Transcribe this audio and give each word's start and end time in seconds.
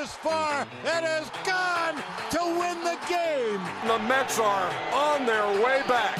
is 0.00 0.14
far. 0.14 0.66
It 0.84 1.04
is 1.04 1.30
gone 1.44 1.96
to 2.30 2.38
win 2.58 2.82
the 2.82 2.98
game. 3.08 3.60
The 3.86 3.98
Mets 4.08 4.38
are 4.38 4.72
on 4.94 5.26
their 5.26 5.46
way 5.62 5.82
back. 5.86 6.16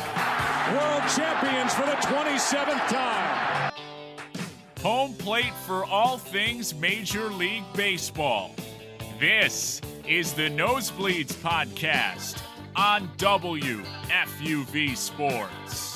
World 0.74 1.02
champions 1.16 1.72
for 1.72 1.86
the 1.86 1.96
27th 2.06 2.88
time. 2.88 3.72
Home 4.82 5.14
plate 5.14 5.54
for 5.66 5.84
all 5.86 6.18
things 6.18 6.74
Major 6.74 7.30
League 7.30 7.64
Baseball. 7.74 8.54
This 9.18 9.80
is 10.06 10.34
the 10.34 10.50
Nosebleeds 10.50 11.34
Podcast 11.34 12.42
on 12.76 13.08
WFUV 13.16 14.96
Sports. 14.96 15.89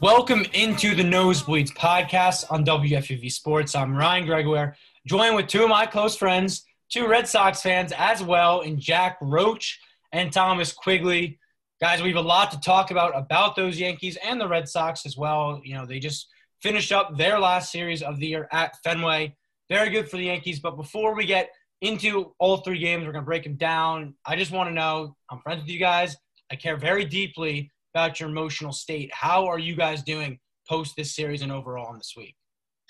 Welcome 0.00 0.46
into 0.52 0.94
the 0.94 1.02
Nosebleeds 1.02 1.72
podcast 1.72 2.44
on 2.52 2.64
WFUV 2.64 3.32
Sports. 3.32 3.74
I'm 3.74 3.96
Ryan 3.96 4.26
Gregoire, 4.26 4.76
joined 5.08 5.34
with 5.34 5.48
two 5.48 5.64
of 5.64 5.68
my 5.70 5.86
close 5.86 6.14
friends, 6.14 6.64
two 6.88 7.08
Red 7.08 7.26
Sox 7.26 7.62
fans 7.62 7.92
as 7.98 8.22
well, 8.22 8.60
and 8.60 8.78
Jack 8.78 9.18
Roach 9.20 9.80
and 10.12 10.32
Thomas 10.32 10.72
Quigley. 10.72 11.40
Guys, 11.80 12.00
we 12.00 12.10
have 12.10 12.16
a 12.16 12.20
lot 12.20 12.52
to 12.52 12.60
talk 12.60 12.92
about 12.92 13.16
about 13.16 13.56
those 13.56 13.80
Yankees 13.80 14.16
and 14.24 14.40
the 14.40 14.46
Red 14.46 14.68
Sox 14.68 15.04
as 15.04 15.16
well. 15.16 15.60
You 15.64 15.74
know, 15.74 15.84
they 15.84 15.98
just 15.98 16.28
finished 16.62 16.92
up 16.92 17.16
their 17.16 17.40
last 17.40 17.72
series 17.72 18.00
of 18.00 18.20
the 18.20 18.28
year 18.28 18.48
at 18.52 18.76
Fenway. 18.84 19.34
Very 19.68 19.90
good 19.90 20.08
for 20.08 20.16
the 20.16 20.26
Yankees. 20.26 20.60
But 20.60 20.76
before 20.76 21.16
we 21.16 21.26
get 21.26 21.50
into 21.80 22.36
all 22.38 22.58
three 22.58 22.78
games, 22.78 23.04
we're 23.04 23.10
going 23.10 23.24
to 23.24 23.28
break 23.28 23.42
them 23.42 23.56
down. 23.56 24.14
I 24.24 24.36
just 24.36 24.52
want 24.52 24.68
to 24.68 24.74
know 24.74 25.16
I'm 25.28 25.40
friends 25.40 25.62
with 25.62 25.70
you 25.70 25.80
guys. 25.80 26.16
I 26.52 26.54
care 26.54 26.76
very 26.76 27.04
deeply 27.04 27.72
about 27.94 28.20
your 28.20 28.28
emotional 28.28 28.72
state. 28.72 29.10
How 29.12 29.46
are 29.46 29.58
you 29.58 29.74
guys 29.74 30.02
doing 30.02 30.38
post 30.68 30.94
this 30.96 31.14
series 31.14 31.42
and 31.42 31.52
overall 31.52 31.92
in 31.92 31.98
this 31.98 32.14
week? 32.16 32.36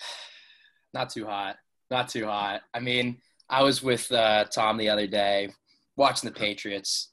Not 0.94 1.10
too 1.10 1.26
hot. 1.26 1.56
Not 1.90 2.08
too 2.08 2.26
hot. 2.26 2.62
I 2.74 2.80
mean, 2.80 3.18
I 3.48 3.62
was 3.62 3.82
with 3.82 4.10
uh, 4.12 4.44
Tom 4.44 4.76
the 4.76 4.88
other 4.90 5.06
day 5.06 5.50
watching 5.96 6.28
the 6.28 6.38
Patriots. 6.38 7.10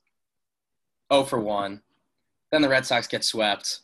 0 1.13 1.25
for 1.25 1.39
1. 1.39 1.81
Then 2.51 2.61
the 2.61 2.69
Red 2.69 2.85
Sox 2.85 3.07
get 3.07 3.23
swept. 3.23 3.81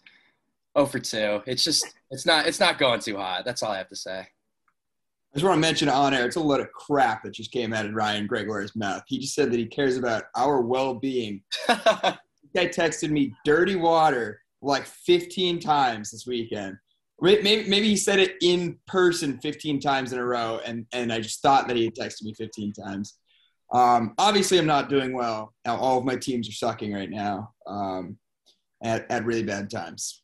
0 0.78 0.88
for 0.88 1.00
2. 1.00 1.42
It's 1.46 1.64
just 1.64 1.86
it's 2.10 2.26
not 2.26 2.48
it's 2.48 2.60
not 2.60 2.78
going 2.78 3.00
too 3.00 3.18
hot. 3.18 3.46
That's 3.46 3.64
all 3.64 3.72
I 3.72 3.78
have 3.78 3.90
to 3.90 3.96
say. 3.96 4.20
I 4.20 5.38
just 5.38 5.46
want 5.46 5.56
to 5.56 5.62
mention 5.62 5.88
on 5.88 6.14
air, 6.14 6.26
it's 6.26 6.36
a 6.36 6.42
lot 6.42 6.60
of 6.60 6.74
crap 6.74 7.24
that 7.24 7.34
just 7.34 7.54
came 7.54 7.74
out 7.74 7.86
of 7.86 7.94
Ryan 7.94 8.28
Gregoire's 8.28 8.76
mouth. 8.76 9.04
He 9.08 9.18
just 9.18 9.34
said 9.34 9.50
that 9.52 9.58
he 9.58 9.66
cares 9.66 9.96
about 9.96 10.26
our 10.36 10.60
well-being. 10.60 11.42
guy 12.56 12.68
texted 12.68 13.10
me 13.10 13.34
dirty 13.46 13.76
water 13.76 14.42
like 14.62 14.86
15 14.86 15.60
times 15.60 16.12
this 16.12 16.26
weekend. 16.28 16.78
Maybe, 17.20 17.70
maybe 17.70 17.88
he 17.88 17.98
said 17.98 18.20
it 18.20 18.36
in 18.42 18.80
person 18.88 19.40
15 19.40 19.80
times 19.80 20.12
in 20.12 20.18
a 20.18 20.26
row, 20.26 20.60
and, 20.66 20.88
and 20.92 21.14
I 21.14 21.20
just 21.20 21.42
thought 21.42 21.68
that 21.68 21.78
he 21.78 21.86
had 21.86 21.96
texted 21.96 22.24
me 22.24 22.34
15 22.34 22.74
times. 22.74 23.18
Um, 23.72 24.16
obviously, 24.18 24.58
I'm 24.58 24.66
not 24.66 24.90
doing 24.90 25.14
well. 25.14 25.54
All 25.66 26.00
of 26.00 26.06
my 26.06 26.16
teams 26.16 26.50
are 26.50 26.54
sucking 26.54 26.94
right 26.94 27.10
now 27.10 27.52
um, 27.68 28.18
at, 28.84 29.10
at 29.12 29.26
really 29.26 29.44
bad 29.44 29.70
times. 29.70 30.24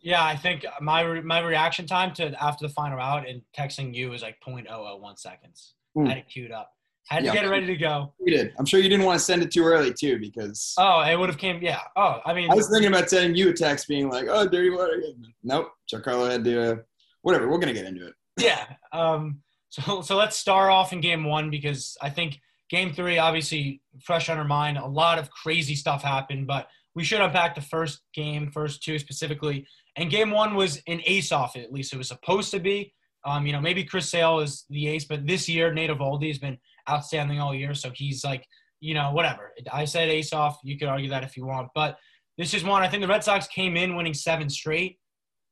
Yeah, 0.00 0.24
I 0.24 0.36
think 0.36 0.64
my 0.80 1.20
my 1.20 1.40
reaction 1.40 1.86
time 1.86 2.14
to 2.14 2.32
after 2.42 2.66
the 2.66 2.72
final 2.72 3.00
out 3.00 3.28
and 3.28 3.42
texting 3.56 3.94
you 3.94 4.10
was 4.10 4.22
like 4.22 4.36
0.001 4.46 5.18
seconds. 5.18 5.74
Mm. 5.96 6.06
I 6.06 6.08
had 6.10 6.18
it 6.18 6.28
queued 6.28 6.52
up. 6.52 6.70
I 7.10 7.14
had 7.14 7.24
to 7.24 7.32
get 7.32 7.44
it 7.44 7.48
ready 7.48 7.66
to 7.66 7.76
go. 7.76 8.12
You 8.20 8.36
did. 8.36 8.52
I'm 8.58 8.66
sure 8.66 8.80
you 8.80 8.88
didn't 8.88 9.06
want 9.06 9.18
to 9.18 9.24
send 9.24 9.42
it 9.42 9.50
too 9.50 9.64
early 9.64 9.92
too, 9.92 10.18
because 10.18 10.74
oh, 10.78 11.00
it 11.00 11.16
would 11.18 11.28
have 11.28 11.38
came. 11.38 11.62
Yeah. 11.62 11.80
Oh, 11.96 12.20
I 12.24 12.34
mean, 12.34 12.50
I 12.50 12.54
was 12.54 12.68
thinking 12.68 12.88
about 12.88 13.08
sending 13.08 13.34
you 13.34 13.50
a 13.50 13.52
text, 13.52 13.88
being 13.88 14.10
like, 14.10 14.26
"Oh, 14.28 14.46
dirty 14.46 14.70
water." 14.70 15.02
Nope. 15.42 15.70
Giancarlo 15.92 16.30
had 16.30 16.44
to. 16.44 16.72
Uh, 16.72 16.76
whatever. 17.22 17.48
We're 17.48 17.58
gonna 17.58 17.72
get 17.72 17.86
into 17.86 18.06
it. 18.06 18.14
Yeah. 18.38 18.64
Um. 18.92 19.42
So 19.70 20.00
so 20.00 20.16
let's 20.16 20.36
start 20.36 20.70
off 20.70 20.94
in 20.94 21.02
game 21.02 21.24
one 21.24 21.50
because 21.50 21.96
I 22.00 22.08
think 22.08 22.40
game 22.70 22.92
three, 22.92 23.18
obviously 23.18 23.82
fresh 24.02 24.28
on 24.28 24.38
our 24.38 24.44
mind. 24.44 24.78
A 24.78 24.86
lot 24.86 25.18
of 25.18 25.30
crazy 25.30 25.74
stuff 25.74 26.02
happened, 26.02 26.46
but 26.46 26.68
we 26.94 27.04
should 27.04 27.20
unpack 27.20 27.54
the 27.54 27.60
first 27.60 28.00
game, 28.14 28.50
first 28.50 28.82
two 28.82 28.98
specifically. 28.98 29.66
And 29.96 30.10
game 30.10 30.30
one 30.30 30.54
was 30.54 30.82
an 30.86 31.02
ace 31.06 31.32
off. 31.32 31.56
It, 31.56 31.64
at 31.64 31.72
least 31.72 31.92
it 31.92 31.98
was 31.98 32.08
supposed 32.08 32.50
to 32.52 32.60
be. 32.60 32.94
Um, 33.24 33.46
you 33.46 33.52
know, 33.52 33.60
maybe 33.60 33.84
Chris 33.84 34.08
Sale 34.08 34.40
is 34.40 34.64
the 34.70 34.88
ace, 34.88 35.04
but 35.04 35.26
this 35.26 35.48
year 35.48 35.72
Nate 35.72 35.90
Eovaldi 35.90 36.28
has 36.28 36.38
been 36.38 36.56
outstanding 36.88 37.40
all 37.40 37.54
year. 37.54 37.74
So 37.74 37.90
he's 37.94 38.24
like, 38.24 38.46
you 38.80 38.94
know, 38.94 39.10
whatever. 39.12 39.52
I 39.72 39.84
said 39.84 40.08
ace 40.08 40.32
off. 40.32 40.58
You 40.62 40.78
could 40.78 40.88
argue 40.88 41.10
that 41.10 41.24
if 41.24 41.36
you 41.36 41.46
want, 41.46 41.68
but 41.74 41.96
this 42.36 42.54
is 42.54 42.64
one. 42.64 42.82
I 42.82 42.88
think 42.88 43.02
the 43.02 43.08
Red 43.08 43.24
Sox 43.24 43.46
came 43.48 43.76
in 43.76 43.96
winning 43.96 44.14
seven 44.14 44.48
straight. 44.48 44.98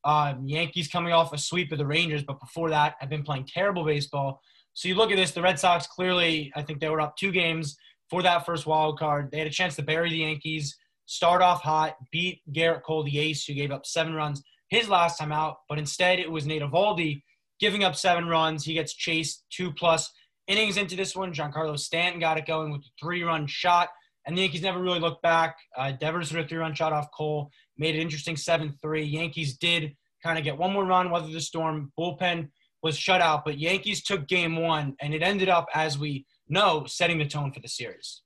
Um, 0.04 0.46
Yankees 0.46 0.86
coming 0.86 1.12
off 1.12 1.32
a 1.32 1.38
sweep 1.38 1.72
of 1.72 1.78
the 1.78 1.86
Rangers, 1.86 2.22
but 2.22 2.38
before 2.38 2.70
that, 2.70 2.94
I've 3.00 3.10
been 3.10 3.24
playing 3.24 3.48
terrible 3.52 3.84
baseball. 3.84 4.40
So 4.74 4.88
you 4.88 4.94
look 4.94 5.10
at 5.10 5.16
this, 5.16 5.32
the 5.32 5.42
Red 5.42 5.58
Sox 5.58 5.86
clearly, 5.86 6.52
I 6.54 6.62
think 6.62 6.78
they 6.78 6.88
were 6.88 7.00
up 7.00 7.16
two 7.16 7.32
games 7.32 7.76
for 8.08 8.22
that 8.22 8.46
first 8.46 8.66
wild 8.66 8.98
card. 8.98 9.30
They 9.32 9.38
had 9.38 9.48
a 9.48 9.50
chance 9.50 9.74
to 9.76 9.82
bury 9.82 10.10
the 10.10 10.18
Yankees, 10.18 10.76
start 11.06 11.42
off 11.42 11.62
hot, 11.62 11.96
beat 12.12 12.40
Gerrit 12.52 12.82
Cole, 12.82 13.02
the 13.02 13.18
ace, 13.18 13.44
who 13.44 13.54
gave 13.54 13.72
up 13.72 13.84
seven 13.84 14.14
runs 14.14 14.42
his 14.68 14.88
last 14.88 15.18
time 15.18 15.32
out, 15.32 15.58
but 15.68 15.78
instead 15.78 16.18
it 16.18 16.30
was 16.30 16.46
Nate 16.46 16.62
Eovaldi 16.62 17.22
giving 17.60 17.84
up 17.84 17.96
seven 17.96 18.28
runs. 18.28 18.64
He 18.64 18.74
gets 18.74 18.94
chased 18.94 19.44
two 19.50 19.72
plus 19.72 20.10
innings 20.48 20.76
into 20.76 20.96
this 20.96 21.14
one. 21.14 21.32
Giancarlo 21.32 21.78
Stanton 21.78 22.20
got 22.20 22.38
it 22.38 22.46
going 22.46 22.72
with 22.72 22.82
a 22.82 22.90
three-run 23.00 23.46
shot, 23.46 23.88
and 24.26 24.36
the 24.36 24.42
Yankees 24.42 24.62
never 24.62 24.80
really 24.80 25.00
looked 25.00 25.22
back. 25.22 25.56
Uh, 25.76 25.92
Devers 25.92 26.32
with 26.32 26.44
a 26.44 26.48
three-run 26.48 26.74
shot 26.74 26.92
off 26.92 27.08
Cole, 27.16 27.50
made 27.76 27.94
it 27.94 28.00
interesting 28.00 28.34
7-3. 28.34 29.10
Yankees 29.10 29.56
did 29.56 29.94
kind 30.22 30.38
of 30.38 30.44
get 30.44 30.58
one 30.58 30.72
more 30.72 30.84
run, 30.84 31.10
weather 31.10 31.28
the 31.28 31.40
storm. 31.40 31.92
Bullpen 31.98 32.48
was 32.82 32.96
shut 32.96 33.20
out, 33.20 33.44
but 33.44 33.58
Yankees 33.58 34.02
took 34.02 34.26
game 34.28 34.56
one, 34.56 34.94
and 35.00 35.14
it 35.14 35.22
ended 35.22 35.48
up, 35.48 35.66
as 35.74 35.98
we 35.98 36.26
know, 36.48 36.84
setting 36.86 37.18
the 37.18 37.26
tone 37.26 37.52
for 37.52 37.60
the 37.60 37.68
series. 37.68 38.22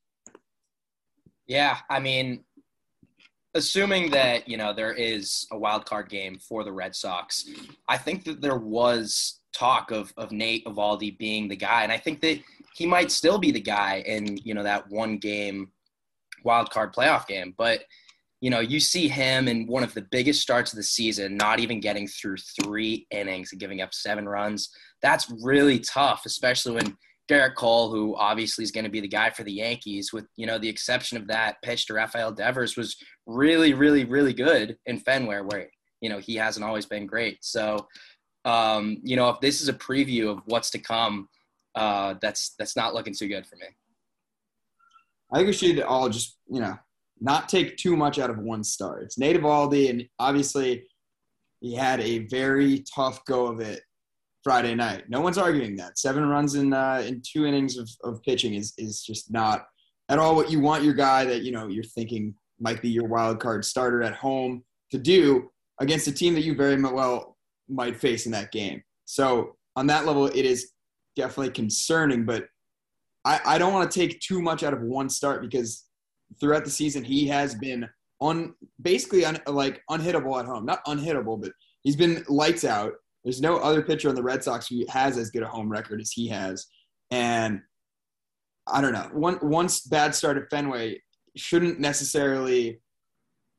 Yeah, 1.46 1.78
I 1.88 1.98
mean, 1.98 2.44
assuming 3.54 4.10
that 4.10 4.48
you 4.48 4.56
know 4.56 4.72
there 4.72 4.92
is 4.92 5.46
a 5.50 5.58
wild 5.58 5.84
card 5.84 6.08
game 6.08 6.38
for 6.38 6.62
the 6.62 6.72
Red 6.72 6.94
Sox, 6.94 7.48
I 7.88 7.98
think 7.98 8.24
that 8.24 8.40
there 8.40 8.58
was 8.58 9.39
talk 9.52 9.90
of 9.90 10.12
of 10.16 10.32
Nate 10.32 10.64
Eovaldi 10.64 11.16
being 11.18 11.48
the 11.48 11.56
guy, 11.56 11.82
and 11.82 11.92
I 11.92 11.98
think 11.98 12.20
that 12.20 12.40
he 12.74 12.86
might 12.86 13.10
still 13.10 13.38
be 13.38 13.50
the 13.50 13.60
guy 13.60 14.02
in 14.06 14.38
you 14.38 14.54
know 14.54 14.62
that 14.62 14.90
one 14.90 15.18
game 15.18 15.70
wild 16.44 16.70
card 16.70 16.94
playoff 16.94 17.26
game. 17.26 17.54
But 17.56 17.84
you 18.40 18.48
know, 18.48 18.60
you 18.60 18.80
see 18.80 19.06
him 19.06 19.48
in 19.48 19.66
one 19.66 19.82
of 19.82 19.92
the 19.92 20.06
biggest 20.10 20.40
starts 20.40 20.72
of 20.72 20.78
the 20.78 20.82
season, 20.82 21.36
not 21.36 21.60
even 21.60 21.78
getting 21.78 22.08
through 22.08 22.38
three 22.62 23.06
innings 23.10 23.52
and 23.52 23.60
giving 23.60 23.82
up 23.82 23.92
seven 23.92 24.26
runs. 24.26 24.70
That's 25.02 25.30
really 25.42 25.78
tough, 25.78 26.22
especially 26.24 26.72
when 26.72 26.96
Gerrit 27.30 27.54
Cole, 27.54 27.90
who 27.90 28.16
obviously 28.16 28.64
is 28.64 28.72
going 28.72 28.84
to 28.84 28.90
be 28.90 29.00
the 29.00 29.08
guy 29.08 29.30
for 29.30 29.44
the 29.44 29.52
Yankees, 29.52 30.12
with 30.12 30.26
you 30.36 30.46
know 30.46 30.58
the 30.58 30.68
exception 30.68 31.16
of 31.18 31.28
that 31.28 31.62
pitch 31.62 31.86
to 31.86 31.94
Rafael 31.94 32.32
Devers, 32.32 32.76
was 32.76 32.96
really, 33.26 33.74
really, 33.74 34.04
really 34.04 34.32
good 34.32 34.76
in 34.86 34.98
Fenway, 34.98 35.40
where 35.40 35.68
you 36.00 36.08
know 36.08 36.18
he 36.18 36.34
hasn't 36.34 36.64
always 36.64 36.86
been 36.86 37.06
great. 37.06 37.38
So, 37.44 37.86
um, 38.44 38.98
you 39.02 39.16
know, 39.16 39.28
if 39.30 39.40
this 39.40 39.60
is 39.60 39.68
a 39.68 39.74
preview 39.74 40.30
of 40.30 40.40
what's 40.46 40.70
to 40.70 40.78
come, 40.78 41.28
uh, 41.74 42.14
that's 42.20 42.54
that's 42.58 42.76
not 42.76 42.94
looking 42.94 43.14
too 43.14 43.28
good 43.28 43.46
for 43.46 43.56
me. 43.56 43.66
I 45.32 45.36
think 45.36 45.46
we 45.46 45.52
should 45.52 45.80
all 45.80 46.08
just 46.08 46.38
you 46.48 46.60
know 46.60 46.76
not 47.20 47.48
take 47.48 47.76
too 47.76 47.96
much 47.96 48.18
out 48.18 48.30
of 48.30 48.38
one 48.38 48.64
start. 48.64 49.02
It's 49.02 49.18
Nate 49.18 49.36
Eovaldi, 49.36 49.90
and 49.90 50.08
obviously 50.18 50.84
he 51.60 51.74
had 51.74 52.00
a 52.00 52.20
very 52.26 52.84
tough 52.94 53.24
go 53.26 53.46
of 53.46 53.60
it 53.60 53.82
Friday 54.42 54.74
night. 54.74 55.04
No 55.08 55.20
one's 55.20 55.38
arguing 55.38 55.76
that. 55.76 55.98
Seven 55.98 56.26
runs 56.26 56.54
in 56.54 56.72
uh, 56.72 57.02
in 57.06 57.22
two 57.24 57.46
innings 57.46 57.76
of, 57.76 57.88
of 58.02 58.22
pitching 58.22 58.54
is 58.54 58.72
is 58.78 59.02
just 59.02 59.30
not 59.32 59.66
at 60.08 60.18
all 60.18 60.34
what 60.34 60.50
you 60.50 60.60
want 60.60 60.84
your 60.84 60.94
guy 60.94 61.24
that 61.24 61.42
you 61.42 61.52
know 61.52 61.68
you're 61.68 61.84
thinking 61.84 62.34
might 62.58 62.82
be 62.82 62.88
your 62.88 63.06
wild 63.06 63.40
card 63.40 63.64
starter 63.64 64.02
at 64.02 64.14
home 64.14 64.62
to 64.90 64.98
do 64.98 65.50
against 65.80 66.08
a 66.08 66.12
team 66.12 66.34
that 66.34 66.42
you 66.42 66.54
very 66.54 66.80
well 66.80 67.29
might 67.70 67.96
face 67.96 68.26
in 68.26 68.32
that 68.32 68.52
game. 68.52 68.82
So 69.04 69.56
on 69.76 69.86
that 69.88 70.06
level, 70.06 70.26
it 70.26 70.44
is 70.44 70.72
definitely 71.16 71.52
concerning. 71.52 72.24
But 72.24 72.46
I, 73.24 73.40
I 73.44 73.58
don't 73.58 73.72
want 73.72 73.90
to 73.90 73.98
take 73.98 74.20
too 74.20 74.42
much 74.42 74.62
out 74.62 74.72
of 74.72 74.82
one 74.82 75.08
start 75.08 75.42
because 75.42 75.84
throughout 76.40 76.64
the 76.64 76.70
season 76.70 77.04
he 77.04 77.26
has 77.28 77.54
been 77.54 77.88
on 78.20 78.54
basically 78.82 79.24
un, 79.24 79.38
like 79.46 79.82
unhittable 79.90 80.38
at 80.38 80.46
home. 80.46 80.64
Not 80.64 80.84
unhittable, 80.86 81.40
but 81.40 81.52
he's 81.82 81.96
been 81.96 82.24
lights 82.28 82.64
out 82.64 82.92
there's 83.24 83.40
no 83.40 83.58
other 83.58 83.82
pitcher 83.82 84.08
on 84.08 84.14
the 84.14 84.22
Red 84.22 84.42
Sox 84.42 84.68
who 84.68 84.84
has 84.88 85.18
as 85.18 85.30
good 85.30 85.42
a 85.42 85.48
home 85.48 85.68
record 85.68 86.00
as 86.00 86.10
he 86.10 86.28
has. 86.28 86.66
And 87.10 87.60
I 88.66 88.80
don't 88.80 88.92
know. 88.92 89.08
One 89.12 89.38
once 89.42 89.80
bad 89.82 90.14
start 90.14 90.36
at 90.38 90.48
Fenway 90.50 91.02
shouldn't 91.36 91.80
necessarily 91.80 92.80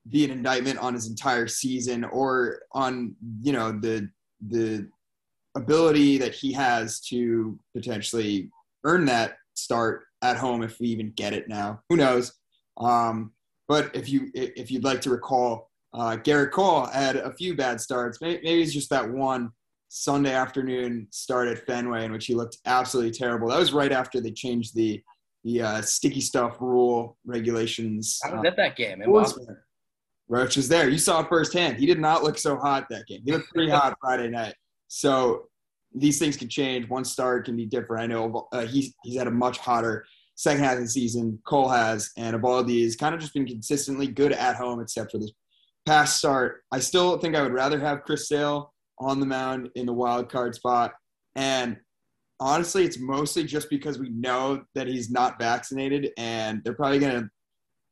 be 0.09 0.25
an 0.25 0.31
indictment 0.31 0.79
on 0.79 0.93
his 0.93 1.07
entire 1.07 1.47
season 1.47 2.03
or 2.05 2.61
on 2.71 3.15
you 3.41 3.53
know 3.53 3.71
the 3.71 4.09
the 4.47 4.87
ability 5.55 6.17
that 6.17 6.33
he 6.33 6.51
has 6.53 6.99
to 7.01 7.59
potentially 7.75 8.49
earn 8.83 9.05
that 9.05 9.37
start 9.53 10.03
at 10.23 10.37
home 10.37 10.63
if 10.63 10.79
we 10.79 10.87
even 10.87 11.11
get 11.15 11.33
it 11.33 11.47
now. 11.47 11.81
Who 11.89 11.97
knows? 11.97 12.33
Um, 12.77 13.31
but 13.67 13.95
if 13.95 14.09
you 14.09 14.31
if 14.33 14.71
you'd 14.71 14.83
like 14.83 15.01
to 15.01 15.09
recall 15.09 15.69
uh, 15.93 16.17
Gerrit 16.17 16.51
Cole 16.51 16.85
had 16.85 17.17
a 17.17 17.33
few 17.33 17.55
bad 17.55 17.81
starts. 17.81 18.19
Maybe, 18.21 18.41
maybe 18.43 18.61
it's 18.61 18.73
just 18.73 18.89
that 18.91 19.09
one 19.09 19.51
Sunday 19.89 20.33
afternoon 20.33 21.07
start 21.11 21.49
at 21.49 21.65
Fenway 21.65 22.05
in 22.05 22.11
which 22.13 22.25
he 22.25 22.33
looked 22.33 22.57
absolutely 22.65 23.11
terrible. 23.11 23.49
That 23.49 23.59
was 23.59 23.73
right 23.73 23.91
after 23.91 24.21
they 24.21 24.31
changed 24.31 24.75
the 24.75 25.01
the 25.43 25.61
uh, 25.61 25.81
sticky 25.81 26.21
stuff 26.21 26.61
rule 26.61 27.17
regulations. 27.25 28.19
I 28.23 28.31
was 28.31 28.45
Uh, 28.45 28.47
at 28.47 28.55
that 28.57 28.75
game 28.75 29.01
in 29.01 29.11
Boston. 29.11 29.57
Roach 30.31 30.55
was 30.55 30.69
there. 30.69 30.87
You 30.87 30.97
saw 30.97 31.19
it 31.19 31.27
firsthand. 31.27 31.77
He 31.77 31.85
did 31.85 31.99
not 31.99 32.23
look 32.23 32.37
so 32.37 32.55
hot 32.55 32.87
that 32.89 33.05
game. 33.05 33.21
He 33.25 33.33
looked 33.33 33.53
pretty 33.53 33.69
hot 33.77 33.97
Friday 33.99 34.29
night. 34.29 34.55
So 34.87 35.43
these 35.93 36.19
things 36.19 36.37
can 36.37 36.47
change. 36.47 36.87
One 36.87 37.03
start 37.03 37.45
can 37.45 37.57
be 37.57 37.65
different. 37.65 38.03
I 38.03 38.07
know 38.07 38.47
uh, 38.53 38.65
he's 38.65 38.93
he's 39.03 39.17
had 39.17 39.27
a 39.27 39.31
much 39.31 39.57
hotter 39.57 40.05
second 40.35 40.63
half 40.63 40.75
of 40.75 40.83
the 40.83 40.87
season. 40.87 41.37
Cole 41.45 41.67
has, 41.67 42.11
and 42.17 42.35
Eovaldi 42.35 42.81
has 42.83 42.95
kind 42.95 43.13
of 43.13 43.19
just 43.19 43.33
been 43.33 43.45
consistently 43.45 44.07
good 44.07 44.31
at 44.31 44.55
home, 44.55 44.79
except 44.79 45.11
for 45.11 45.17
this 45.17 45.33
past 45.85 46.17
start. 46.17 46.63
I 46.71 46.79
still 46.79 47.17
think 47.17 47.35
I 47.35 47.41
would 47.41 47.51
rather 47.51 47.79
have 47.79 48.03
Chris 48.03 48.29
Sale 48.29 48.73
on 48.99 49.19
the 49.19 49.25
mound 49.25 49.69
in 49.75 49.85
the 49.85 49.93
wild 49.93 50.31
card 50.31 50.55
spot. 50.55 50.93
And 51.35 51.75
honestly, 52.39 52.85
it's 52.85 52.99
mostly 52.99 53.43
just 53.43 53.69
because 53.69 53.99
we 53.99 54.09
know 54.09 54.63
that 54.75 54.87
he's 54.87 55.11
not 55.11 55.39
vaccinated, 55.39 56.11
and 56.17 56.61
they're 56.63 56.73
probably 56.73 56.99
going 56.99 57.21
to. 57.21 57.29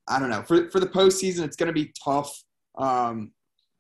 I 0.10 0.20
don't 0.20 0.30
know. 0.30 0.44
For 0.44 0.70
for 0.70 0.80
the 0.80 0.88
postseason, 0.88 1.44
it's 1.44 1.56
going 1.56 1.68
to 1.68 1.74
be 1.74 1.94
tough. 2.04 2.44
Um, 2.78 3.32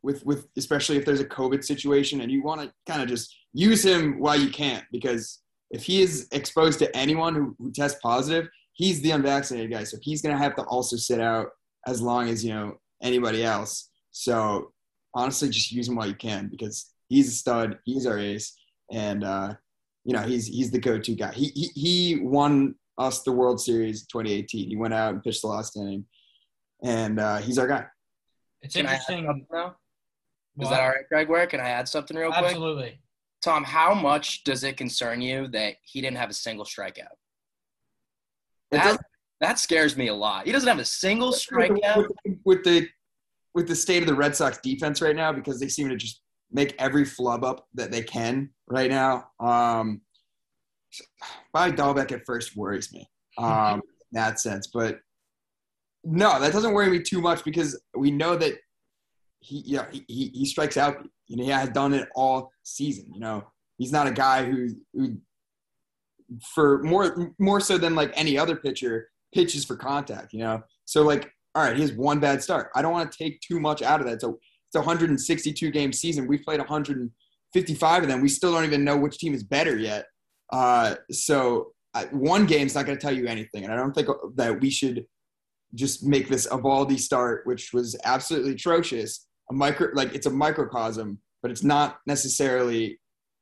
with 0.01 0.25
with 0.25 0.47
especially 0.57 0.97
if 0.97 1.05
there's 1.05 1.19
a 1.19 1.25
COVID 1.25 1.63
situation, 1.63 2.21
and 2.21 2.31
you 2.31 2.41
want 2.41 2.61
to 2.61 2.71
kind 2.87 3.01
of 3.01 3.09
just 3.09 3.35
use 3.53 3.83
him 3.83 4.19
while 4.19 4.39
you 4.39 4.49
can, 4.49 4.85
because 4.91 5.39
if 5.71 5.83
he 5.83 6.01
is 6.01 6.27
exposed 6.31 6.79
to 6.79 6.95
anyone 6.95 7.35
who, 7.35 7.55
who 7.59 7.71
tests 7.71 7.99
positive, 8.01 8.47
he's 8.73 9.01
the 9.01 9.11
unvaccinated 9.11 9.71
guy, 9.71 9.83
so 9.83 9.97
he's 10.01 10.21
going 10.21 10.35
to 10.35 10.41
have 10.41 10.55
to 10.55 10.63
also 10.63 10.95
sit 10.95 11.19
out 11.19 11.47
as 11.85 12.01
long 12.01 12.29
as 12.29 12.43
you 12.43 12.53
know 12.53 12.77
anybody 13.01 13.43
else. 13.43 13.89
So 14.11 14.71
honestly, 15.13 15.49
just 15.49 15.71
use 15.71 15.87
him 15.87 15.95
while 15.95 16.07
you 16.07 16.15
can 16.15 16.47
because 16.47 16.93
he's 17.07 17.27
a 17.27 17.31
stud. 17.31 17.79
He's 17.83 18.05
our 18.05 18.17
ace, 18.17 18.55
and 18.91 19.23
uh, 19.23 19.55
you 20.05 20.13
know 20.13 20.21
he's 20.21 20.47
he's 20.47 20.71
the 20.71 20.79
go-to 20.79 21.15
guy. 21.15 21.33
He 21.33 21.51
he, 21.55 21.67
he 21.75 22.19
won 22.21 22.75
us 22.97 23.23
the 23.23 23.31
World 23.31 23.59
Series 23.61 24.05
2018. 24.07 24.69
He 24.69 24.75
went 24.75 24.93
out 24.93 25.13
and 25.13 25.23
pitched 25.23 25.41
the 25.41 25.47
last 25.47 25.77
inning, 25.77 26.05
and 26.83 27.19
uh, 27.19 27.37
he's 27.37 27.57
our 27.57 27.67
guy. 27.67 27.85
It's 28.61 28.75
Can 28.75 28.85
interesting. 28.85 29.25
something 29.25 29.45
now? 29.51 29.67
Is 29.67 30.65
What? 30.65 30.69
that 30.71 30.81
all 30.81 30.89
right, 30.89 31.07
Greg? 31.07 31.29
Where 31.29 31.47
can 31.47 31.59
I 31.59 31.69
add 31.69 31.87
something 31.87 32.17
real 32.17 32.31
quick? 32.31 32.45
Absolutely. 32.45 32.99
Tom, 33.41 33.63
how 33.63 33.93
much 33.93 34.43
does 34.43 34.63
it 34.63 34.75
concern 34.75 35.21
you 35.21 35.47
that 35.49 35.75
he 35.83 36.01
didn't 36.01 36.17
have 36.17 36.29
a 36.29 36.33
single 36.33 36.65
strikeout? 36.65 37.15
That, 38.71 38.99
that 39.39 39.59
scares 39.59 39.95
me 39.95 40.07
a 40.09 40.13
lot. 40.13 40.45
He 40.45 40.51
doesn't 40.51 40.67
have 40.67 40.79
a 40.79 40.85
single 40.85 41.29
with 41.29 41.39
strikeout. 41.39 42.07
the, 42.25 42.37
with 42.43 42.63
the 42.63 42.87
with 43.55 43.67
the 43.67 43.75
state 43.75 44.03
of 44.03 44.07
the 44.07 44.13
Red 44.13 44.35
Sox 44.35 44.59
defense 44.59 45.01
right 45.01 45.15
now 45.15 45.31
because 45.31 45.59
they 45.59 45.67
seem 45.69 45.89
to 45.89 45.95
just 45.95 46.21
make 46.51 46.75
every 46.77 47.03
flub 47.03 47.43
up 47.43 47.67
that 47.73 47.91
they 47.91 48.03
can 48.03 48.49
right 48.67 48.89
now. 48.89 49.29
Um, 49.39 50.01
Bobby 51.53 51.75
Dalbec 51.75 52.11
at 52.11 52.25
first 52.25 52.55
worries 52.55 52.93
me 52.93 53.09
um, 53.37 53.75
in 53.75 53.81
that 54.13 54.39
sense, 54.39 54.67
but 54.67 54.99
no, 56.04 56.40
that 56.40 56.54
doesn't 56.54 56.74
worry 56.74 56.90
me 56.90 57.01
too 57.01 57.22
much 57.22 57.44
because 57.44 57.80
we 57.96 58.12
know 58.12 58.36
that 58.36 58.54
he 59.42 59.63
yeah 59.66 59.86
he, 59.92 60.04
he, 60.07 60.31
he 60.34 60.46
strikes 60.46 60.78
out. 60.78 61.07
You 61.28 61.38
know, 61.38 61.44
he 61.44 61.50
has 61.50 61.69
done 61.69 61.94
it 61.94 62.07
all 62.16 62.51
season. 62.63 63.06
You 63.13 63.19
know, 63.19 63.48
he's 63.78 63.92
not 63.92 64.07
a 64.07 64.12
guy 64.12 64.46
who 64.46 64.69
who 64.94 65.18
for 66.54 66.84
more 66.84 67.34
more 67.40 67.60
so 67.60 67.78
than 67.78 67.96
like 67.96 68.12
any 68.16 68.38
other 68.38 68.56
pitcher 68.56 69.10
pitches 69.34 69.66
for 69.66 69.75
contact. 69.75 70.34
You 70.34 70.40
know, 70.40 70.63
so 70.86 71.04
like 71.04 71.31
all 71.56 71.63
right, 71.63 71.75
he 71.75 71.81
has 71.81 71.94
one 71.94 72.19
bad 72.19 72.44
start. 72.44 72.69
I 72.75 72.81
don't 72.81 72.94
want 72.94 73.12
to 73.12 73.18
take 73.18 73.42
too 73.42 73.60
much 73.60 73.81
out 73.81 74.00
of 74.00 74.07
that. 74.07 74.22
So 74.22 74.40
it's 74.68 74.75
a 74.75 74.80
162 74.80 75.72
game 75.72 75.92
season. 75.92 76.28
We've 76.28 76.44
played 76.44 76.60
155 76.60 78.04
of 78.04 78.10
them. 78.10 78.22
We 78.22 78.30
still 78.30 78.54
don't 78.54 78.66
even 78.66 78.84
know 78.84 78.98
which 78.98 79.18
team 79.18 79.34
is 79.34 79.44
better 79.44 79.75
yet. 79.75 80.06
Uh, 80.54 80.96
so 81.12 81.72
I, 81.94 82.06
one 82.06 82.46
game's 82.46 82.75
not 82.75 82.86
going 82.86 82.98
to 82.98 83.01
tell 83.01 83.16
you 83.16 83.25
anything, 83.25 83.63
and 83.63 83.74
I 83.74 83.75
don't 83.75 83.94
think 83.94 84.07
that 84.36 84.62
we 84.62 84.69
should 84.69 85.06
just 85.75 86.04
make 86.04 86.30
this 86.30 86.48
Eovaldi 86.48 87.00
start, 87.00 87.45
which 87.45 87.74
was 87.74 87.95
absolutely 88.04 88.54
atrocious. 88.54 89.27
A 89.51 89.54
micro, 89.54 89.89
like 89.94 90.13
it's 90.13 90.25
a 90.25 90.31
microcosm, 90.31 91.19
but 91.42 91.51
it's 91.51 91.63
not 91.63 92.00
necessarily 92.06 93.00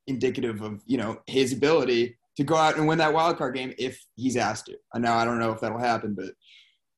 indicative 0.07 0.61
of 0.61 0.81
you 0.85 0.97
know 0.97 1.19
his 1.27 1.53
ability 1.53 2.17
to 2.37 2.43
go 2.43 2.55
out 2.55 2.77
and 2.77 2.87
win 2.87 2.97
that 2.99 3.13
wild 3.13 3.37
card 3.37 3.55
game 3.55 3.73
if 3.77 4.01
he's 4.15 4.37
asked 4.37 4.67
to. 4.67 4.77
I 4.93 4.99
know 4.99 5.13
I 5.13 5.25
don't 5.25 5.39
know 5.39 5.51
if 5.51 5.59
that'll 5.59 5.79
happen, 5.79 6.13
but 6.13 6.33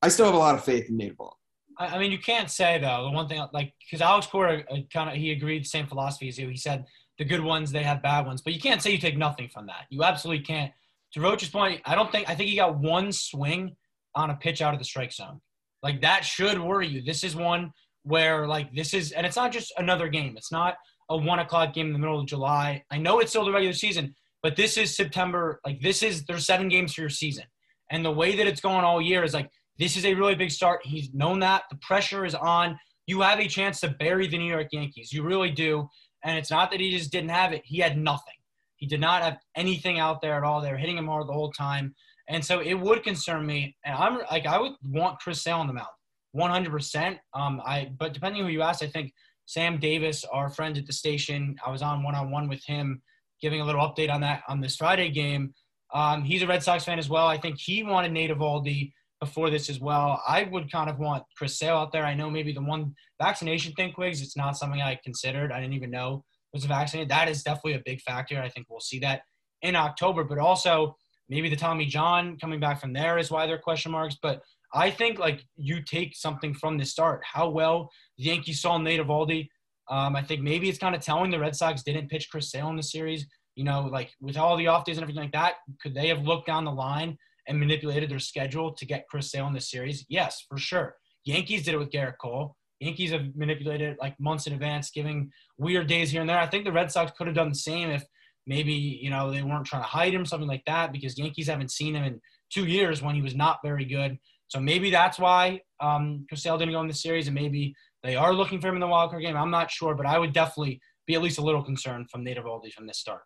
I 0.02 0.08
still 0.08 0.26
have 0.26 0.34
a 0.34 0.38
lot 0.38 0.54
of 0.54 0.64
faith 0.64 0.88
in 0.88 0.96
Nate 0.96 1.16
Ball. 1.16 1.36
I, 1.78 1.86
I 1.86 1.98
mean, 1.98 2.12
you 2.12 2.18
can't 2.18 2.50
say 2.50 2.78
though 2.78 3.04
the 3.04 3.10
one 3.10 3.28
thing 3.28 3.44
like 3.52 3.72
because 3.80 4.00
Alex 4.00 4.26
Cora 4.26 4.64
uh, 4.70 4.76
kind 4.92 5.10
of 5.10 5.16
he 5.16 5.32
agreed 5.32 5.64
the 5.64 5.68
same 5.68 5.86
philosophy 5.86 6.28
as 6.28 6.38
you. 6.38 6.48
He 6.48 6.56
said 6.56 6.84
the 7.18 7.24
good 7.24 7.42
ones 7.42 7.72
they 7.72 7.82
have 7.82 8.02
bad 8.02 8.26
ones, 8.26 8.42
but 8.42 8.52
you 8.52 8.60
can't 8.60 8.82
say 8.82 8.90
you 8.90 8.98
take 8.98 9.16
nothing 9.16 9.48
from 9.48 9.66
that. 9.66 9.86
You 9.90 10.04
absolutely 10.04 10.44
can't. 10.44 10.72
To 11.14 11.20
Roach's 11.20 11.48
point, 11.48 11.80
I 11.84 11.94
don't 11.94 12.12
think 12.12 12.28
I 12.28 12.34
think 12.34 12.50
he 12.50 12.56
got 12.56 12.78
one 12.78 13.10
swing 13.10 13.76
on 14.14 14.30
a 14.30 14.36
pitch 14.36 14.62
out 14.62 14.72
of 14.72 14.78
the 14.78 14.84
strike 14.84 15.12
zone. 15.12 15.40
Like 15.82 16.00
that 16.02 16.24
should 16.24 16.58
worry 16.60 16.88
you. 16.88 17.02
This 17.02 17.24
is 17.24 17.34
one 17.34 17.72
where 18.02 18.46
like 18.46 18.74
this 18.74 18.94
is, 18.94 19.12
and 19.12 19.26
it's 19.26 19.36
not 19.36 19.52
just 19.52 19.72
another 19.78 20.08
game. 20.08 20.36
It's 20.36 20.52
not 20.52 20.74
a 21.08 21.16
one 21.16 21.38
o'clock 21.38 21.74
game 21.74 21.86
in 21.86 21.92
the 21.92 21.98
middle 21.98 22.20
of 22.20 22.26
July. 22.26 22.82
I 22.90 22.98
know 22.98 23.20
it's 23.20 23.30
still 23.30 23.44
the 23.44 23.52
regular 23.52 23.72
season, 23.72 24.14
but 24.42 24.56
this 24.56 24.76
is 24.76 24.96
September. 24.96 25.60
Like 25.64 25.80
this 25.80 26.02
is 26.02 26.24
there's 26.24 26.46
seven 26.46 26.68
games 26.68 26.94
for 26.94 27.02
your 27.02 27.10
season, 27.10 27.44
and 27.90 28.04
the 28.04 28.12
way 28.12 28.36
that 28.36 28.46
it's 28.46 28.60
going 28.60 28.84
all 28.84 29.00
year 29.00 29.24
is 29.24 29.34
like 29.34 29.50
this 29.78 29.96
is 29.96 30.04
a 30.04 30.14
really 30.14 30.34
big 30.34 30.50
start. 30.50 30.80
He's 30.84 31.12
known 31.14 31.40
that 31.40 31.62
the 31.70 31.76
pressure 31.76 32.26
is 32.26 32.34
on. 32.34 32.78
You 33.06 33.22
have 33.22 33.40
a 33.40 33.48
chance 33.48 33.80
to 33.80 33.88
bury 33.88 34.28
the 34.28 34.36
New 34.36 34.50
York 34.50 34.68
Yankees. 34.72 35.12
You 35.12 35.22
really 35.22 35.50
do. 35.50 35.88
And 36.22 36.36
it's 36.36 36.50
not 36.50 36.70
that 36.70 36.80
he 36.80 36.90
just 36.90 37.10
didn't 37.10 37.30
have 37.30 37.52
it. 37.52 37.62
He 37.64 37.78
had 37.78 37.96
nothing. 37.96 38.34
He 38.76 38.86
did 38.86 39.00
not 39.00 39.22
have 39.22 39.38
anything 39.56 39.98
out 39.98 40.20
there 40.20 40.34
at 40.34 40.42
all. 40.42 40.60
They 40.60 40.70
were 40.70 40.76
hitting 40.76 40.98
him 40.98 41.06
hard 41.06 41.28
the 41.28 41.32
whole 41.32 41.50
time. 41.50 41.94
And 42.30 42.44
so 42.44 42.60
it 42.60 42.74
would 42.74 43.02
concern 43.02 43.44
me. 43.44 43.76
And 43.84 43.94
I'm 43.94 44.20
like, 44.30 44.46
I 44.46 44.58
would 44.58 44.72
want 44.84 45.18
Chris 45.18 45.42
Sale 45.42 45.58
on 45.58 45.66
the 45.66 45.72
mound, 45.72 45.88
100%. 46.34 47.18
Um, 47.34 47.60
I 47.64 47.90
but 47.98 48.12
depending 48.14 48.42
who 48.42 48.48
you 48.48 48.62
ask, 48.62 48.82
I 48.82 48.86
think 48.86 49.12
Sam 49.46 49.78
Davis, 49.78 50.24
our 50.24 50.48
friend 50.48 50.78
at 50.78 50.86
the 50.86 50.92
station, 50.92 51.56
I 51.66 51.70
was 51.70 51.82
on 51.82 52.02
one 52.02 52.14
on 52.14 52.30
one 52.30 52.48
with 52.48 52.64
him, 52.64 53.02
giving 53.42 53.60
a 53.60 53.64
little 53.64 53.80
update 53.82 54.10
on 54.10 54.20
that 54.22 54.42
on 54.48 54.60
this 54.60 54.76
Friday 54.76 55.10
game. 55.10 55.54
Um, 55.92 56.22
he's 56.22 56.42
a 56.42 56.46
Red 56.46 56.62
Sox 56.62 56.84
fan 56.84 57.00
as 57.00 57.08
well. 57.08 57.26
I 57.26 57.36
think 57.36 57.58
he 57.58 57.82
wanted 57.82 58.12
Nate 58.12 58.30
Eovaldi 58.30 58.92
before 59.20 59.50
this 59.50 59.68
as 59.68 59.80
well. 59.80 60.22
I 60.26 60.44
would 60.44 60.70
kind 60.70 60.88
of 60.88 60.98
want 60.98 61.24
Chris 61.36 61.58
Sale 61.58 61.76
out 61.76 61.92
there. 61.92 62.06
I 62.06 62.14
know 62.14 62.30
maybe 62.30 62.52
the 62.52 62.62
one 62.62 62.94
vaccination 63.20 63.72
thing, 63.72 63.92
Quigs, 63.92 64.22
it's 64.22 64.36
not 64.36 64.56
something 64.56 64.80
I 64.80 64.98
considered. 65.02 65.52
I 65.52 65.60
didn't 65.60 65.74
even 65.74 65.90
know 65.90 66.24
was 66.52 66.64
vaccinated. 66.64 67.10
That 67.10 67.28
is 67.28 67.42
definitely 67.42 67.74
a 67.74 67.82
big 67.84 68.00
factor. 68.00 68.40
I 68.40 68.48
think 68.48 68.66
we'll 68.68 68.80
see 68.80 68.98
that 69.00 69.22
in 69.62 69.76
October, 69.76 70.24
but 70.24 70.38
also 70.38 70.96
maybe 71.30 71.48
the 71.48 71.56
Tommy 71.56 71.86
John 71.86 72.36
coming 72.38 72.60
back 72.60 72.80
from 72.80 72.92
there 72.92 73.16
is 73.16 73.30
why 73.30 73.46
there 73.46 73.54
are 73.54 73.60
question 73.60 73.92
marks. 73.92 74.16
But 74.20 74.42
I 74.74 74.90
think 74.90 75.18
like 75.18 75.44
you 75.56 75.82
take 75.82 76.14
something 76.16 76.52
from 76.52 76.76
the 76.76 76.84
start, 76.84 77.22
how 77.24 77.48
well 77.48 77.90
the 78.18 78.24
Yankees 78.24 78.60
saw 78.60 78.76
Nate 78.76 79.00
Eovaldi. 79.00 79.48
Um, 79.88 80.14
I 80.14 80.22
think 80.22 80.42
maybe 80.42 80.68
it's 80.68 80.78
kind 80.78 80.94
of 80.94 81.00
telling 81.00 81.30
the 81.30 81.38
Red 81.38 81.56
Sox 81.56 81.82
didn't 81.82 82.08
pitch 82.08 82.28
Chris 82.30 82.50
Sale 82.50 82.68
in 82.68 82.76
the 82.76 82.82
series. 82.82 83.26
You 83.54 83.64
know, 83.64 83.88
like 83.90 84.10
with 84.20 84.36
all 84.36 84.56
the 84.56 84.66
off 84.66 84.84
days 84.84 84.96
and 84.96 85.02
everything 85.02 85.22
like 85.22 85.32
that, 85.32 85.54
could 85.82 85.94
they 85.94 86.08
have 86.08 86.22
looked 86.22 86.46
down 86.46 86.64
the 86.64 86.72
line 86.72 87.16
and 87.48 87.58
manipulated 87.58 88.10
their 88.10 88.18
schedule 88.18 88.72
to 88.74 88.86
get 88.86 89.08
Chris 89.08 89.30
Sale 89.30 89.46
in 89.46 89.54
the 89.54 89.60
series? 89.60 90.04
Yes, 90.08 90.44
for 90.48 90.58
sure. 90.58 90.96
Yankees 91.24 91.64
did 91.64 91.74
it 91.74 91.78
with 91.78 91.90
Gerrit 91.90 92.18
Cole. 92.20 92.56
Yankees 92.80 93.10
have 93.10 93.36
manipulated 93.36 93.92
it 93.92 93.98
like 94.00 94.18
months 94.18 94.46
in 94.46 94.54
advance, 94.54 94.90
giving 94.90 95.30
weird 95.58 95.86
days 95.86 96.10
here 96.10 96.22
and 96.22 96.30
there. 96.30 96.38
I 96.38 96.46
think 96.46 96.64
the 96.64 96.72
Red 96.72 96.90
Sox 96.90 97.12
could 97.16 97.26
have 97.26 97.36
done 97.36 97.50
the 97.50 97.54
same 97.54 97.90
if 97.90 98.04
maybe 98.50 98.72
you 98.72 99.10
know 99.10 99.30
they 99.30 99.42
weren't 99.42 99.64
trying 99.64 99.82
to 99.82 99.88
hide 99.88 100.12
him, 100.12 100.26
something 100.26 100.48
like 100.48 100.64
that, 100.66 100.92
because 100.92 101.16
Yankees 101.16 101.48
haven't 101.48 101.70
seen 101.70 101.94
him 101.94 102.04
in 102.04 102.20
two 102.52 102.66
years 102.66 103.00
when 103.00 103.14
he 103.14 103.22
was 103.22 103.34
not 103.34 103.60
very 103.64 103.84
good. 103.84 104.18
So 104.48 104.58
maybe 104.58 104.90
that's 104.90 105.18
why 105.20 105.60
um, 105.78 106.26
Chris 106.28 106.42
didn't 106.42 106.72
go 106.72 106.80
in 106.80 106.88
the 106.88 106.92
series, 106.92 107.28
and 107.28 107.34
maybe 107.34 107.74
they 108.02 108.16
are 108.16 108.34
looking 108.34 108.60
for 108.60 108.66
him 108.68 108.74
in 108.74 108.80
the 108.80 108.88
wild 108.88 109.10
card 109.10 109.22
game. 109.22 109.36
I'm 109.36 109.52
not 109.52 109.70
sure, 109.70 109.94
but 109.94 110.04
I 110.04 110.18
would 110.18 110.32
definitely 110.32 110.80
be 111.06 111.14
at 111.14 111.22
least 111.22 111.38
a 111.38 111.42
little 111.42 111.62
concerned 111.62 112.10
from 112.10 112.24
Nate 112.24 112.38
Eovaldi 112.38 112.72
from 112.72 112.88
this 112.88 112.98
start. 112.98 113.22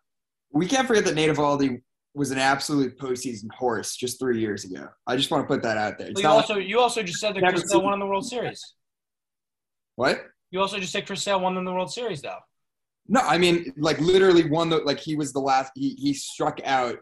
We 0.53 0.67
can't 0.67 0.87
forget 0.87 1.03
that 1.05 1.15
Nate 1.15 1.31
Eovaldi 1.31 1.81
was 2.13 2.29
an 2.29 2.37
absolute 2.37 2.97
postseason 2.99 3.51
horse 3.51 3.95
just 3.95 4.19
three 4.19 4.39
years 4.39 4.63
ago. 4.63 4.87
I 5.07 5.17
just 5.17 5.31
want 5.31 5.43
to 5.43 5.47
put 5.47 5.63
that 5.63 5.77
out 5.77 5.97
there. 5.97 6.09
It's 6.09 6.21
you 6.21 6.27
not 6.27 6.35
also 6.35 6.57
you 6.57 6.79
also 6.79 7.01
just 7.01 7.19
said 7.19 7.35
that 7.35 7.41
Never 7.41 7.57
Chris 7.57 7.71
Sale 7.71 7.81
won 7.81 7.93
in 7.93 7.99
the 7.99 8.05
World 8.05 8.27
Series. 8.27 8.61
what? 9.95 10.23
You 10.51 10.61
also 10.61 10.79
just 10.79 10.93
said 10.93 11.07
Chris 11.07 11.23
Sale 11.23 11.39
won 11.39 11.57
in 11.57 11.65
the 11.65 11.73
World 11.73 11.91
Series, 11.91 12.21
though. 12.21 12.39
No, 13.07 13.21
I 13.21 13.37
mean 13.37 13.73
like 13.77 13.99
literally 13.99 14.49
won 14.49 14.69
the 14.69 14.77
like 14.77 14.99
he 14.99 15.15
was 15.15 15.31
the 15.33 15.39
last 15.39 15.71
he 15.75 15.95
he 15.99 16.13
struck 16.13 16.59
out 16.65 16.97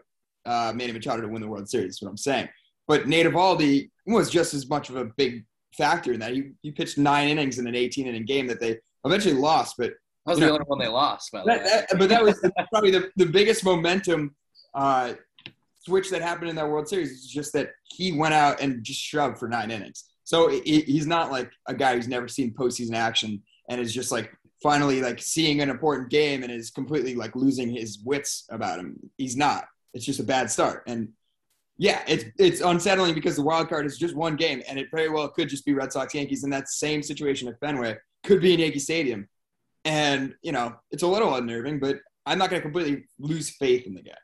uh 0.46 0.72
Manny 0.74 0.92
Machado 0.92 1.22
to 1.22 1.28
win 1.28 1.40
the 1.42 1.48
World 1.48 1.68
Series, 1.68 1.94
is 1.94 2.02
what 2.02 2.10
I'm 2.10 2.16
saying. 2.16 2.48
But 2.86 3.08
Nate 3.08 3.26
Eovaldi 3.26 3.90
was 4.06 4.28
just 4.30 4.52
as 4.52 4.68
much 4.68 4.90
of 4.90 4.96
a 4.96 5.06
big 5.16 5.44
factor 5.76 6.12
in 6.12 6.20
that. 6.20 6.34
He 6.34 6.50
he 6.62 6.70
pitched 6.70 6.98
nine 6.98 7.28
innings 7.28 7.58
in 7.58 7.66
an 7.66 7.74
18 7.74 8.06
inning 8.06 8.26
game 8.26 8.46
that 8.48 8.60
they 8.60 8.78
eventually 9.06 9.34
lost, 9.34 9.76
but 9.78 9.92
That 10.26 10.32
was 10.32 10.38
the 10.40 10.46
know- 10.46 10.52
only 10.52 10.64
one 10.66 10.78
they 10.78 10.88
lost. 10.88 11.32
By 11.32 11.40
the 11.40 11.46
that, 11.46 11.62
way. 11.62 11.68
that- 11.90 11.98
but 11.98 12.08
that 12.10 12.22
was 12.22 12.38
probably 12.70 12.90
the, 12.90 13.10
the 13.16 13.26
biggest 13.26 13.64
momentum 13.64 14.34
uh, 14.74 15.14
switch 15.86 16.10
that 16.10 16.20
happened 16.22 16.50
in 16.50 16.56
that 16.56 16.68
World 16.68 16.88
Series. 16.88 17.10
Is 17.12 17.26
just 17.26 17.52
that 17.54 17.70
he 17.84 18.12
went 18.12 18.34
out 18.34 18.60
and 18.60 18.82
just 18.84 19.00
shoved 19.00 19.38
for 19.38 19.48
nine 19.48 19.70
innings. 19.70 20.04
So 20.24 20.48
he- 20.48 20.80
he's 20.82 21.06
not 21.06 21.30
like 21.30 21.50
a 21.68 21.74
guy 21.74 21.94
who's 21.96 22.08
never 22.08 22.28
seen 22.28 22.52
postseason 22.54 22.94
action 22.94 23.42
and 23.68 23.80
is 23.80 23.92
just 23.94 24.10
like 24.12 24.30
finally 24.64 25.02
like 25.02 25.20
seeing 25.20 25.60
an 25.60 25.68
important 25.68 26.08
game 26.08 26.42
and 26.42 26.50
is 26.50 26.70
completely 26.70 27.14
like 27.14 27.36
losing 27.36 27.70
his 27.70 27.98
wits 28.02 28.46
about 28.48 28.78
him. 28.78 28.98
He's 29.18 29.36
not. 29.36 29.66
It's 29.92 30.06
just 30.06 30.20
a 30.20 30.24
bad 30.24 30.50
start. 30.50 30.84
And 30.86 31.10
yeah, 31.76 32.02
it's 32.08 32.24
it's 32.38 32.62
unsettling 32.62 33.14
because 33.14 33.36
the 33.36 33.42
wild 33.42 33.68
card 33.68 33.84
is 33.84 33.98
just 33.98 34.16
one 34.16 34.36
game, 34.36 34.62
and 34.66 34.78
it 34.78 34.86
very 34.90 35.10
well 35.10 35.28
could 35.28 35.48
just 35.48 35.66
be 35.66 35.74
Red 35.74 35.92
Sox 35.92 36.14
Yankees 36.14 36.44
in 36.44 36.50
that 36.50 36.68
same 36.68 37.02
situation 37.02 37.46
at 37.48 37.60
Fenway. 37.60 37.96
Could 38.24 38.40
be 38.40 38.54
in 38.54 38.60
Yankee 38.60 38.78
Stadium, 38.78 39.28
and 39.84 40.34
you 40.40 40.52
know 40.52 40.74
it's 40.92 41.02
a 41.02 41.06
little 41.06 41.34
unnerving, 41.34 41.80
but 41.80 41.98
I'm 42.24 42.38
not 42.38 42.48
going 42.48 42.62
to 42.62 42.68
completely 42.68 43.04
lose 43.18 43.50
faith 43.50 43.86
in 43.86 43.94
the 43.94 44.02
guy. 44.02 44.16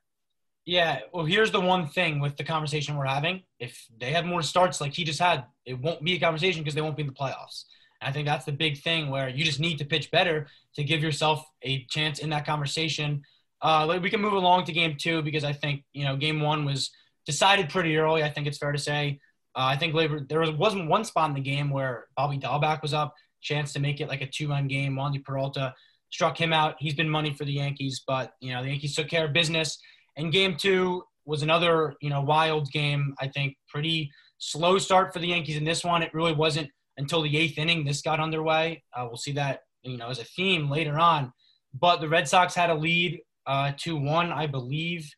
Yeah, 0.64 1.00
well, 1.12 1.25
here's 1.25 1.50
the 1.50 1.61
one 1.61 1.88
thing 1.88 2.20
with 2.20 2.37
the 2.37 2.44
conversation 2.44 2.97
we're 2.97 3.06
having. 3.06 3.42
If 3.59 3.85
they 3.99 4.12
have 4.12 4.25
more 4.25 4.42
starts 4.42 4.80
like 4.80 4.94
he 4.94 5.02
just 5.04 5.18
had, 5.18 5.44
it 5.66 5.75
won't 5.75 6.02
be 6.04 6.14
a 6.14 6.20
conversation 6.20 6.62
because 6.62 6.75
they 6.75 6.82
won't 6.82 6.97
be 6.97 7.02
in 7.02 7.09
the 7.09 7.14
playoffs. 7.14 7.64
I 8.02 8.12
think 8.12 8.26
that's 8.26 8.45
the 8.45 8.52
big 8.52 8.80
thing 8.80 9.11
where 9.11 9.28
you 9.28 9.45
just 9.45 9.61
need 9.61 9.78
to 9.78 9.85
pitch 9.85 10.11
better 10.11 10.47
to 10.75 10.85
give 10.85 11.02
yourself 11.02 11.45
a 11.62 11.85
chance 11.90 12.19
in 12.19 12.30
that 12.30 12.47
conversation. 12.47 13.23
Uh, 13.62 13.99
we 14.02 14.11
can 14.11 14.21
move 14.21 14.33
along 14.33 14.64
to 14.64 14.73
game 14.73 14.97
two 14.99 15.23
because 15.23 15.45
I 15.45 15.52
think, 15.52 15.85
you 15.92 16.04
know, 16.04 16.16
game 16.16 16.40
one 16.40 16.64
was 16.64 16.90
decided 17.26 17.69
pretty 17.69 17.97
early. 17.97 18.23
I 18.23 18.30
think 18.30 18.47
it's 18.47 18.59
fair 18.59 18.73
to 18.73 18.78
say. 18.78 19.21
Uh, 19.54 19.64
I 19.64 19.76
think 19.76 19.95
labor, 19.95 20.21
there 20.28 20.40
was, 20.40 20.50
wasn't 20.52 20.88
one 20.88 21.04
spot 21.04 21.28
in 21.28 21.35
the 21.35 21.40
game 21.40 21.71
where 21.71 22.07
Bobby 22.16 22.38
Dalbec 22.38 22.83
was 22.83 22.95
up, 22.95 23.14
chance 23.40 23.73
to 23.73 23.80
make 23.80 24.00
it 24.00 24.09
like 24.09 24.23
a 24.23 24.26
two-run 24.26 24.69
game. 24.69 24.95
Wandy 24.95 25.23
Peralta 25.23 25.75
struck 26.11 26.40
him 26.40 26.52
out. 26.52 26.76
He's 26.78 26.95
been 26.95 27.09
money 27.09 27.33
for 27.35 27.45
the 27.45 27.52
Yankees, 27.52 28.02
but 28.07 28.33
you 28.40 28.52
know 28.52 28.62
the 28.62 28.69
Yankees 28.69 28.95
took 28.95 29.09
care 29.09 29.26
of 29.26 29.33
business. 29.33 29.78
And 30.16 30.33
game 30.33 30.57
two 30.57 31.02
was 31.25 31.42
another 31.42 31.95
you 32.00 32.11
know 32.11 32.21
wild 32.21 32.71
game. 32.71 33.14
I 33.21 33.28
think 33.28 33.57
pretty 33.69 34.11
slow 34.38 34.78
start 34.78 35.12
for 35.12 35.19
the 35.19 35.28
Yankees 35.28 35.57
in 35.57 35.64
this 35.64 35.85
one. 35.85 36.02
It 36.02 36.14
really 36.14 36.35
wasn't 36.35 36.71
until 37.00 37.23
the 37.23 37.37
eighth 37.37 37.59
inning 37.59 37.85
this 37.85 38.02
got 38.02 38.21
underway. 38.21 38.85
Uh, 38.95 39.07
we'll 39.09 39.16
see 39.16 39.33
that 39.33 39.62
you 39.83 39.97
know 39.97 40.09
as 40.09 40.21
a 40.21 40.25
theme 40.25 40.71
later 40.71 40.99
on. 40.99 41.33
But 41.73 42.00
the 42.00 42.09
Red 42.09 42.28
Sox 42.28 42.54
had 42.54 42.71
a 42.71 42.75
lead, 42.75 43.21
uh, 43.47 43.73
two 43.76 43.97
one, 43.97 44.33
I 44.33 44.47
believe. 44.47 45.11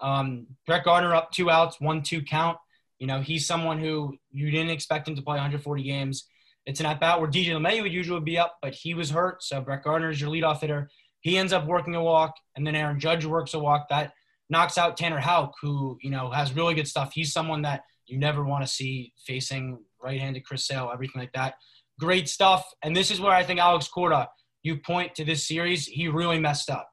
Um, 0.00 0.46
Brett 0.66 0.84
Gardner 0.84 1.14
up 1.14 1.30
two 1.30 1.50
outs, 1.50 1.80
one 1.80 2.02
two 2.02 2.22
count. 2.22 2.58
You 2.98 3.06
know, 3.06 3.20
he's 3.20 3.46
someone 3.46 3.78
who 3.78 4.16
you 4.32 4.50
didn't 4.50 4.70
expect 4.70 5.06
him 5.06 5.14
to 5.16 5.22
play 5.22 5.34
140 5.34 5.82
games. 5.82 6.26
It's 6.64 6.80
an 6.80 6.86
at 6.86 6.98
bat 6.98 7.20
where 7.20 7.30
DJ 7.30 7.48
LeMahieu 7.48 7.82
would 7.82 7.92
usually 7.92 8.20
be 8.20 8.38
up, 8.38 8.56
but 8.62 8.74
he 8.74 8.94
was 8.94 9.10
hurt. 9.10 9.42
So 9.42 9.60
Brett 9.60 9.84
Gardner 9.84 10.10
is 10.10 10.20
your 10.20 10.30
leadoff 10.30 10.60
hitter. 10.60 10.88
He 11.20 11.36
ends 11.36 11.52
up 11.52 11.66
working 11.66 11.94
a 11.94 12.02
walk, 12.02 12.34
and 12.56 12.66
then 12.66 12.74
Aaron 12.74 12.98
Judge 12.98 13.24
works 13.24 13.54
a 13.54 13.58
walk. 13.58 13.88
That 13.90 14.12
knocks 14.48 14.78
out 14.78 14.96
Tanner 14.96 15.20
Houck, 15.20 15.54
who, 15.60 15.98
you 16.00 16.10
know, 16.10 16.30
has 16.30 16.54
really 16.54 16.74
good 16.74 16.88
stuff. 16.88 17.12
He's 17.12 17.32
someone 17.32 17.62
that 17.62 17.82
you 18.06 18.18
never 18.18 18.44
want 18.44 18.64
to 18.64 18.72
see 18.72 19.12
facing 19.26 19.78
right-handed 20.06 20.44
Chris 20.44 20.66
Sale, 20.66 20.90
everything 20.92 21.20
like 21.20 21.32
that. 21.32 21.54
Great 21.98 22.28
stuff. 22.28 22.64
And 22.82 22.94
this 22.94 23.10
is 23.10 23.20
where 23.20 23.32
I 23.32 23.42
think 23.42 23.60
Alex 23.60 23.88
Cora, 23.88 24.28
you 24.62 24.78
point 24.78 25.14
to 25.16 25.24
this 25.24 25.46
series, 25.46 25.86
he 25.86 26.08
really 26.08 26.38
messed 26.38 26.70
up. 26.70 26.88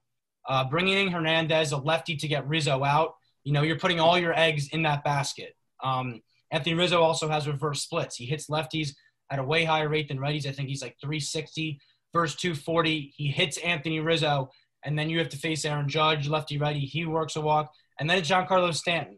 Uh, 0.48 0.68
bringing 0.70 0.98
in 0.98 1.08
Hernandez, 1.10 1.72
a 1.72 1.78
lefty, 1.78 2.18
to 2.18 2.28
get 2.28 2.48
Rizzo 2.48 2.84
out, 2.84 3.14
you 3.44 3.54
know, 3.54 3.62
you're 3.62 3.80
putting 3.80 4.00
all 4.00 4.18
your 4.18 4.38
eggs 4.38 4.70
in 4.70 4.84
that 4.84 5.04
basket. 5.04 5.54
Um, 5.84 6.22
Anthony 6.52 6.76
Rizzo 6.76 7.02
also 7.02 7.30
has 7.30 7.48
reverse 7.48 7.82
splits. 7.82 8.16
He 8.16 8.26
hits 8.26 8.48
lefties 8.50 8.90
at 9.32 9.40
a 9.40 9.44
way 9.44 9.64
higher 9.64 9.90
rate 9.90 10.08
than 10.08 10.20
righties. 10.20 10.46
I 10.46 10.52
think 10.52 10.70
he's 10.70 10.82
like 10.82 10.96
360 11.02 11.80
versus 12.14 12.36
240. 12.38 13.14
He 13.16 13.28
hits 13.28 13.58
Anthony 13.58 14.00
Rizzo, 14.00 14.50
and 14.84 14.98
then 14.98 15.10
you 15.10 15.20
have 15.20 15.30
to 15.30 15.38
face 15.38 15.66
Aaron 15.66 15.90
Judge, 15.90 16.28
lefty 16.28 16.58
righty. 16.58 16.82
He 16.82 17.06
works 17.06 17.36
a 17.36 17.42
walk, 17.42 17.72
and 18.00 18.10
then 18.10 18.18
it's 18.18 18.30
Giancarlo 18.30 18.74
Stanton. 18.74 19.18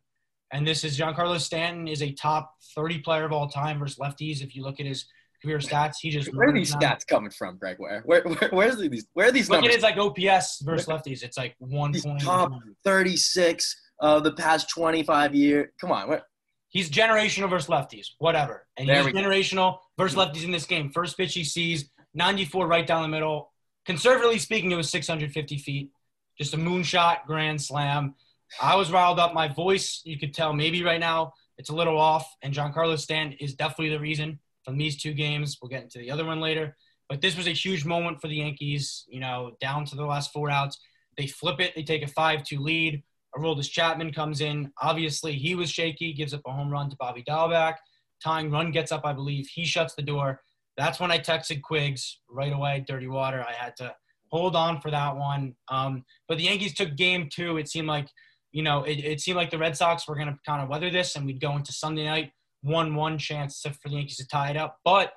And 0.52 0.66
this 0.66 0.84
is 0.84 0.98
Giancarlo 0.98 1.40
Stanton 1.40 1.88
is 1.88 2.02
a 2.02 2.12
top 2.12 2.54
30 2.76 3.00
player 3.00 3.26
of 3.26 3.32
all 3.32 3.48
time 3.48 3.80
versus 3.80 3.98
lefties. 3.98 4.42
If 4.42 4.56
you 4.56 4.64
look 4.64 4.80
at 4.80 4.86
his 4.86 5.06
career 5.42 5.58
stats, 5.58 5.96
he 6.02 6.10
just 6.10 6.34
where 6.36 6.50
are 6.50 6.54
these 6.54 6.74
stats 6.74 7.06
coming 7.06 7.32
from, 7.32 7.58
Greg? 7.58 7.78
Where 7.80 8.02
where, 8.06 8.22
where 8.24 8.50
where's 8.52 8.78
these 8.78 9.08
where 9.14 9.28
are 9.28 9.32
these 9.32 9.50
look 9.50 9.58
numbers? 9.62 9.76
at 9.76 9.76
his 9.76 9.84
like 9.84 9.98
OPS 9.98 10.62
versus 10.62 10.88
lefties. 10.88 11.24
It's 11.24 11.38
like 11.38 11.56
one 11.60 11.94
point 12.00 12.22
top 12.22 12.52
36 12.84 13.82
of 14.00 14.24
the 14.24 14.34
past 14.34 14.70
25 14.70 15.36
years. 15.36 15.70
Come 15.80 15.92
on, 15.92 16.10
where, 16.10 16.24
He's 16.70 16.90
generational 16.90 17.50
versus 17.50 17.70
lefties, 17.70 18.08
whatever. 18.18 18.68
And 18.78 18.90
There 18.90 18.98
he's 18.98 19.06
we 19.06 19.12
go. 19.14 19.20
generational 19.20 19.78
versus 19.98 20.18
lefties 20.18 20.44
in 20.44 20.52
this 20.52 20.66
game. 20.66 20.92
First 20.92 21.16
pitch 21.16 21.34
he 21.34 21.46
sees, 21.46 21.90
94 22.16 22.68
right 22.68 22.86
down 22.86 23.02
the 23.02 23.08
middle. 23.08 23.54
Conservatively 23.86 24.40
speaking, 24.40 24.72
it 24.72 24.76
was 24.76 24.90
650 24.90 25.58
feet. 25.58 25.92
Just 26.38 26.54
a 26.54 26.58
moonshot 26.58 27.26
grand 27.28 27.62
slam. 27.62 28.16
I 28.62 28.76
was 28.76 28.92
riled 28.92 29.20
up. 29.20 29.34
My 29.34 29.48
voice, 29.48 30.02
you 30.06 30.18
could 30.18 30.34
tell 30.34 30.54
maybe 30.54 30.84
right 30.84 31.00
now 31.00 31.34
it's 31.58 31.70
a 31.70 31.76
little 31.76 32.00
off. 32.00 32.28
And 32.42 32.54
Giancarlo 32.54 32.98
Stanton 32.98 33.38
is 33.40 33.56
definitely 33.56 33.90
the 33.90 34.00
reason 34.00 34.40
from 34.64 34.78
these 34.78 35.02
two 35.02 35.14
games. 35.14 35.58
We'll 35.62 35.70
get 35.70 35.84
into 35.84 36.00
the 36.00 36.12
other 36.12 36.26
one 36.26 36.40
later. 36.40 36.76
But 37.10 37.22
this 37.22 37.38
was 37.38 37.48
a 37.48 37.52
huge 37.52 37.86
moment 37.86 38.20
for 38.20 38.28
the 38.28 38.38
Yankees, 38.38 39.06
you 39.08 39.20
know, 39.20 39.52
down 39.62 39.86
to 39.86 39.96
the 39.96 40.06
last 40.06 40.34
four 40.34 40.50
outs. 40.50 40.80
They 41.18 41.28
flip 41.28 41.60
it. 41.60 41.74
They 41.76 41.84
take 41.84 42.04
a 42.04 42.12
5-2 42.12 42.60
lead. 42.60 43.04
Aroldis 43.38 43.70
Chapman 43.70 44.12
comes 44.12 44.42
in. 44.42 44.72
Obviously, 44.82 45.34
he 45.34 45.56
was 45.56 45.70
shaky, 45.70 46.14
gives 46.14 46.34
up 46.34 46.42
a 46.46 46.52
home 46.52 46.70
run 46.70 46.90
to 46.90 46.96
Bobby 46.96 47.24
Dalbec. 47.28 47.76
Tying 48.24 48.50
run 48.50 48.72
gets 48.72 48.92
up, 48.92 49.06
I 49.06 49.14
believe. 49.14 49.48
He 49.54 49.66
shuts 49.66 49.94
the 49.94 50.02
door. 50.02 50.42
That's 50.78 51.00
when 51.00 51.12
I 51.12 51.20
texted 51.20 51.62
Quiggs 51.62 52.20
right 52.30 52.54
away, 52.54 52.84
dirty 52.88 53.08
water. 53.08 53.46
I 53.48 53.54
had 53.54 53.76
to 53.78 53.94
hold 54.32 54.56
on 54.56 54.82
for 54.82 54.92
that 54.92 55.16
one. 55.16 55.56
Um, 55.70 56.04
but 56.28 56.38
the 56.38 56.46
Yankees 56.46 56.74
took 56.74 56.96
game 56.96 57.30
two. 57.32 57.58
It 57.58 57.70
seemed 57.70 57.88
like, 57.88 58.08
you 58.56 58.64
know, 58.64 58.84
it, 58.84 59.00
it 59.00 59.20
seemed 59.20 59.36
like 59.36 59.52
the 59.52 59.58
Red 59.58 59.76
Sox 59.76 60.08
were 60.08 60.16
going 60.16 60.30
to 60.30 60.40
kind 60.46 60.64
of 60.64 60.70
weather 60.70 60.90
this 60.90 61.18
and 61.18 61.26
we'd 61.26 61.42
go 61.42 61.58
into 61.58 61.74
Sunday 61.74 62.06
night, 62.06 62.32
1 62.62 62.96
1 62.96 63.18
chance 63.18 63.62
for 63.62 63.90
the 63.90 63.96
Yankees 63.96 64.16
to 64.16 64.28
tie 64.28 64.50
it 64.50 64.56
up. 64.56 64.80
But 64.86 65.12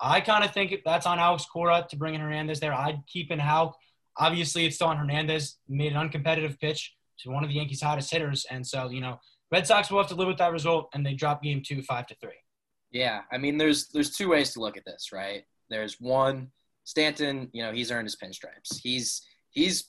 I 0.00 0.20
kind 0.20 0.42
of 0.42 0.52
think 0.52 0.74
that's 0.84 1.06
on 1.06 1.20
Alex 1.20 1.46
Cora 1.46 1.86
to 1.88 1.96
bring 1.96 2.14
in 2.14 2.20
Hernandez 2.20 2.58
there. 2.58 2.74
I'd 2.74 2.98
keep 3.06 3.30
in 3.30 3.38
Houck. 3.38 3.76
Obviously, 4.18 4.66
it's 4.66 4.74
still 4.74 4.88
on 4.88 4.96
Hernandez. 4.96 5.56
Made 5.68 5.92
an 5.92 6.08
uncompetitive 6.08 6.58
pitch 6.58 6.92
to 7.20 7.30
one 7.30 7.44
of 7.44 7.48
the 7.48 7.54
Yankees' 7.54 7.80
hottest 7.80 8.10
hitters. 8.10 8.44
And 8.50 8.66
so, 8.66 8.90
you 8.90 9.00
know, 9.00 9.20
Red 9.52 9.68
Sox 9.68 9.88
will 9.88 9.98
have 9.98 10.08
to 10.08 10.16
live 10.16 10.26
with 10.26 10.38
that 10.38 10.50
result, 10.50 10.90
and 10.94 11.06
they 11.06 11.14
drop 11.14 11.44
game 11.44 11.62
two, 11.64 11.80
five 11.80 12.08
to 12.08 12.16
three. 12.16 12.32
Yeah, 12.90 13.20
I 13.30 13.38
mean, 13.38 13.56
there's 13.56 13.86
there's 13.90 14.16
two 14.16 14.30
ways 14.30 14.52
to 14.54 14.60
look 14.60 14.76
at 14.76 14.84
this, 14.84 15.10
right? 15.12 15.44
There's 15.70 16.00
one, 16.00 16.50
Stanton. 16.82 17.50
You 17.52 17.62
know, 17.62 17.72
he's 17.72 17.92
earned 17.92 18.06
his 18.06 18.16
pinstripes. 18.16 18.80
He's 18.82 19.22
he's 19.50 19.84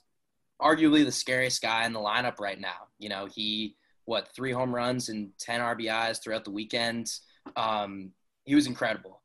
arguably 0.61 1.05
the 1.05 1.11
scariest 1.11 1.61
guy 1.61 1.85
in 1.85 1.93
the 1.93 1.99
lineup 1.99 2.39
right 2.39 2.59
now. 2.59 2.87
You 2.99 3.09
know, 3.09 3.27
he 3.33 3.75
what 4.05 4.29
three 4.35 4.51
home 4.51 4.73
runs 4.73 5.09
and 5.09 5.31
ten 5.39 5.61
RBIs 5.61 6.23
throughout 6.23 6.45
the 6.45 6.51
weekend. 6.51 7.11
Um, 7.55 8.11
he 8.43 8.55
was 8.55 8.67
incredible. 8.67 9.21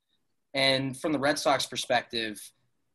And 0.54 0.99
from 0.99 1.12
the 1.12 1.18
Red 1.18 1.38
Sox 1.38 1.66
perspective, 1.66 2.40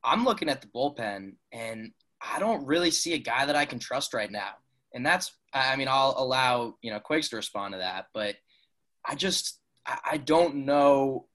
I'm 0.03 0.25
looking 0.25 0.49
at 0.49 0.61
the 0.61 0.67
bullpen, 0.67 1.33
and 1.51 1.91
I 2.21 2.39
don't 2.39 2.65
really 2.65 2.91
see 2.91 3.13
a 3.13 3.19
guy 3.19 3.45
that 3.45 3.55
I 3.55 3.65
can 3.65 3.79
trust 3.79 4.13
right 4.13 4.31
now. 4.31 4.55
And 4.93 5.05
that's, 5.05 5.31
I 5.53 5.75
mean, 5.75 5.87
I'll 5.87 6.15
allow 6.17 6.75
you 6.81 6.91
know 6.91 6.99
Quakes 6.99 7.29
to 7.29 7.35
respond 7.37 7.73
to 7.73 7.79
that, 7.79 8.07
but 8.13 8.35
I 9.05 9.15
just 9.15 9.59
I 9.85 10.17
don't 10.17 10.65
know. 10.65 11.27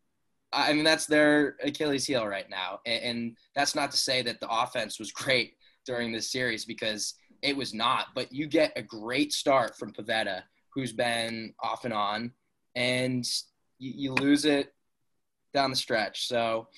I 0.52 0.72
mean, 0.72 0.82
that's 0.82 1.06
their 1.06 1.56
Achilles 1.62 2.06
heel 2.06 2.26
right 2.26 2.48
now. 2.50 2.80
And 2.84 3.36
that's 3.54 3.76
not 3.76 3.92
to 3.92 3.96
say 3.96 4.22
that 4.22 4.40
the 4.40 4.48
offense 4.50 4.98
was 4.98 5.12
great 5.12 5.54
during 5.86 6.12
this 6.12 6.30
series 6.30 6.64
because 6.64 7.14
it 7.42 7.56
was 7.56 7.74
not. 7.74 8.06
But 8.14 8.32
you 8.32 8.46
get 8.46 8.72
a 8.76 8.82
great 8.82 9.32
start 9.32 9.76
from 9.76 9.92
Pivetta, 9.92 10.42
who's 10.74 10.92
been 10.92 11.54
off 11.62 11.84
and 11.84 11.94
on, 11.94 12.32
and 12.74 13.24
you, 13.78 13.92
you 13.94 14.14
lose 14.14 14.44
it 14.44 14.72
down 15.52 15.70
the 15.70 15.76
stretch. 15.76 16.28
So 16.28 16.68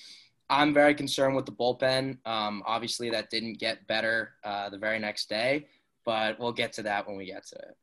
I'm 0.49 0.73
very 0.73 0.93
concerned 0.93 1.35
with 1.35 1.45
the 1.45 1.51
bullpen. 1.51 2.17
Um, 2.25 2.63
obviously, 2.65 3.09
that 3.11 3.29
didn't 3.29 3.59
get 3.59 3.87
better 3.87 4.33
uh, 4.43 4.69
the 4.69 4.77
very 4.77 4.99
next 4.99 5.29
day, 5.29 5.67
but 6.05 6.39
we'll 6.39 6.53
get 6.53 6.73
to 6.73 6.83
that 6.83 7.07
when 7.07 7.17
we 7.17 7.25
get 7.25 7.45
to 7.47 7.55
it. 7.55 7.75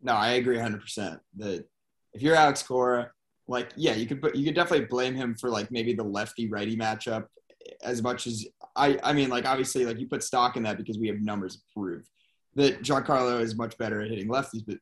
No, 0.00 0.12
I 0.12 0.32
agree 0.32 0.56
100%. 0.56 1.18
That 1.38 1.66
if 2.12 2.22
you're 2.22 2.36
Alex 2.36 2.62
Cora, 2.62 3.10
like, 3.48 3.70
yeah, 3.76 3.94
you 3.94 4.06
could 4.06 4.22
you 4.34 4.44
could 4.44 4.54
definitely 4.54 4.86
blame 4.86 5.14
him 5.14 5.34
for 5.34 5.48
like 5.48 5.70
maybe 5.70 5.94
the 5.94 6.04
lefty 6.04 6.48
righty 6.48 6.76
matchup 6.76 7.26
as 7.82 8.02
much 8.02 8.26
as 8.26 8.46
I, 8.76 8.98
I 9.02 9.12
mean, 9.12 9.28
like, 9.28 9.46
obviously, 9.46 9.84
like, 9.84 9.98
you 9.98 10.06
put 10.06 10.22
stock 10.22 10.56
in 10.56 10.62
that 10.64 10.78
because 10.78 10.98
we 10.98 11.08
have 11.08 11.20
numbers 11.20 11.56
to 11.56 11.62
prove 11.74 12.08
that 12.54 12.82
Giancarlo 12.82 13.40
is 13.40 13.56
much 13.56 13.76
better 13.78 14.00
at 14.00 14.10
hitting 14.10 14.28
lefties, 14.28 14.64
but 14.66 14.78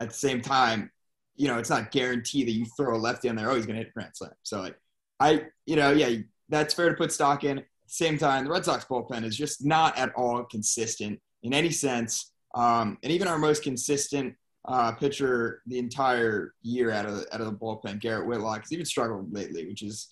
at 0.00 0.08
the 0.08 0.14
same 0.14 0.40
time, 0.40 0.90
you 1.36 1.48
know, 1.48 1.58
it's 1.58 1.70
not 1.70 1.90
guaranteed 1.90 2.48
that 2.48 2.52
you 2.52 2.66
throw 2.76 2.96
a 2.96 2.98
lefty 2.98 3.28
on 3.28 3.36
there, 3.36 3.50
oh, 3.50 3.54
he's 3.54 3.66
going 3.66 3.76
to 3.76 3.82
hit 3.82 3.90
a 3.90 3.92
grand 3.92 4.10
slam. 4.14 4.32
So, 4.42 4.60
like, 4.60 4.76
I, 5.20 5.46
you 5.66 5.76
know, 5.76 5.90
yeah, 5.90 6.20
that's 6.48 6.74
fair 6.74 6.88
to 6.88 6.94
put 6.94 7.12
stock 7.12 7.44
in. 7.44 7.62
Same 7.86 8.18
time, 8.18 8.44
the 8.44 8.50
Red 8.50 8.64
Sox 8.64 8.84
bullpen 8.84 9.24
is 9.24 9.36
just 9.36 9.64
not 9.64 9.96
at 9.96 10.12
all 10.14 10.44
consistent 10.44 11.20
in 11.42 11.54
any 11.54 11.70
sense. 11.70 12.32
Um, 12.54 12.98
and 13.02 13.12
even 13.12 13.28
our 13.28 13.38
most 13.38 13.62
consistent 13.62 14.34
uh, 14.66 14.92
pitcher 14.92 15.62
the 15.66 15.78
entire 15.78 16.54
year 16.62 16.90
out 16.90 17.06
of 17.06 17.24
out 17.32 17.40
of 17.40 17.46
the 17.46 17.52
bullpen, 17.52 18.00
Garrett 18.00 18.26
Whitlock, 18.26 18.60
has 18.60 18.72
even 18.72 18.84
struggled 18.84 19.32
lately, 19.32 19.66
which 19.66 19.82
is 19.82 20.08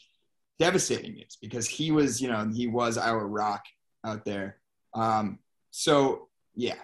devastating 0.58 1.14
news 1.14 1.36
because 1.40 1.66
he 1.66 1.90
was, 1.90 2.20
you 2.20 2.28
know, 2.28 2.50
he 2.54 2.66
was 2.66 2.98
our 2.98 3.26
rock 3.26 3.64
out 4.04 4.24
there. 4.24 4.58
Um, 4.94 5.38
so 5.70 6.28
yeah, 6.54 6.76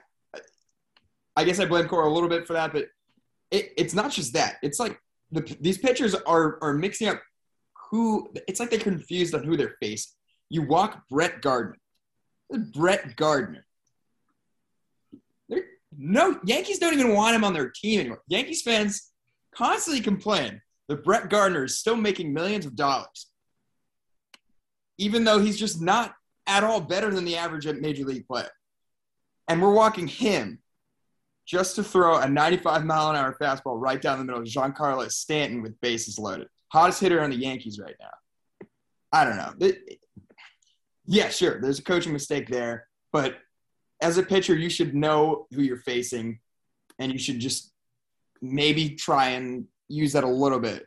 I 1.36 1.44
guess 1.44 1.58
I 1.58 1.64
blame 1.64 1.88
Cora 1.88 2.08
a 2.08 2.12
little 2.12 2.28
bit 2.28 2.46
for 2.46 2.52
that, 2.52 2.72
but 2.72 2.86
it, 3.50 3.72
it's 3.76 3.94
not 3.94 4.10
just 4.10 4.34
that. 4.34 4.56
It's 4.62 4.78
like 4.78 4.98
the, 5.30 5.40
these 5.60 5.78
pitchers 5.78 6.14
are 6.14 6.58
are 6.62 6.74
mixing 6.74 7.08
up 7.08 7.22
who. 7.90 8.32
It's 8.46 8.60
like 8.60 8.70
they're 8.70 8.78
confused 8.78 9.34
on 9.34 9.44
who 9.44 9.56
they're 9.56 9.76
facing. 9.80 10.12
You 10.50 10.62
walk 10.62 11.04
Brett 11.08 11.40
Gardner. 11.40 11.78
Brett 12.74 13.16
Gardner. 13.16 13.64
They're, 15.48 15.64
no, 15.96 16.38
Yankees 16.44 16.78
don't 16.78 16.92
even 16.92 17.14
want 17.14 17.34
him 17.34 17.44
on 17.44 17.54
their 17.54 17.70
team 17.70 18.00
anymore. 18.00 18.22
Yankees 18.28 18.60
fans 18.62 19.12
constantly 19.54 20.02
complain 20.02 20.60
that 20.88 21.04
Brett 21.04 21.30
Gardner 21.30 21.64
is 21.64 21.78
still 21.78 21.96
making 21.96 22.34
millions 22.34 22.66
of 22.66 22.76
dollars, 22.76 23.31
even 25.02 25.25
though 25.25 25.40
he's 25.40 25.59
just 25.59 25.80
not 25.80 26.14
at 26.47 26.62
all 26.62 26.80
better 26.80 27.12
than 27.12 27.25
the 27.25 27.37
average 27.37 27.66
major 27.66 28.04
league 28.04 28.26
player. 28.26 28.50
And 29.49 29.61
we're 29.61 29.73
walking 29.73 30.06
him 30.06 30.61
just 31.44 31.75
to 31.75 31.82
throw 31.82 32.18
a 32.18 32.28
95 32.28 32.85
mile 32.85 33.11
an 33.11 33.16
hour 33.16 33.37
fastball 33.40 33.80
right 33.80 34.00
down 34.00 34.18
the 34.18 34.25
middle 34.25 34.40
of 34.40 34.47
Giancarlo 34.47 35.11
Stanton 35.11 35.61
with 35.61 35.80
bases 35.80 36.18
loaded. 36.18 36.47
Hottest 36.68 37.00
hitter 37.00 37.21
on 37.21 37.30
the 37.30 37.37
Yankees 37.37 37.80
right 37.80 37.97
now. 38.00 38.68
I 39.12 39.25
don't 39.25 39.37
know. 39.37 39.52
It, 39.61 39.99
yeah, 41.04 41.28
sure. 41.28 41.61
There's 41.61 41.80
a 41.80 41.85
coaching 41.85 42.12
mistake 42.12 42.49
there, 42.49 42.87
but 43.12 43.38
as 44.00 44.18
a 44.18 44.23
pitcher, 44.23 44.54
you 44.54 44.71
should 44.71 44.94
know 44.94 45.47
who 45.52 45.62
you're 45.62 45.76
facing, 45.78 46.38
and 46.99 47.12
you 47.12 47.18
should 47.18 47.40
just 47.40 47.73
maybe 48.40 48.90
try 48.90 49.30
and 49.30 49.66
use 49.88 50.12
that 50.12 50.25
a 50.25 50.28
little 50.28 50.61
bit 50.61 50.87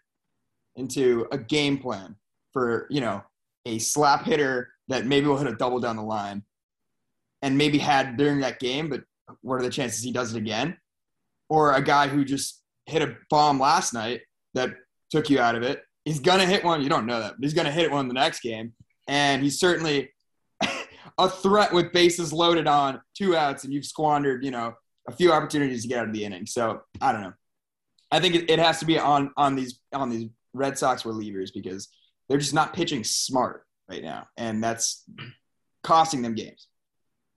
into 0.78 1.28
a 1.32 1.38
game 1.38 1.78
plan 1.78 2.16
for 2.52 2.88
you 2.90 3.02
know 3.02 3.22
a 3.66 3.80
slap 3.80 4.26
hitter 4.26 4.70
that 4.88 5.06
maybe 5.06 5.28
will 5.28 5.38
hit 5.38 5.48
a 5.48 5.56
double 5.56 5.80
down 5.80 5.96
the 5.96 6.04
line, 6.04 6.44
and 7.42 7.58
maybe 7.58 7.78
had 7.78 8.18
during 8.18 8.40
that 8.42 8.60
game, 8.60 8.90
but 8.90 9.04
what 9.42 9.56
are 9.56 9.64
the 9.64 9.70
chances 9.70 10.04
he 10.04 10.12
does 10.12 10.34
it 10.34 10.38
again? 10.38 10.78
Or 11.50 11.74
a 11.74 11.82
guy 11.82 12.08
who 12.08 12.26
just 12.26 12.62
hit 12.86 13.02
a 13.02 13.16
bomb 13.30 13.60
last 13.60 13.94
night 13.94 14.22
that 14.54 14.72
took 15.10 15.30
you 15.30 15.40
out 15.40 15.56
of 15.56 15.64
it. 15.64 15.84
He's 16.06 16.20
gonna 16.20 16.46
hit 16.46 16.64
one. 16.64 16.82
You 16.82 16.90
don't 16.90 17.06
know 17.06 17.20
that, 17.20 17.34
but 17.38 17.44
he's 17.44 17.54
gonna 17.54 17.72
hit 17.72 17.92
one 17.92 18.02
in 18.02 18.08
the 18.08 18.14
next 18.14 18.42
game 18.42 18.74
and 19.08 19.44
he's 19.44 19.60
certainly 19.60 20.10
a 21.18 21.30
threat 21.30 21.74
with 21.74 21.92
bases 21.92 22.34
loaded 22.34 22.68
on 22.68 23.02
two 23.16 23.36
outs, 23.36 23.64
and 23.64 23.74
you've 23.74 23.86
squandered, 23.86 24.44
you 24.44 24.52
know, 24.52 24.74
a 25.08 25.12
few 25.12 25.32
opportunities 25.32 25.84
to 25.84 25.88
get 25.88 26.00
out 26.00 26.08
of 26.08 26.14
the 26.14 26.24
inning. 26.24 26.46
So 26.46 26.82
I 27.02 27.12
don't 27.12 27.22
know. 27.22 27.34
I 28.12 28.20
think 28.20 28.36
it, 28.36 28.50
it 28.50 28.60
has 28.60 28.80
to 28.80 28.86
be 28.86 28.98
on 28.98 29.32
on 29.38 29.56
these 29.56 29.80
on 29.94 30.10
these 30.10 30.30
Red 30.54 30.78
Sox 30.78 31.04
relievers 31.04 31.52
because 31.54 31.90
they're 32.28 32.38
just 32.38 32.54
not 32.54 32.74
pitching 32.74 33.04
smart 33.04 33.66
right 33.90 34.04
now, 34.04 34.28
and 34.38 34.64
that's 34.64 35.04
costing 35.84 36.22
them 36.22 36.36
games. 36.36 36.68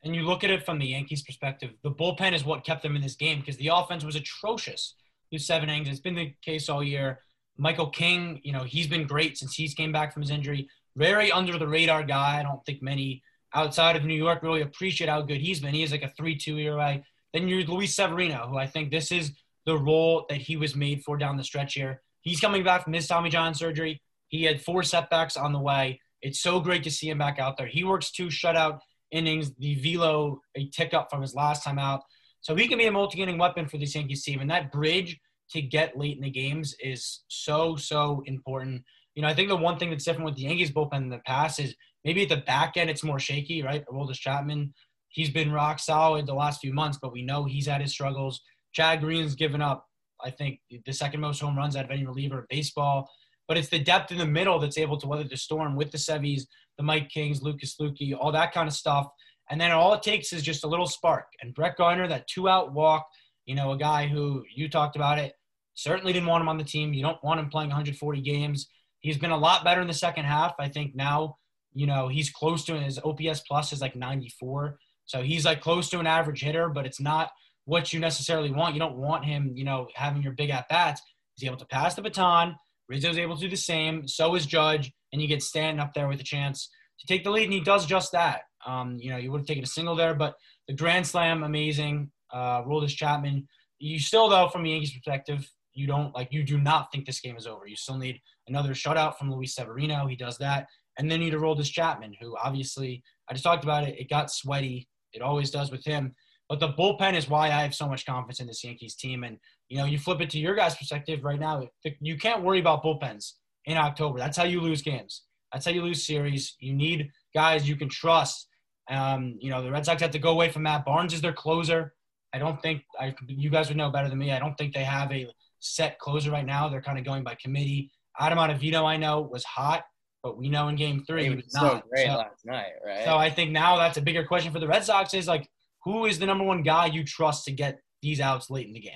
And 0.04 0.14
you 0.14 0.22
look 0.22 0.44
at 0.44 0.50
it 0.50 0.64
from 0.64 0.78
the 0.78 0.86
Yankees' 0.86 1.22
perspective, 1.22 1.70
the 1.82 1.90
bullpen 1.90 2.32
is 2.32 2.44
what 2.44 2.64
kept 2.64 2.82
them 2.82 2.96
in 2.96 3.02
this 3.02 3.16
game 3.16 3.40
because 3.40 3.56
the 3.56 3.70
offense 3.72 4.04
was 4.04 4.16
atrocious 4.16 4.94
through 5.28 5.40
seven 5.40 5.68
innings. 5.68 5.88
It's 5.88 6.00
been 6.00 6.14
the 6.14 6.32
case 6.42 6.68
all 6.68 6.82
year. 6.82 7.20
Michael 7.56 7.90
King, 7.90 8.40
you 8.44 8.52
know, 8.52 8.62
he's 8.62 8.86
been 8.86 9.06
great 9.06 9.36
since 9.36 9.54
he's 9.54 9.74
came 9.74 9.90
back 9.90 10.12
from 10.12 10.22
his 10.22 10.30
injury 10.30 10.68
very 10.98 11.30
under 11.30 11.56
the 11.56 11.66
radar 11.66 12.02
guy. 12.02 12.38
I 12.38 12.42
don't 12.42 12.64
think 12.66 12.82
many 12.82 13.22
outside 13.54 13.96
of 13.96 14.04
New 14.04 14.14
York 14.14 14.42
really 14.42 14.62
appreciate 14.62 15.08
how 15.08 15.22
good 15.22 15.40
he's 15.40 15.60
been. 15.60 15.72
He 15.72 15.84
is 15.84 15.92
like 15.92 16.02
a 16.02 16.12
3 16.16 16.36
2 16.36 16.58
ERA. 16.58 17.00
Then 17.32 17.48
you're 17.48 17.62
Luis 17.62 17.94
Severino, 17.94 18.48
who 18.48 18.58
I 18.58 18.66
think 18.66 18.90
this 18.90 19.12
is 19.12 19.32
the 19.64 19.78
role 19.78 20.26
that 20.28 20.38
he 20.38 20.56
was 20.56 20.74
made 20.74 21.02
for 21.04 21.16
down 21.16 21.36
the 21.36 21.44
stretch 21.44 21.74
here. 21.74 22.02
He's 22.22 22.40
coming 22.40 22.64
back 22.64 22.84
from 22.84 22.92
his 22.92 23.06
Tommy 23.06 23.30
John 23.30 23.54
surgery. 23.54 24.02
He 24.28 24.44
had 24.44 24.60
four 24.60 24.82
setbacks 24.82 25.36
on 25.36 25.52
the 25.52 25.60
way. 25.60 26.00
It's 26.22 26.40
so 26.40 26.60
great 26.60 26.84
to 26.84 26.90
see 26.90 27.08
him 27.08 27.18
back 27.18 27.38
out 27.38 27.56
there. 27.56 27.66
He 27.66 27.84
works 27.84 28.10
two 28.10 28.26
shutout 28.26 28.78
innings, 29.10 29.54
the 29.58 29.74
velo 29.76 30.40
a 30.54 30.68
tick 30.68 30.94
up 30.94 31.08
from 31.10 31.22
his 31.22 31.34
last 31.34 31.64
time 31.64 31.78
out. 31.78 32.02
So 32.40 32.54
he 32.54 32.68
can 32.68 32.78
be 32.78 32.86
a 32.86 32.92
multi-inning 32.92 33.38
weapon 33.38 33.66
for 33.66 33.78
this 33.78 33.94
Yankees 33.94 34.24
team. 34.24 34.40
And 34.40 34.50
that 34.50 34.70
bridge 34.72 35.18
to 35.50 35.62
get 35.62 35.96
late 35.96 36.16
in 36.16 36.22
the 36.22 36.30
games 36.30 36.74
is 36.80 37.20
so, 37.28 37.76
so 37.76 38.22
important. 38.26 38.82
You 39.14 39.22
know, 39.22 39.28
I 39.28 39.34
think 39.34 39.48
the 39.48 39.56
one 39.56 39.78
thing 39.78 39.90
that's 39.90 40.04
different 40.04 40.26
with 40.26 40.36
the 40.36 40.42
Yankees 40.42 40.70
bullpen 40.70 40.98
in 40.98 41.08
the 41.08 41.18
past 41.18 41.58
is 41.58 41.74
maybe 42.04 42.22
at 42.22 42.28
the 42.28 42.36
back 42.36 42.76
end 42.76 42.90
it's 42.90 43.02
more 43.02 43.18
shaky, 43.18 43.62
right? 43.62 43.84
Aroldis 43.86 44.18
Chapman, 44.18 44.72
he's 45.08 45.30
been 45.30 45.50
rock 45.50 45.78
solid 45.78 46.26
the 46.26 46.34
last 46.34 46.60
few 46.60 46.72
months, 46.72 46.98
but 47.00 47.12
we 47.12 47.22
know 47.22 47.44
he's 47.44 47.66
had 47.66 47.80
his 47.80 47.92
struggles. 47.92 48.40
Chad 48.72 49.00
Green's 49.00 49.34
given 49.34 49.62
up, 49.62 49.86
I 50.22 50.30
think, 50.30 50.60
the 50.84 50.92
second 50.92 51.20
most 51.20 51.40
home 51.40 51.56
runs 51.56 51.76
out 51.76 51.86
of 51.86 51.90
any 51.90 52.04
reliever 52.04 52.40
in 52.40 52.46
baseball. 52.48 53.10
But 53.48 53.56
it's 53.56 53.68
the 53.68 53.78
depth 53.78 54.12
in 54.12 54.18
the 54.18 54.26
middle 54.26 54.58
that's 54.58 54.78
able 54.78 54.98
to 54.98 55.06
weather 55.06 55.24
the 55.24 55.36
storm 55.36 55.74
with 55.74 55.90
the 55.90 55.98
Sevies, 55.98 56.46
the 56.76 56.84
Mike 56.84 57.08
Kings, 57.08 57.42
Lucas 57.42 57.76
Luetge, 57.80 58.16
all 58.18 58.30
that 58.32 58.52
kind 58.52 58.68
of 58.68 58.74
stuff. 58.74 59.08
And 59.50 59.60
then 59.60 59.72
all 59.72 59.94
it 59.94 60.02
takes 60.02 60.32
is 60.32 60.42
just 60.42 60.64
a 60.64 60.68
little 60.68 60.86
spark. 60.86 61.26
And 61.40 61.54
Brett 61.54 61.76
Gardner, 61.76 62.06
that 62.08 62.28
two 62.28 62.48
out 62.48 62.74
walk, 62.74 63.06
you 63.46 63.54
know, 63.54 63.72
a 63.72 63.78
guy 63.78 64.06
who 64.06 64.44
you 64.54 64.68
talked 64.68 64.94
about 64.94 65.18
it, 65.18 65.32
certainly 65.74 66.12
didn't 66.12 66.28
want 66.28 66.42
him 66.42 66.48
on 66.48 66.58
the 66.58 66.64
team. 66.64 66.92
You 66.92 67.02
don't 67.02 67.22
want 67.24 67.40
him 67.40 67.48
playing 67.48 67.70
140 67.70 68.20
games. 68.20 68.68
He's 69.00 69.16
been 69.16 69.30
a 69.30 69.36
lot 69.38 69.64
better 69.64 69.80
in 69.80 69.86
the 69.86 69.94
second 69.94 70.26
half. 70.26 70.54
I 70.58 70.68
think 70.68 70.94
now, 70.94 71.38
you 71.72 71.86
know, 71.86 72.08
he's 72.08 72.30
close 72.30 72.64
to 72.64 72.78
his 72.78 72.98
OPS 72.98 73.40
plus 73.46 73.72
is 73.72 73.80
like 73.80 73.96
94. 73.96 74.78
So 75.06 75.22
he's 75.22 75.46
like 75.46 75.62
close 75.62 75.88
to 75.90 76.00
an 76.00 76.06
average 76.06 76.42
hitter, 76.42 76.68
but 76.68 76.84
it's 76.84 77.00
not 77.00 77.30
what 77.64 77.92
you 77.92 78.00
necessarily 78.00 78.50
want. 78.50 78.74
You 78.74 78.80
don't 78.80 78.96
want 78.96 79.24
him, 79.24 79.52
you 79.54 79.64
know, 79.64 79.88
having 79.94 80.22
your 80.22 80.32
big 80.32 80.50
at 80.50 80.68
bats. 80.68 81.00
He's 81.34 81.46
able 81.46 81.58
to 81.58 81.66
pass 81.66 81.94
the 81.94 82.02
baton. 82.02 82.56
Rizzo's 82.88 83.18
able 83.18 83.36
to 83.36 83.42
do 83.42 83.50
the 83.50 83.56
same. 83.56 84.06
So 84.08 84.34
is 84.34 84.46
Judge, 84.46 84.92
and 85.12 85.20
you 85.20 85.28
get 85.28 85.42
Stanton 85.42 85.80
up 85.80 85.94
there 85.94 86.08
with 86.08 86.20
a 86.20 86.24
chance 86.24 86.70
to 87.00 87.06
take 87.06 87.24
the 87.24 87.30
lead, 87.30 87.44
and 87.44 87.52
he 87.52 87.60
does 87.60 87.86
just 87.86 88.12
that. 88.12 88.42
Um, 88.66 88.98
you 89.00 89.10
know, 89.10 89.16
you 89.16 89.30
would 89.30 89.38
have 89.38 89.46
taken 89.46 89.64
a 89.64 89.66
single 89.68 89.94
there, 89.94 90.14
but 90.14 90.34
the 90.66 90.74
grand 90.74 91.06
slam, 91.06 91.42
amazing. 91.42 92.10
Uh, 92.32 92.62
Aroldis 92.62 92.94
Chapman. 92.96 93.48
You 93.78 93.98
still, 93.98 94.28
though, 94.28 94.48
from 94.48 94.64
the 94.64 94.70
Yankees' 94.70 94.92
perspective, 94.92 95.48
you 95.72 95.86
don't 95.86 96.14
like 96.14 96.28
you 96.32 96.42
do 96.42 96.58
not 96.58 96.90
think 96.90 97.06
this 97.06 97.20
game 97.20 97.36
is 97.36 97.46
over. 97.46 97.66
You 97.66 97.76
still 97.76 97.96
need 97.96 98.20
another 98.48 98.74
shutout 98.74 99.16
from 99.16 99.32
Luis 99.32 99.54
Severino. 99.54 100.06
He 100.06 100.16
does 100.16 100.36
that. 100.38 100.66
And 100.98 101.10
then 101.10 101.20
you 101.20 101.26
need 101.26 101.30
to 101.32 101.38
Aroldis 101.38 101.70
Chapman, 101.70 102.16
who 102.20 102.36
obviously 102.36 103.02
I 103.30 103.34
just 103.34 103.44
talked 103.44 103.62
about 103.62 103.84
it. 103.84 103.98
It 103.98 104.10
got 104.10 104.30
sweaty. 104.30 104.88
It 105.12 105.22
always 105.22 105.50
does 105.50 105.70
with 105.70 105.84
him. 105.84 106.14
But 106.48 106.60
the 106.60 106.72
bullpen 106.72 107.14
is 107.14 107.28
why 107.28 107.46
I 107.46 107.62
have 107.62 107.74
so 107.74 107.86
much 107.86 108.06
confidence 108.06 108.40
in 108.40 108.46
this 108.46 108.64
Yankees 108.64 108.94
team. 108.94 109.24
And 109.24 109.38
you 109.68 109.78
know, 109.78 109.84
you 109.84 109.98
flip 109.98 110.20
it 110.20 110.30
to 110.30 110.38
your 110.38 110.54
guys' 110.54 110.76
perspective 110.76 111.24
right 111.24 111.38
now. 111.38 111.68
You 112.00 112.16
can't 112.16 112.42
worry 112.42 112.60
about 112.60 112.82
bullpens 112.82 113.32
in 113.66 113.76
October. 113.76 114.18
That's 114.18 114.36
how 114.36 114.44
you 114.44 114.60
lose 114.60 114.82
games. 114.82 115.22
That's 115.52 115.64
how 115.64 115.72
you 115.72 115.82
lose 115.82 116.06
series. 116.06 116.56
You 116.60 116.74
need 116.74 117.10
guys 117.34 117.68
you 117.68 117.76
can 117.76 117.88
trust. 117.88 118.48
Um, 118.90 119.36
you 119.40 119.50
know, 119.50 119.62
the 119.62 119.70
Red 119.70 119.84
Sox 119.84 120.00
have 120.00 120.10
to 120.12 120.18
go 120.18 120.30
away 120.30 120.50
from 120.50 120.62
Matt 120.62 120.84
Barnes 120.84 121.12
as 121.12 121.20
their 121.20 121.32
closer. 121.32 121.94
I 122.32 122.38
don't 122.38 122.60
think 122.62 122.82
I, 122.98 123.14
you 123.26 123.50
guys 123.50 123.68
would 123.68 123.76
know 123.76 123.90
better 123.90 124.08
than 124.08 124.18
me. 124.18 124.32
I 124.32 124.38
don't 124.38 124.54
think 124.56 124.74
they 124.74 124.84
have 124.84 125.12
a 125.12 125.28
set 125.60 125.98
closer 125.98 126.30
right 126.30 126.46
now. 126.46 126.68
They're 126.68 126.82
kind 126.82 126.98
of 126.98 127.04
going 127.04 127.24
by 127.24 127.36
committee. 127.42 127.90
Adam 128.18 128.38
Ottavino, 128.38 128.84
I 128.84 128.96
know, 128.96 129.20
was 129.20 129.44
hot, 129.44 129.84
but 130.22 130.36
we 130.36 130.48
know 130.48 130.68
in 130.68 130.76
Game 130.76 131.04
Three 131.06 131.24
he 131.24 131.30
was, 131.30 131.44
so 131.48 131.60
not. 131.60 131.88
great 131.88 132.06
so, 132.06 132.14
last 132.14 132.44
night, 132.44 132.72
right? 132.84 133.04
So 133.04 133.16
I 133.16 133.30
think 133.30 133.52
now 133.52 133.76
that's 133.76 133.96
a 133.96 134.02
bigger 134.02 134.24
question 134.24 134.52
for 134.52 134.58
the 134.58 134.66
Red 134.66 134.84
Sox: 134.84 135.14
is 135.14 135.28
like, 135.28 135.48
who 135.88 136.04
is 136.04 136.18
the 136.18 136.26
number 136.26 136.44
one 136.44 136.62
guy 136.62 136.84
you 136.86 137.02
trust 137.02 137.46
to 137.46 137.50
get 137.50 137.80
these 138.02 138.20
outs 138.20 138.50
late 138.50 138.66
in 138.66 138.74
the 138.74 138.80
game? 138.80 138.92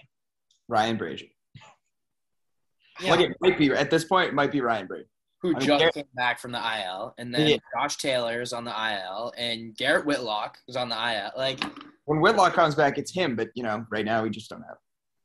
Ryan 0.69 0.99
Brasier. 0.99 1.31
Yeah. 3.01 3.11
Like 3.11 3.21
it 3.21 3.37
might 3.41 3.59
be 3.59 3.71
at 3.71 3.91
this 3.91 4.05
point, 4.05 4.29
it 4.29 4.35
might 4.35 4.53
be 4.53 4.61
Ryan 4.61 4.87
Brasier. 4.87 5.07
Who 5.41 5.49
I 5.49 5.59
mean, 5.59 5.67
just 5.67 5.79
Garrett, 5.79 5.95
came 5.95 6.05
back 6.15 6.39
from 6.39 6.53
the 6.53 6.59
IL, 6.59 7.15
and 7.19 7.35
then 7.35 7.49
yeah. 7.49 7.57
Josh 7.75 7.97
Taylor's 7.97 8.53
on 8.53 8.65
the 8.65 8.71
IL, 8.71 9.33
and 9.37 9.75
Garrett 9.77 10.07
Whitlock 10.07 10.59
is 10.69 10.77
on 10.77 10.89
the 10.91 10.95
IL. 10.95 11.31
Like 11.37 11.65
when 12.05 12.21
Whitlock 12.21 12.53
comes 12.53 12.75
back, 12.75 12.99
it's 12.99 13.13
him. 13.13 13.37
But 13.37 13.49
you 13.55 13.63
know, 13.63 13.87
right 13.91 14.05
now 14.05 14.23
we 14.23 14.31
just 14.31 14.51
don't 14.51 14.63
have. 14.63 14.77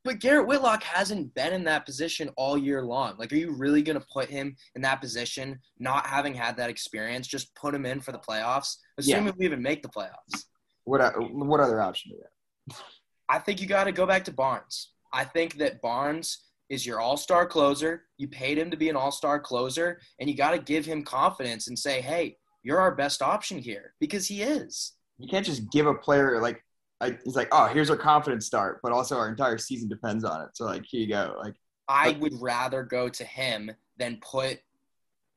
But 0.05 0.19
Garrett 0.19 0.47
Whitlock 0.47 0.83
hasn't 0.83 1.35
been 1.35 1.51
in 1.51 1.65
that 1.65 1.85
position 1.85 2.29
all 2.37 2.57
year 2.57 2.81
long. 2.81 3.15
Like, 3.17 3.33
are 3.33 3.35
you 3.35 3.51
really 3.51 3.81
going 3.81 3.99
to 3.99 4.05
put 4.11 4.29
him 4.29 4.55
in 4.75 4.81
that 4.83 5.01
position, 5.01 5.59
not 5.79 6.07
having 6.07 6.33
had 6.33 6.55
that 6.57 6.69
experience? 6.69 7.27
Just 7.27 7.53
put 7.55 7.75
him 7.75 7.85
in 7.85 7.99
for 7.99 8.13
the 8.13 8.19
playoffs, 8.19 8.77
assuming 8.97 9.25
yeah. 9.25 9.33
we 9.37 9.45
even 9.45 9.61
make 9.61 9.83
the 9.83 9.89
playoffs. 9.89 10.45
What 10.87 11.01
uh, 11.01 11.11
what 11.19 11.59
other 11.59 11.81
option 11.81 12.11
do 12.11 12.17
you 12.17 12.23
have? 12.23 12.81
I 13.27 13.39
think 13.39 13.59
you 13.59 13.67
got 13.67 13.83
to 13.83 13.91
go 13.91 14.05
back 14.05 14.23
to 14.25 14.31
Barnes. 14.31 14.91
I 15.11 15.25
think 15.25 15.57
that 15.57 15.81
Barnes 15.81 16.45
is 16.69 16.85
your 16.85 17.01
all-star 17.01 17.45
closer. 17.45 18.05
You 18.17 18.29
paid 18.29 18.57
him 18.57 18.71
to 18.71 18.77
be 18.77 18.87
an 18.87 18.95
all-star 18.95 19.39
closer, 19.41 19.99
and 20.19 20.29
you 20.29 20.35
got 20.35 20.51
to 20.51 20.59
give 20.59 20.85
him 20.85 21.03
confidence 21.03 21.67
and 21.67 21.77
say, 21.77 21.99
"Hey, 21.99 22.37
you're 22.63 22.79
our 22.79 22.95
best 22.95 23.21
option 23.21 23.57
here," 23.57 23.95
because 23.99 24.27
he 24.27 24.43
is. 24.43 24.93
You 25.17 25.27
can't 25.27 25.45
just 25.45 25.69
give 25.71 25.87
a 25.87 25.93
player 25.93 26.39
like 26.41 26.63
I, 27.01 27.17
he's 27.21 27.35
like, 27.35 27.49
oh, 27.51 27.65
here's 27.67 27.89
our 27.89 27.97
confidence 27.97 28.45
start, 28.45 28.79
but 28.81 28.93
also 28.93 29.17
our 29.17 29.27
entire 29.27 29.57
season 29.57 29.89
depends 29.89 30.23
on 30.23 30.41
it. 30.41 30.49
So 30.53 30.65
like, 30.65 30.85
here 30.85 31.01
you 31.01 31.07
go. 31.07 31.35
Like, 31.37 31.55
I 31.89 32.11
would 32.11 32.33
rather 32.41 32.83
go 32.83 33.09
to 33.09 33.23
him 33.25 33.71
than 33.97 34.19
put 34.21 34.59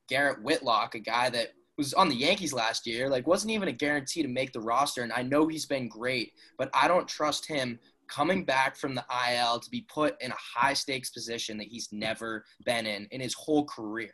Garrett 0.09 0.43
Whitlock, 0.43 0.95
a 0.95 1.01
guy 1.01 1.29
that 1.31 1.53
was 1.81 1.95
on 1.95 2.09
the 2.09 2.15
Yankees 2.15 2.53
last 2.53 2.87
year, 2.87 3.09
like 3.09 3.27
wasn't 3.27 3.53
even 3.53 3.69
a 3.69 3.73
guarantee 3.73 4.23
to 4.23 4.29
make 4.29 4.53
the 4.53 4.61
roster. 4.61 5.03
And 5.03 5.13
I 5.13 5.23
know 5.23 5.49
he's 5.49 5.67
been 5.67 5.89
great, 5.89 6.33
but 6.59 6.71
I 6.75 6.87
don't 6.87 7.09
trust 7.09 7.47
him 7.47 7.79
coming 8.09 8.45
back 8.45 8.77
from 8.77 8.95
the 8.95 9.05
IL 9.33 9.61
to 9.61 9.71
be 9.71 9.87
put 9.93 10.21
in 10.21 10.31
a 10.31 10.37
high 10.37 10.75
stakes 10.75 11.11
position 11.11 11.57
that 11.59 11.69
he's 11.69 11.89
never 11.91 12.45
been 12.65 12.87
in 12.87 13.09
in 13.11 13.21
his 13.21 13.35
whole 13.35 13.65
career. 13.65 14.13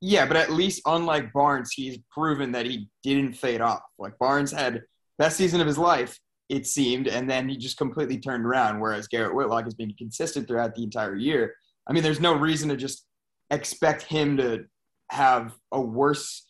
Yeah, 0.00 0.26
but 0.26 0.36
at 0.36 0.52
least 0.52 0.82
unlike 0.86 1.32
Barnes, 1.32 1.72
he's 1.72 1.98
proven 2.10 2.52
that 2.52 2.66
he 2.66 2.88
didn't 3.02 3.34
fade 3.34 3.60
off. 3.60 3.82
Like 3.98 4.18
Barnes 4.18 4.52
had 4.52 4.82
best 5.18 5.36
season 5.36 5.60
of 5.60 5.66
his 5.66 5.78
life 5.78 6.18
it 6.48 6.66
seemed, 6.66 7.08
and 7.08 7.28
then 7.28 7.48
he 7.48 7.56
just 7.56 7.78
completely 7.78 8.18
turned 8.18 8.44
around. 8.44 8.78
Whereas 8.78 9.08
Garrett 9.08 9.34
Whitlock 9.34 9.64
has 9.64 9.74
been 9.74 9.94
consistent 9.94 10.46
throughout 10.46 10.74
the 10.74 10.84
entire 10.84 11.16
year. 11.16 11.54
I 11.88 11.92
mean, 11.92 12.02
there's 12.02 12.20
no 12.20 12.34
reason 12.34 12.68
to 12.68 12.76
just 12.76 13.06
expect 13.50 14.02
him 14.02 14.36
to 14.36 14.64
have 15.10 15.54
a 15.72 15.80
worse 15.80 16.46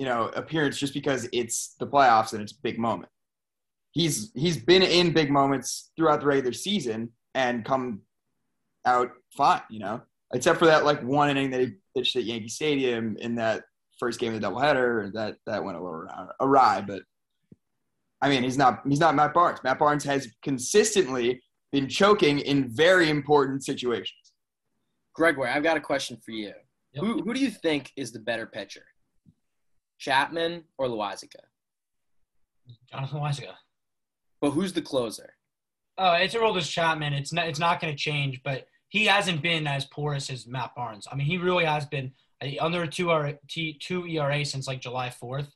you 0.00 0.06
know, 0.06 0.30
appearance 0.34 0.78
just 0.78 0.94
because 0.94 1.28
it's 1.30 1.74
the 1.78 1.86
playoffs 1.86 2.32
and 2.32 2.40
it's 2.40 2.52
a 2.52 2.62
big 2.62 2.78
moment. 2.78 3.10
He's 3.90 4.32
he's 4.34 4.56
been 4.56 4.80
in 4.80 5.12
big 5.12 5.30
moments 5.30 5.90
throughout 5.94 6.20
the 6.20 6.26
regular 6.26 6.54
season 6.54 7.10
and 7.34 7.66
come 7.66 8.00
out 8.86 9.10
fine, 9.36 9.60
you 9.68 9.78
know, 9.78 10.00
except 10.32 10.58
for 10.58 10.64
that 10.64 10.86
like 10.86 11.02
one 11.02 11.28
inning 11.28 11.50
that 11.50 11.60
he 11.60 11.72
pitched 11.94 12.16
at 12.16 12.24
Yankee 12.24 12.48
Stadium 12.48 13.18
in 13.20 13.34
that 13.34 13.64
first 13.98 14.18
game 14.18 14.32
of 14.32 14.40
the 14.40 14.46
doubleheader. 14.46 15.12
That 15.12 15.36
that 15.44 15.62
went 15.62 15.76
a 15.76 15.82
little 15.82 16.08
awry, 16.40 16.80
but 16.80 17.02
I 18.22 18.30
mean, 18.30 18.42
he's 18.42 18.56
not 18.56 18.80
he's 18.88 19.00
not 19.00 19.14
Matt 19.14 19.34
Barnes. 19.34 19.60
Matt 19.62 19.78
Barnes 19.78 20.04
has 20.04 20.28
consistently 20.42 21.42
been 21.72 21.90
choking 21.90 22.38
in 22.38 22.74
very 22.74 23.10
important 23.10 23.66
situations. 23.66 24.32
Gregory, 25.14 25.50
I've 25.50 25.62
got 25.62 25.76
a 25.76 25.80
question 25.80 26.16
for 26.24 26.30
you. 26.30 26.54
Yep. 26.94 27.04
Who 27.04 27.20
who 27.20 27.34
do 27.34 27.40
you 27.40 27.50
think 27.50 27.92
is 27.98 28.12
the 28.12 28.20
better 28.20 28.46
pitcher? 28.46 28.84
Chapman 30.00 30.64
or 30.78 30.88
Loaisiga? 30.88 31.42
Jonathan 32.90 33.20
Loaisiga. 33.20 33.54
But 34.40 34.50
who's 34.50 34.72
the 34.72 34.82
closer? 34.82 35.34
Oh, 35.98 36.14
it's 36.14 36.34
Aroldis 36.34 36.70
Chapman. 36.70 37.12
It's 37.12 37.32
not. 37.32 37.46
It's 37.46 37.58
not 37.58 37.80
going 37.80 37.92
to 37.92 37.98
change, 37.98 38.40
but 38.42 38.66
he 38.88 39.04
hasn't 39.04 39.42
been 39.42 39.66
as 39.66 39.84
porous 39.84 40.30
as 40.30 40.46
Matt 40.46 40.74
Barnes. 40.74 41.06
I 41.12 41.14
mean, 41.14 41.26
he 41.26 41.36
really 41.36 41.66
has 41.66 41.84
been 41.84 42.12
uh, 42.42 42.48
under 42.60 42.82
a 42.82 42.88
two 42.88 43.10
R 43.10 43.34
two 43.48 44.06
ERA 44.06 44.44
since 44.44 44.66
like 44.66 44.80
July 44.80 45.10
fourth. 45.10 45.52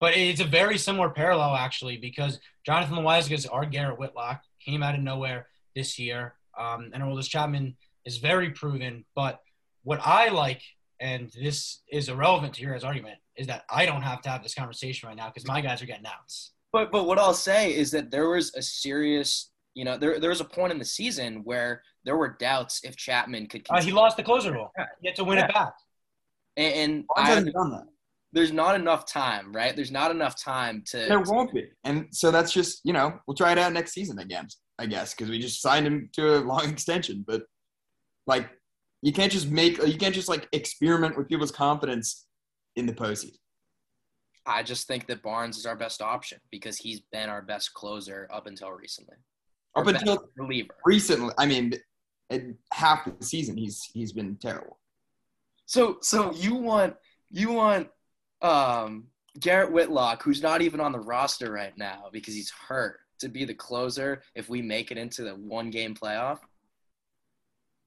But 0.00 0.16
it's 0.16 0.40
a 0.40 0.44
very 0.44 0.78
similar 0.78 1.10
parallel 1.10 1.56
actually 1.56 1.96
because 1.96 2.38
Jonathan 2.64 2.98
Loaisiga 2.98 3.32
is 3.32 3.46
our 3.46 3.66
Garrett 3.66 3.98
Whitlock 3.98 4.42
came 4.64 4.84
out 4.84 4.94
of 4.94 5.00
nowhere 5.00 5.48
this 5.74 5.98
year, 5.98 6.34
um, 6.56 6.90
and 6.94 7.02
Aroldis 7.02 7.28
Chapman 7.28 7.76
is 8.04 8.18
very 8.18 8.50
proven. 8.50 9.04
But 9.16 9.40
what 9.82 10.00
I 10.04 10.28
like, 10.28 10.62
and 11.00 11.30
this 11.30 11.82
is 11.90 12.08
irrelevant 12.08 12.54
to 12.54 12.62
your 12.62 12.78
argument, 12.84 13.18
is 13.38 13.46
that 13.46 13.64
I 13.70 13.86
don't 13.86 14.02
have 14.02 14.20
to 14.22 14.28
have 14.28 14.42
this 14.42 14.54
conversation 14.54 15.08
right 15.08 15.16
now 15.16 15.28
because 15.28 15.46
my 15.46 15.60
guys 15.60 15.80
are 15.80 15.86
getting 15.86 16.06
outs. 16.06 16.50
But 16.72 16.92
but 16.92 17.06
what 17.06 17.18
I'll 17.18 17.32
say 17.32 17.74
is 17.74 17.90
that 17.92 18.10
there 18.10 18.28
was 18.28 18.52
a 18.54 18.60
serious, 18.60 19.50
you 19.74 19.84
know, 19.84 19.96
there 19.96 20.20
there 20.20 20.30
was 20.30 20.40
a 20.40 20.44
point 20.44 20.72
in 20.72 20.78
the 20.78 20.84
season 20.84 21.42
where 21.44 21.82
there 22.04 22.16
were 22.16 22.36
doubts 22.38 22.80
if 22.84 22.96
Chapman 22.96 23.46
could. 23.46 23.66
Uh, 23.70 23.80
he 23.80 23.92
lost 23.92 24.16
the 24.16 24.22
closer 24.22 24.52
role. 24.52 24.70
He 25.00 25.08
had 25.08 25.16
to 25.16 25.24
win 25.24 25.38
it 25.38 25.52
back. 25.54 25.72
and, 26.56 26.74
and 26.74 27.04
I, 27.16 27.28
hasn't 27.28 27.54
done 27.54 27.70
that. 27.70 27.84
there's 28.32 28.52
not 28.52 28.74
enough 28.74 29.10
time, 29.10 29.52
right? 29.52 29.74
There's 29.74 29.92
not 29.92 30.10
enough 30.10 30.42
time 30.42 30.82
to. 30.88 30.98
There 30.98 31.20
won't 31.20 31.54
be, 31.54 31.68
and 31.84 32.08
so 32.10 32.30
that's 32.30 32.52
just 32.52 32.80
you 32.84 32.92
know 32.92 33.18
we'll 33.26 33.36
try 33.36 33.52
it 33.52 33.58
out 33.58 33.72
next 33.72 33.92
season 33.92 34.18
again, 34.18 34.48
I 34.78 34.86
guess, 34.86 35.14
because 35.14 35.30
we 35.30 35.38
just 35.38 35.62
signed 35.62 35.86
him 35.86 36.10
to 36.14 36.38
a 36.38 36.40
long 36.40 36.68
extension. 36.70 37.24
But 37.26 37.44
like, 38.26 38.50
you 39.00 39.12
can't 39.12 39.32
just 39.32 39.48
make 39.48 39.78
you 39.86 39.96
can't 39.96 40.14
just 40.14 40.28
like 40.28 40.48
experiment 40.52 41.16
with 41.16 41.28
people's 41.28 41.52
confidence 41.52 42.26
in 42.78 42.86
the 42.86 42.92
postseason. 42.92 43.36
I 44.46 44.62
just 44.62 44.86
think 44.86 45.06
that 45.08 45.22
Barnes 45.22 45.58
is 45.58 45.66
our 45.66 45.76
best 45.76 46.00
option 46.00 46.38
because 46.50 46.78
he's 46.78 47.00
been 47.12 47.28
our 47.28 47.42
best 47.42 47.74
closer 47.74 48.28
up 48.32 48.46
until 48.46 48.70
recently. 48.70 49.16
Up 49.76 49.86
until 49.86 50.24
reliever. 50.36 50.74
recently, 50.86 51.34
I 51.36 51.46
mean, 51.46 51.74
half 52.72 53.04
the 53.04 53.24
season 53.24 53.56
he's 53.56 53.82
he's 53.92 54.12
been 54.12 54.36
terrible. 54.36 54.78
So 55.66 55.98
so 56.00 56.32
you 56.32 56.54
want 56.54 56.94
you 57.30 57.52
want 57.52 57.88
um, 58.40 59.08
Garrett 59.38 59.70
Whitlock, 59.70 60.22
who's 60.22 60.42
not 60.42 60.62
even 60.62 60.80
on 60.80 60.92
the 60.92 61.00
roster 61.00 61.52
right 61.52 61.76
now 61.76 62.04
because 62.10 62.34
he's 62.34 62.50
hurt, 62.50 62.98
to 63.20 63.28
be 63.28 63.44
the 63.44 63.54
closer 63.54 64.22
if 64.34 64.48
we 64.48 64.62
make 64.62 64.90
it 64.90 64.98
into 64.98 65.22
the 65.22 65.34
one 65.34 65.70
game 65.70 65.94
playoff? 65.94 66.38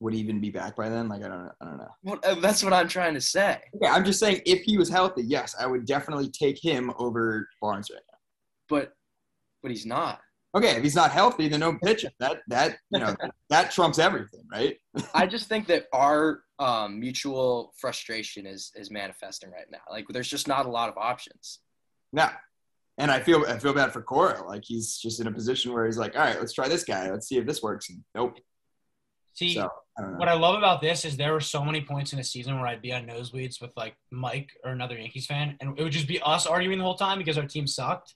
Would 0.01 0.15
he 0.15 0.19
even 0.19 0.41
be 0.41 0.49
back 0.49 0.75
by 0.75 0.89
then? 0.89 1.07
Like 1.07 1.23
I 1.23 1.27
don't 1.27 1.45
know. 1.45 1.51
I 1.61 1.65
don't 1.65 1.77
know. 1.77 1.91
Well, 2.03 2.19
uh, 2.23 2.35
that's 2.35 2.63
what 2.63 2.73
I'm 2.73 2.87
trying 2.87 3.13
to 3.13 3.21
say. 3.21 3.59
Yeah, 3.79 3.93
I'm 3.93 4.03
just 4.03 4.19
saying 4.19 4.41
if 4.47 4.63
he 4.63 4.75
was 4.75 4.89
healthy, 4.89 5.21
yes, 5.21 5.55
I 5.57 5.67
would 5.67 5.85
definitely 5.85 6.29
take 6.29 6.61
him 6.61 6.91
over 6.97 7.47
Barnes 7.61 7.91
right 7.91 8.01
now. 8.11 8.17
But 8.67 8.93
but 9.61 9.69
he's 9.69 9.85
not. 9.85 10.19
Okay, 10.53 10.71
if 10.71 10.83
he's 10.83 10.95
not 10.95 11.11
healthy, 11.11 11.47
then 11.47 11.59
no 11.59 11.77
pitch 11.77 12.03
him. 12.03 12.11
That 12.19 12.39
that 12.47 12.77
you 12.89 12.99
know 12.99 13.15
that 13.51 13.69
trumps 13.69 13.99
everything, 13.99 14.43
right? 14.51 14.75
I 15.13 15.27
just 15.27 15.47
think 15.47 15.67
that 15.67 15.85
our 15.93 16.41
um, 16.57 16.99
mutual 16.99 17.71
frustration 17.77 18.47
is 18.47 18.71
is 18.75 18.89
manifesting 18.89 19.51
right 19.51 19.67
now. 19.71 19.81
Like 19.89 20.07
there's 20.09 20.29
just 20.29 20.47
not 20.47 20.65
a 20.65 20.69
lot 20.69 20.89
of 20.89 20.97
options. 20.97 21.59
No. 22.11 22.27
And 22.97 23.09
I 23.11 23.19
feel 23.19 23.45
I 23.47 23.59
feel 23.59 23.73
bad 23.73 23.93
for 23.93 24.01
Cora. 24.01 24.45
Like 24.47 24.63
he's 24.65 24.97
just 24.97 25.19
in 25.19 25.27
a 25.27 25.31
position 25.31 25.73
where 25.73 25.85
he's 25.85 25.97
like, 25.97 26.15
all 26.15 26.23
right, 26.23 26.39
let's 26.39 26.53
try 26.53 26.67
this 26.67 26.83
guy. 26.83 27.09
Let's 27.11 27.27
see 27.27 27.37
if 27.37 27.45
this 27.45 27.61
works. 27.61 27.89
And 27.89 28.03
nope. 28.15 28.39
See, 29.33 29.55
So 29.55 29.69
I 29.97 30.03
what 30.03 30.29
I 30.29 30.33
love 30.33 30.57
about 30.57 30.81
this 30.81 31.05
is 31.05 31.17
there 31.17 31.33
were 31.33 31.41
so 31.41 31.63
many 31.63 31.81
points 31.81 32.13
in 32.13 32.17
the 32.17 32.23
season 32.23 32.57
where 32.57 32.67
I'd 32.67 32.81
be 32.81 32.93
on 32.93 33.05
nosebleeds 33.05 33.61
with 33.61 33.71
like 33.75 33.95
Mike 34.11 34.51
or 34.63 34.71
another 34.71 34.97
Yankees 34.97 35.25
fan, 35.25 35.57
and 35.59 35.77
it 35.77 35.83
would 35.83 35.91
just 35.91 36.07
be 36.07 36.21
us 36.21 36.45
arguing 36.45 36.77
the 36.77 36.83
whole 36.83 36.97
time 36.97 37.17
because 37.17 37.37
our 37.37 37.45
team 37.45 37.67
sucked. 37.67 38.15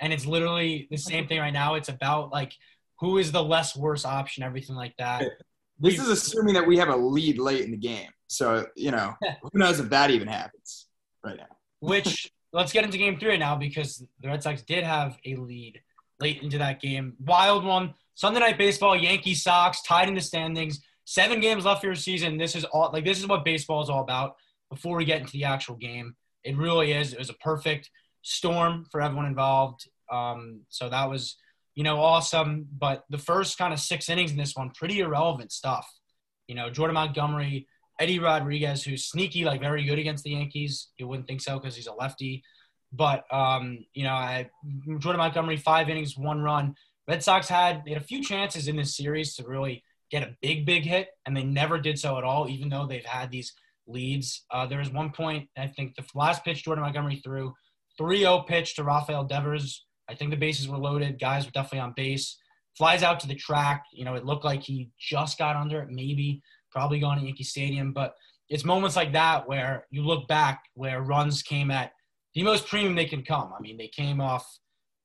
And 0.00 0.12
it's 0.12 0.26
literally 0.26 0.88
the 0.90 0.96
same 0.96 1.26
thing 1.28 1.38
right 1.38 1.52
now. 1.52 1.74
It's 1.74 1.88
about 1.88 2.32
like 2.32 2.52
who 3.00 3.18
is 3.18 3.32
the 3.32 3.42
less 3.42 3.76
worse 3.76 4.04
option, 4.04 4.42
everything 4.42 4.76
like 4.76 4.94
that. 4.98 5.24
this 5.78 5.98
is 5.98 6.08
assuming 6.08 6.54
that 6.54 6.66
we 6.66 6.76
have 6.78 6.88
a 6.88 6.96
lead 6.96 7.38
late 7.38 7.62
in 7.62 7.70
the 7.70 7.76
game. 7.76 8.10
So 8.26 8.66
you 8.76 8.90
know, 8.90 9.14
who 9.42 9.58
knows 9.58 9.80
if 9.80 9.88
that 9.90 10.10
even 10.10 10.28
happens 10.28 10.86
right 11.24 11.36
now. 11.36 11.46
Which 11.80 12.30
let's 12.52 12.72
get 12.72 12.84
into 12.84 12.98
game 12.98 13.18
three 13.18 13.36
now 13.36 13.56
because 13.56 14.02
the 14.20 14.28
Red 14.28 14.42
Sox 14.42 14.62
did 14.62 14.84
have 14.84 15.18
a 15.24 15.36
lead 15.36 15.80
late 16.20 16.42
into 16.42 16.58
that 16.58 16.80
game. 16.80 17.14
Wild 17.20 17.64
one. 17.64 17.94
Sunday 18.14 18.40
night 18.40 18.58
baseball, 18.58 18.96
Yankees 18.96 19.42
Sox 19.42 19.82
tied 19.82 20.08
in 20.08 20.14
the 20.14 20.20
standings. 20.20 20.80
Seven 21.04 21.40
games 21.40 21.64
left 21.64 21.80
for 21.80 21.86
your 21.86 21.96
season. 21.96 22.38
This 22.38 22.54
is 22.54 22.64
all 22.64 22.90
like 22.92 23.04
this 23.04 23.18
is 23.18 23.26
what 23.26 23.44
baseball 23.44 23.82
is 23.82 23.90
all 23.90 24.02
about. 24.02 24.36
Before 24.70 24.96
we 24.96 25.04
get 25.04 25.20
into 25.20 25.32
the 25.32 25.44
actual 25.44 25.76
game, 25.76 26.16
it 26.42 26.56
really 26.56 26.92
is. 26.92 27.12
It 27.12 27.18
was 27.18 27.30
a 27.30 27.34
perfect 27.34 27.90
storm 28.22 28.86
for 28.90 29.02
everyone 29.02 29.26
involved. 29.26 29.88
Um, 30.10 30.60
so 30.68 30.88
that 30.88 31.08
was, 31.08 31.36
you 31.74 31.84
know, 31.84 32.00
awesome. 32.00 32.66
But 32.78 33.04
the 33.10 33.18
first 33.18 33.58
kind 33.58 33.72
of 33.72 33.80
six 33.80 34.08
innings 34.08 34.30
in 34.30 34.36
this 34.36 34.56
one, 34.56 34.70
pretty 34.70 35.00
irrelevant 35.00 35.52
stuff. 35.52 35.86
You 36.48 36.54
know, 36.54 36.70
Jordan 36.70 36.94
Montgomery, 36.94 37.66
Eddie 38.00 38.18
Rodriguez, 38.18 38.82
who's 38.82 39.04
sneaky, 39.04 39.44
like 39.44 39.60
very 39.60 39.84
good 39.84 39.98
against 39.98 40.24
the 40.24 40.30
Yankees. 40.30 40.88
You 40.98 41.08
wouldn't 41.08 41.28
think 41.28 41.40
so 41.40 41.58
because 41.58 41.76
he's 41.76 41.86
a 41.86 41.92
lefty. 41.92 42.42
But 42.92 43.24
um, 43.32 43.84
you 43.92 44.04
know, 44.04 44.12
I, 44.12 44.50
Jordan 44.98 45.18
Montgomery, 45.18 45.56
five 45.56 45.88
innings, 45.88 46.16
one 46.16 46.40
run. 46.40 46.74
Red 47.06 47.22
Sox 47.22 47.48
had, 47.48 47.82
they 47.84 47.92
had 47.92 48.02
a 48.02 48.06
few 48.06 48.22
chances 48.22 48.68
in 48.68 48.76
this 48.76 48.96
series 48.96 49.34
to 49.36 49.46
really 49.46 49.82
get 50.10 50.22
a 50.22 50.36
big, 50.40 50.64
big 50.64 50.84
hit, 50.84 51.08
and 51.26 51.36
they 51.36 51.44
never 51.44 51.78
did 51.78 51.98
so 51.98 52.18
at 52.18 52.24
all, 52.24 52.48
even 52.48 52.68
though 52.68 52.86
they've 52.86 53.04
had 53.04 53.30
these 53.30 53.52
leads. 53.86 54.44
Uh, 54.50 54.66
there 54.66 54.78
was 54.78 54.90
one 54.90 55.10
point, 55.10 55.48
I 55.56 55.66
think 55.66 55.94
the 55.94 56.04
last 56.14 56.44
pitch 56.44 56.64
Jordan 56.64 56.84
Montgomery 56.84 57.20
threw, 57.22 57.52
3 57.98 58.18
0 58.18 58.44
pitch 58.48 58.76
to 58.76 58.84
Rafael 58.84 59.24
Devers. 59.24 59.84
I 60.08 60.14
think 60.14 60.30
the 60.30 60.36
bases 60.36 60.68
were 60.68 60.78
loaded. 60.78 61.20
Guys 61.20 61.44
were 61.44 61.52
definitely 61.52 61.80
on 61.80 61.94
base. 61.96 62.38
Flies 62.76 63.02
out 63.02 63.20
to 63.20 63.28
the 63.28 63.34
track. 63.34 63.84
You 63.92 64.04
know, 64.04 64.14
it 64.14 64.24
looked 64.24 64.44
like 64.44 64.62
he 64.62 64.90
just 64.98 65.38
got 65.38 65.56
under 65.56 65.80
it, 65.80 65.88
maybe, 65.90 66.42
probably 66.70 66.98
going 66.98 67.18
to 67.18 67.24
Yankee 67.24 67.44
Stadium. 67.44 67.92
But 67.92 68.14
it's 68.48 68.64
moments 68.64 68.96
like 68.96 69.12
that 69.12 69.48
where 69.48 69.86
you 69.90 70.02
look 70.02 70.26
back 70.28 70.62
where 70.74 71.02
runs 71.02 71.42
came 71.42 71.70
at 71.70 71.92
the 72.34 72.42
most 72.42 72.66
premium 72.66 72.94
they 72.94 73.06
can 73.06 73.22
come. 73.22 73.52
I 73.56 73.60
mean, 73.60 73.76
they 73.76 73.88
came 73.88 74.20
off 74.20 74.46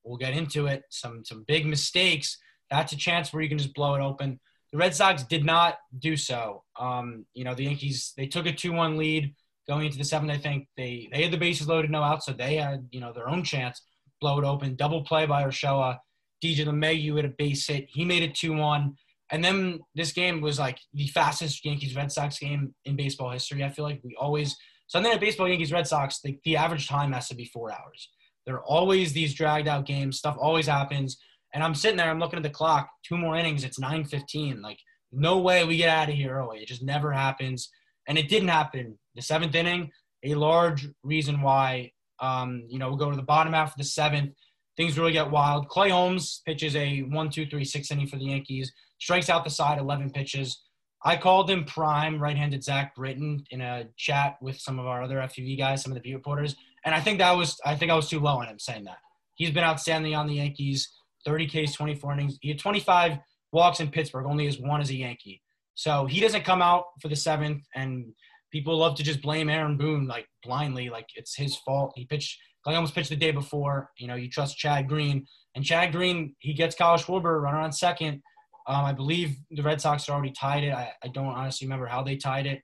we'll 0.04 0.18
get 0.18 0.34
into 0.34 0.66
it. 0.66 0.82
Some 0.90 1.24
some 1.24 1.44
big 1.46 1.66
mistakes. 1.66 2.38
That's 2.70 2.92
a 2.92 2.96
chance 2.96 3.32
where 3.32 3.42
you 3.42 3.48
can 3.48 3.58
just 3.58 3.74
blow 3.74 3.94
it 3.94 4.00
open. 4.00 4.40
The 4.72 4.78
Red 4.78 4.94
Sox 4.94 5.24
did 5.24 5.44
not 5.44 5.78
do 5.98 6.16
so. 6.16 6.62
Um, 6.78 7.26
you 7.34 7.44
know, 7.44 7.54
the 7.54 7.64
Yankees 7.64 8.12
they 8.16 8.26
took 8.26 8.46
a 8.46 8.52
two-one 8.52 8.96
lead 8.96 9.34
going 9.68 9.86
into 9.86 9.98
the 9.98 10.04
seventh. 10.04 10.30
I 10.30 10.38
think 10.38 10.68
they 10.76 11.08
they 11.12 11.22
had 11.22 11.32
the 11.32 11.38
bases 11.38 11.68
loaded, 11.68 11.90
no 11.90 12.02
out, 12.02 12.22
so 12.22 12.32
they 12.32 12.56
had 12.56 12.86
you 12.90 13.00
know 13.00 13.12
their 13.12 13.28
own 13.28 13.42
chance. 13.42 13.82
Blow 14.20 14.38
it 14.38 14.44
open, 14.44 14.76
double 14.76 15.02
play 15.02 15.26
by 15.26 15.44
Urshela. 15.44 15.98
DJ 16.44 16.66
LeMahieu 16.66 17.16
had 17.16 17.24
a 17.24 17.28
base 17.28 17.66
hit. 17.66 17.86
He 17.88 18.04
made 18.04 18.22
it 18.22 18.34
two-one. 18.34 18.96
And 19.32 19.44
then 19.44 19.80
this 19.94 20.12
game 20.12 20.40
was 20.40 20.58
like 20.58 20.78
the 20.92 21.06
fastest 21.08 21.64
Yankees 21.64 21.94
Red 21.94 22.10
Sox 22.10 22.38
game 22.38 22.74
in 22.84 22.96
baseball 22.96 23.30
history. 23.30 23.62
I 23.62 23.68
feel 23.68 23.84
like 23.84 24.00
we 24.02 24.16
always 24.18 24.56
Sunday 24.88 25.10
night 25.10 25.20
baseball 25.20 25.48
Yankees 25.48 25.72
Red 25.72 25.86
Sox. 25.86 26.20
The, 26.20 26.38
the 26.44 26.56
average 26.56 26.88
time 26.88 27.12
has 27.12 27.28
to 27.28 27.36
be 27.36 27.44
four 27.44 27.70
hours. 27.70 28.10
There 28.46 28.56
are 28.56 28.64
always 28.64 29.12
these 29.12 29.34
dragged 29.34 29.68
out 29.68 29.86
games. 29.86 30.18
Stuff 30.18 30.36
always 30.40 30.66
happens. 30.66 31.18
And 31.52 31.64
I'm 31.64 31.74
sitting 31.74 31.96
there, 31.96 32.10
I'm 32.10 32.20
looking 32.20 32.38
at 32.38 32.42
the 32.42 32.50
clock. 32.50 32.88
Two 33.04 33.16
more 33.16 33.36
innings, 33.36 33.64
it's 33.64 33.78
9:15. 33.78 34.62
Like, 34.62 34.78
no 35.12 35.38
way 35.38 35.64
we 35.64 35.76
get 35.76 35.88
out 35.88 36.08
of 36.08 36.14
here 36.14 36.34
early. 36.34 36.60
It 36.60 36.68
just 36.68 36.82
never 36.82 37.12
happens. 37.12 37.70
And 38.06 38.16
it 38.16 38.28
didn't 38.28 38.48
happen. 38.48 38.98
The 39.14 39.22
seventh 39.22 39.54
inning, 39.54 39.90
a 40.24 40.34
large 40.34 40.88
reason 41.02 41.42
why, 41.42 41.92
um, 42.20 42.64
you 42.68 42.78
know, 42.78 42.88
we'll 42.88 42.96
go 42.96 43.10
to 43.10 43.16
the 43.16 43.22
bottom 43.22 43.52
half 43.52 43.72
of 43.72 43.78
the 43.78 43.84
seventh. 43.84 44.34
Things 44.76 44.98
really 44.98 45.12
get 45.12 45.30
wild. 45.30 45.68
Clay 45.68 45.90
Holmes 45.90 46.42
pitches 46.46 46.76
a 46.76 47.00
one, 47.00 47.30
two, 47.30 47.46
three, 47.46 47.64
six 47.64 47.90
inning 47.90 48.06
for 48.06 48.16
the 48.16 48.26
Yankees. 48.26 48.72
Strikes 48.98 49.28
out 49.28 49.44
the 49.44 49.50
side, 49.50 49.78
11 49.78 50.10
pitches. 50.10 50.62
I 51.02 51.16
called 51.16 51.50
him 51.50 51.64
prime 51.64 52.20
right-handed 52.20 52.62
Zach 52.62 52.94
Britton 52.94 53.44
in 53.50 53.62
a 53.62 53.86
chat 53.96 54.36
with 54.42 54.58
some 54.58 54.78
of 54.78 54.86
our 54.86 55.02
other 55.02 55.16
FUV 55.16 55.56
guys, 55.56 55.82
some 55.82 55.92
of 55.92 55.96
the 55.96 56.02
beat 56.02 56.14
reporters, 56.14 56.54
and 56.84 56.94
I 56.94 57.00
think 57.00 57.18
that 57.18 57.32
was 57.32 57.58
I 57.64 57.76
think 57.76 57.90
I 57.90 57.94
was 57.94 58.08
too 58.08 58.20
low 58.20 58.38
on 58.38 58.46
him 58.46 58.58
saying 58.58 58.84
that. 58.84 58.98
He's 59.34 59.50
been 59.50 59.64
outstanding 59.64 60.14
on 60.14 60.26
the 60.26 60.34
Yankees, 60.34 60.90
30 61.24 61.66
Ks, 61.66 61.74
24 61.74 62.12
innings. 62.12 62.38
He 62.40 62.48
had 62.48 62.58
25 62.58 63.18
walks 63.52 63.80
in 63.80 63.90
Pittsburgh, 63.90 64.26
only 64.26 64.46
his 64.46 64.60
one 64.60 64.80
as 64.80 64.90
a 64.90 64.94
Yankee. 64.94 65.42
So 65.74 66.06
he 66.06 66.20
doesn't 66.20 66.44
come 66.44 66.60
out 66.60 66.84
for 67.00 67.08
the 67.08 67.16
seventh 67.16 67.64
and 67.74 68.12
people 68.50 68.76
love 68.76 68.96
to 68.96 69.02
just 69.02 69.22
blame 69.22 69.48
Aaron 69.48 69.76
Boone 69.76 70.06
like 70.06 70.26
blindly, 70.42 70.90
like 70.90 71.06
it's 71.14 71.34
his 71.34 71.56
fault. 71.56 71.92
He 71.96 72.04
pitched, 72.04 72.38
like 72.66 72.74
almost 72.74 72.94
pitched 72.94 73.10
the 73.10 73.16
day 73.16 73.30
before. 73.30 73.90
You 73.98 74.08
know, 74.08 74.14
you 74.14 74.28
trust 74.28 74.58
Chad 74.58 74.88
Green, 74.88 75.26
and 75.54 75.64
Chad 75.64 75.92
Green 75.92 76.34
he 76.38 76.52
gets 76.52 76.74
Kyle 76.74 76.98
Schwarber 76.98 77.40
runner 77.40 77.60
on 77.60 77.72
second. 77.72 78.22
Um, 78.66 78.84
I 78.84 78.92
believe 78.92 79.36
the 79.50 79.62
Red 79.62 79.80
Sox 79.80 80.08
already 80.08 80.32
tied 80.32 80.64
it. 80.64 80.72
I, 80.72 80.92
I 81.02 81.08
don't 81.08 81.26
honestly 81.26 81.66
remember 81.66 81.86
how 81.86 82.02
they 82.02 82.16
tied 82.16 82.46
it. 82.46 82.62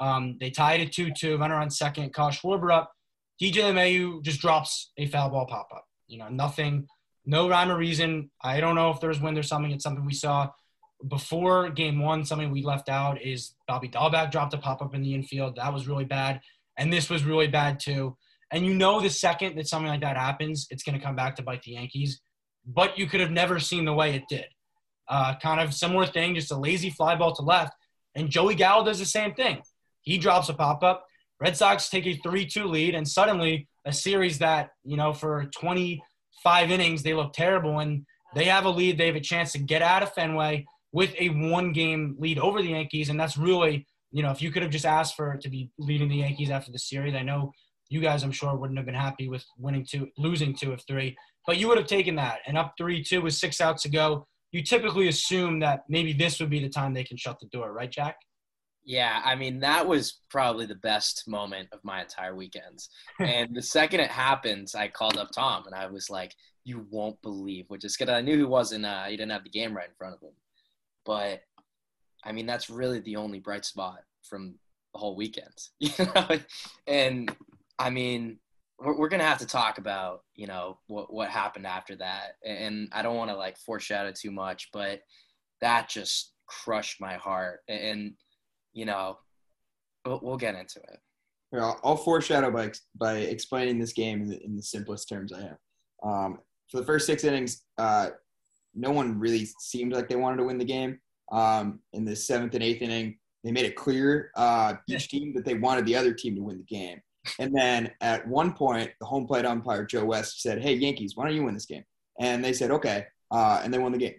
Um, 0.00 0.36
they 0.40 0.50
tied 0.50 0.80
it 0.80 0.90
2-2, 0.90 1.38
runner 1.38 1.54
on 1.54 1.70
second, 1.70 2.12
Kyle 2.12 2.30
Schwarber 2.30 2.72
up. 2.72 2.90
DJ 3.40 3.54
LeMahieu 3.54 4.22
just 4.22 4.40
drops 4.40 4.92
a 4.96 5.06
foul 5.06 5.30
ball 5.30 5.46
pop 5.46 5.68
up. 5.74 5.84
You 6.06 6.18
know, 6.18 6.28
nothing, 6.28 6.86
no 7.26 7.48
rhyme 7.48 7.70
or 7.70 7.76
reason. 7.76 8.30
I 8.42 8.60
don't 8.60 8.74
know 8.74 8.90
if 8.90 9.00
there's 9.00 9.20
wind 9.20 9.38
or 9.38 9.42
something. 9.42 9.72
It's 9.72 9.82
something 9.82 10.04
we 10.04 10.14
saw 10.14 10.50
before 11.08 11.70
game 11.70 12.00
one. 12.00 12.24
Something 12.24 12.50
we 12.50 12.62
left 12.62 12.88
out 12.88 13.20
is 13.20 13.54
Bobby 13.66 13.88
Dalbec 13.88 14.30
dropped 14.30 14.54
a 14.54 14.58
pop 14.58 14.82
up 14.82 14.94
in 14.94 15.02
the 15.02 15.14
infield. 15.14 15.56
That 15.56 15.72
was 15.72 15.88
really 15.88 16.04
bad. 16.04 16.40
And 16.76 16.92
this 16.92 17.10
was 17.10 17.24
really 17.24 17.48
bad 17.48 17.80
too. 17.80 18.16
And 18.50 18.64
you 18.64 18.74
know, 18.74 19.00
the 19.00 19.10
second 19.10 19.56
that 19.56 19.66
something 19.66 19.88
like 19.88 20.02
that 20.02 20.16
happens, 20.16 20.66
it's 20.70 20.82
going 20.82 20.98
to 20.98 21.04
come 21.04 21.16
back 21.16 21.36
to 21.36 21.42
bite 21.42 21.62
the 21.62 21.72
Yankees. 21.72 22.20
But 22.66 22.98
you 22.98 23.06
could 23.06 23.20
have 23.20 23.30
never 23.30 23.58
seen 23.58 23.84
the 23.84 23.92
way 23.92 24.14
it 24.14 24.24
did. 24.28 24.46
Uh, 25.08 25.34
kind 25.42 25.60
of 25.60 25.74
similar 25.74 26.06
thing, 26.06 26.34
just 26.34 26.52
a 26.52 26.56
lazy 26.56 26.90
fly 26.90 27.14
ball 27.14 27.34
to 27.34 27.42
left. 27.42 27.74
And 28.14 28.30
Joey 28.30 28.54
Gallo 28.54 28.84
does 28.84 28.98
the 28.98 29.06
same 29.06 29.34
thing. 29.34 29.62
He 30.02 30.18
drops 30.18 30.48
a 30.48 30.54
pop 30.54 30.82
up. 30.82 31.06
Red 31.40 31.56
Sox 31.56 31.88
take 31.88 32.06
a 32.06 32.16
3 32.16 32.46
2 32.46 32.64
lead, 32.64 32.94
and 32.94 33.06
suddenly 33.06 33.68
a 33.84 33.92
series 33.92 34.38
that, 34.38 34.70
you 34.84 34.96
know, 34.96 35.12
for 35.12 35.46
25 35.56 36.70
innings, 36.70 37.02
they 37.02 37.14
look 37.14 37.32
terrible. 37.32 37.80
And 37.80 38.06
they 38.34 38.44
have 38.46 38.64
a 38.64 38.70
lead. 38.70 38.98
They 38.98 39.06
have 39.06 39.16
a 39.16 39.20
chance 39.20 39.52
to 39.52 39.58
get 39.58 39.82
out 39.82 40.02
of 40.02 40.12
Fenway 40.12 40.66
with 40.92 41.14
a 41.18 41.28
one 41.28 41.72
game 41.72 42.16
lead 42.18 42.38
over 42.38 42.62
the 42.62 42.70
Yankees. 42.70 43.08
And 43.08 43.18
that's 43.18 43.36
really, 43.36 43.86
you 44.10 44.22
know, 44.22 44.30
if 44.30 44.40
you 44.40 44.50
could 44.50 44.62
have 44.62 44.70
just 44.70 44.86
asked 44.86 45.16
for 45.16 45.36
to 45.36 45.48
be 45.48 45.70
leading 45.78 46.08
the 46.08 46.16
Yankees 46.16 46.50
after 46.50 46.72
the 46.72 46.78
series, 46.78 47.14
I 47.14 47.22
know 47.22 47.52
you 47.90 48.00
guys, 48.00 48.22
I'm 48.22 48.32
sure, 48.32 48.54
wouldn't 48.56 48.78
have 48.78 48.86
been 48.86 48.94
happy 48.94 49.28
with 49.28 49.44
winning 49.58 49.86
two, 49.88 50.08
losing 50.16 50.54
two 50.54 50.72
of 50.72 50.82
three, 50.86 51.16
but 51.46 51.58
you 51.58 51.68
would 51.68 51.78
have 51.78 51.86
taken 51.86 52.16
that. 52.16 52.38
And 52.46 52.56
up 52.56 52.74
3 52.78 53.02
2 53.02 53.22
with 53.22 53.34
six 53.34 53.60
outs 53.60 53.82
to 53.82 53.88
go, 53.88 54.26
you 54.52 54.62
typically 54.62 55.08
assume 55.08 55.60
that 55.60 55.84
maybe 55.88 56.12
this 56.12 56.40
would 56.40 56.50
be 56.50 56.60
the 56.60 56.68
time 56.68 56.94
they 56.94 57.04
can 57.04 57.16
shut 57.16 57.38
the 57.40 57.46
door, 57.46 57.72
right, 57.72 57.90
Jack? 57.90 58.16
Yeah, 58.84 59.22
I 59.24 59.34
mean 59.34 59.60
that 59.60 59.86
was 59.86 60.20
probably 60.30 60.66
the 60.66 60.74
best 60.74 61.26
moment 61.26 61.68
of 61.72 61.82
my 61.84 62.02
entire 62.02 62.34
weekends. 62.34 62.90
and 63.18 63.54
the 63.54 63.62
second 63.62 64.00
it 64.00 64.10
happened, 64.10 64.70
I 64.76 64.88
called 64.88 65.16
up 65.16 65.30
Tom 65.30 65.64
and 65.66 65.74
I 65.74 65.86
was 65.86 66.10
like, 66.10 66.34
"You 66.64 66.86
won't 66.90 67.20
believe," 67.22 67.64
which 67.68 67.84
is 67.84 67.96
good. 67.96 68.10
I 68.10 68.20
knew 68.20 68.36
he 68.36 68.44
wasn't. 68.44 68.84
Uh, 68.84 69.04
he 69.04 69.16
didn't 69.16 69.32
have 69.32 69.44
the 69.44 69.50
game 69.50 69.74
right 69.74 69.88
in 69.88 69.94
front 69.96 70.14
of 70.14 70.20
him, 70.20 70.34
but 71.06 71.42
I 72.24 72.32
mean 72.32 72.46
that's 72.46 72.70
really 72.70 73.00
the 73.00 73.16
only 73.16 73.40
bright 73.40 73.64
spot 73.64 74.00
from 74.22 74.54
the 74.92 74.98
whole 74.98 75.16
weekend, 75.16 75.54
you 75.80 75.90
know. 75.98 76.28
and 76.86 77.34
I 77.78 77.90
mean, 77.90 78.38
we're, 78.78 78.98
we're 78.98 79.08
gonna 79.08 79.24
have 79.24 79.38
to 79.38 79.46
talk 79.46 79.78
about 79.78 80.24
you 80.34 80.46
know 80.46 80.78
what 80.88 81.12
what 81.12 81.30
happened 81.30 81.66
after 81.66 81.96
that, 81.96 82.36
and 82.44 82.88
I 82.92 83.00
don't 83.00 83.16
want 83.16 83.30
to 83.30 83.36
like 83.36 83.56
foreshadow 83.56 84.12
too 84.12 84.30
much, 84.30 84.68
but 84.74 85.00
that 85.62 85.88
just 85.88 86.32
crushed 86.46 87.00
my 87.00 87.14
heart 87.14 87.60
and 87.68 88.12
you 88.74 88.84
know, 88.84 89.18
we'll, 90.04 90.20
we'll 90.22 90.36
get 90.36 90.54
into 90.54 90.80
it. 90.80 91.00
Here, 91.50 91.62
I'll, 91.62 91.80
I'll, 91.84 91.96
foreshadow 91.96 92.50
by 92.50 92.72
by 92.96 93.18
explaining 93.18 93.78
this 93.78 93.92
game 93.92 94.22
in 94.22 94.28
the, 94.28 94.44
in 94.44 94.56
the 94.56 94.62
simplest 94.62 95.08
terms 95.08 95.32
I 95.32 95.42
have. 95.42 95.58
Um, 96.02 96.38
for 96.70 96.78
the 96.78 96.84
first 96.84 97.06
six 97.06 97.24
innings, 97.24 97.62
uh, 97.78 98.10
no 98.74 98.90
one 98.90 99.18
really 99.18 99.46
seemed 99.60 99.92
like 99.92 100.08
they 100.08 100.16
wanted 100.16 100.38
to 100.38 100.44
win 100.44 100.58
the 100.58 100.64
game. 100.64 100.98
Um, 101.32 101.80
in 101.92 102.04
the 102.04 102.16
seventh 102.16 102.54
and 102.54 102.62
eighth 102.62 102.82
inning, 102.82 103.18
they 103.44 103.52
made 103.52 103.64
it 103.64 103.76
clear 103.76 104.30
uh, 104.36 104.74
each 104.88 105.08
team 105.08 105.32
that 105.34 105.44
they 105.44 105.54
wanted 105.54 105.86
the 105.86 105.96
other 105.96 106.12
team 106.12 106.34
to 106.34 106.42
win 106.42 106.58
the 106.58 106.64
game. 106.64 107.00
And 107.38 107.56
then 107.56 107.90
at 108.00 108.26
one 108.26 108.52
point, 108.52 108.90
the 109.00 109.06
home 109.06 109.26
plate 109.26 109.46
umpire 109.46 109.84
Joe 109.84 110.04
West 110.04 110.42
said, 110.42 110.60
"Hey 110.60 110.74
Yankees, 110.74 111.16
why 111.16 111.26
don't 111.26 111.36
you 111.36 111.44
win 111.44 111.54
this 111.54 111.66
game?" 111.66 111.84
And 112.20 112.44
they 112.44 112.52
said, 112.52 112.70
"Okay," 112.70 113.06
uh, 113.30 113.60
and 113.64 113.72
they 113.72 113.78
won 113.78 113.92
the 113.92 113.98
game. 113.98 114.14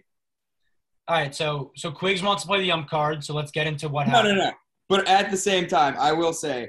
All 1.08 1.16
right, 1.16 1.34
so 1.34 1.72
so 1.76 1.90
Quiggs 1.92 2.22
wants 2.22 2.42
to 2.42 2.48
play 2.48 2.60
the 2.60 2.72
ump 2.72 2.88
card, 2.88 3.22
so 3.22 3.34
let's 3.34 3.52
get 3.52 3.66
into 3.66 3.88
what 3.88 4.06
happened. 4.06 4.38
No, 4.38 4.44
no, 4.44 4.50
no. 4.50 4.56
But 4.88 5.06
at 5.08 5.30
the 5.30 5.36
same 5.36 5.66
time, 5.66 5.96
I 5.98 6.12
will 6.12 6.32
say, 6.32 6.68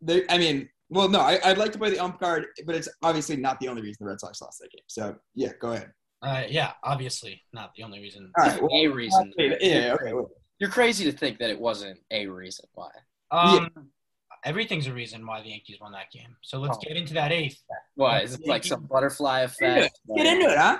they, 0.00 0.24
I 0.28 0.38
mean, 0.38 0.68
well, 0.88 1.08
no, 1.08 1.20
I, 1.20 1.38
would 1.46 1.58
like 1.58 1.72
to 1.72 1.78
play 1.78 1.90
the 1.90 1.98
ump 1.98 2.18
card, 2.18 2.46
but 2.66 2.74
it's 2.74 2.88
obviously 3.02 3.36
not 3.36 3.58
the 3.60 3.68
only 3.68 3.82
reason 3.82 4.04
the 4.04 4.10
Red 4.10 4.20
Sox 4.20 4.40
lost 4.42 4.60
that 4.60 4.70
game. 4.70 4.84
So 4.86 5.16
yeah, 5.34 5.52
go 5.58 5.72
ahead. 5.72 5.90
Uh, 6.22 6.44
yeah, 6.48 6.72
obviously 6.84 7.42
not 7.52 7.72
the 7.74 7.82
only 7.82 8.00
reason. 8.00 8.30
All 8.38 8.46
right, 8.46 8.62
well, 8.62 8.70
a 8.72 8.86
reason. 8.88 9.32
Yeah, 9.38 9.96
okay. 10.00 10.12
You're 10.58 10.70
crazy 10.70 11.10
to 11.10 11.16
think 11.16 11.38
that 11.38 11.50
it 11.50 11.58
wasn't 11.58 11.98
a 12.10 12.26
reason 12.26 12.66
why. 12.74 12.90
Um, 13.30 13.70
yeah. 13.74 13.82
everything's 14.44 14.86
a 14.86 14.92
reason 14.92 15.26
why 15.26 15.42
the 15.42 15.48
Yankees 15.48 15.78
won 15.80 15.92
that 15.92 16.10
game. 16.12 16.36
So 16.42 16.58
let's 16.58 16.76
oh. 16.76 16.80
get 16.86 16.96
into 16.96 17.14
that 17.14 17.32
eighth. 17.32 17.60
What 17.94 18.22
is 18.22 18.34
it 18.34 18.46
like 18.46 18.62
some 18.62 18.84
butterfly 18.84 19.40
effect? 19.40 19.98
Get 20.14 20.26
into 20.26 20.50
it, 20.50 20.58
huh? 20.58 20.78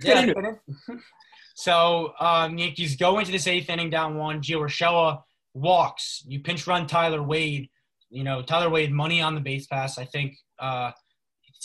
Get 0.00 0.16
yeah, 0.16 0.22
into 0.22 0.58
it. 0.88 0.98
So 1.58 2.12
um, 2.20 2.56
Yankees 2.56 2.94
go 2.94 3.18
into 3.18 3.32
this 3.32 3.48
eighth 3.48 3.68
inning 3.68 3.90
down 3.90 4.16
one. 4.16 4.40
Gio 4.40 4.60
Urshela 4.60 5.22
walks. 5.54 6.22
You 6.24 6.38
pinch 6.38 6.68
run 6.68 6.86
Tyler 6.86 7.20
Wade. 7.20 7.68
You 8.10 8.22
know 8.22 8.42
Tyler 8.42 8.70
Wade 8.70 8.92
money 8.92 9.20
on 9.20 9.34
the 9.34 9.40
base 9.40 9.66
pass. 9.66 9.98
I 9.98 10.04
think 10.04 10.36
uh, 10.60 10.92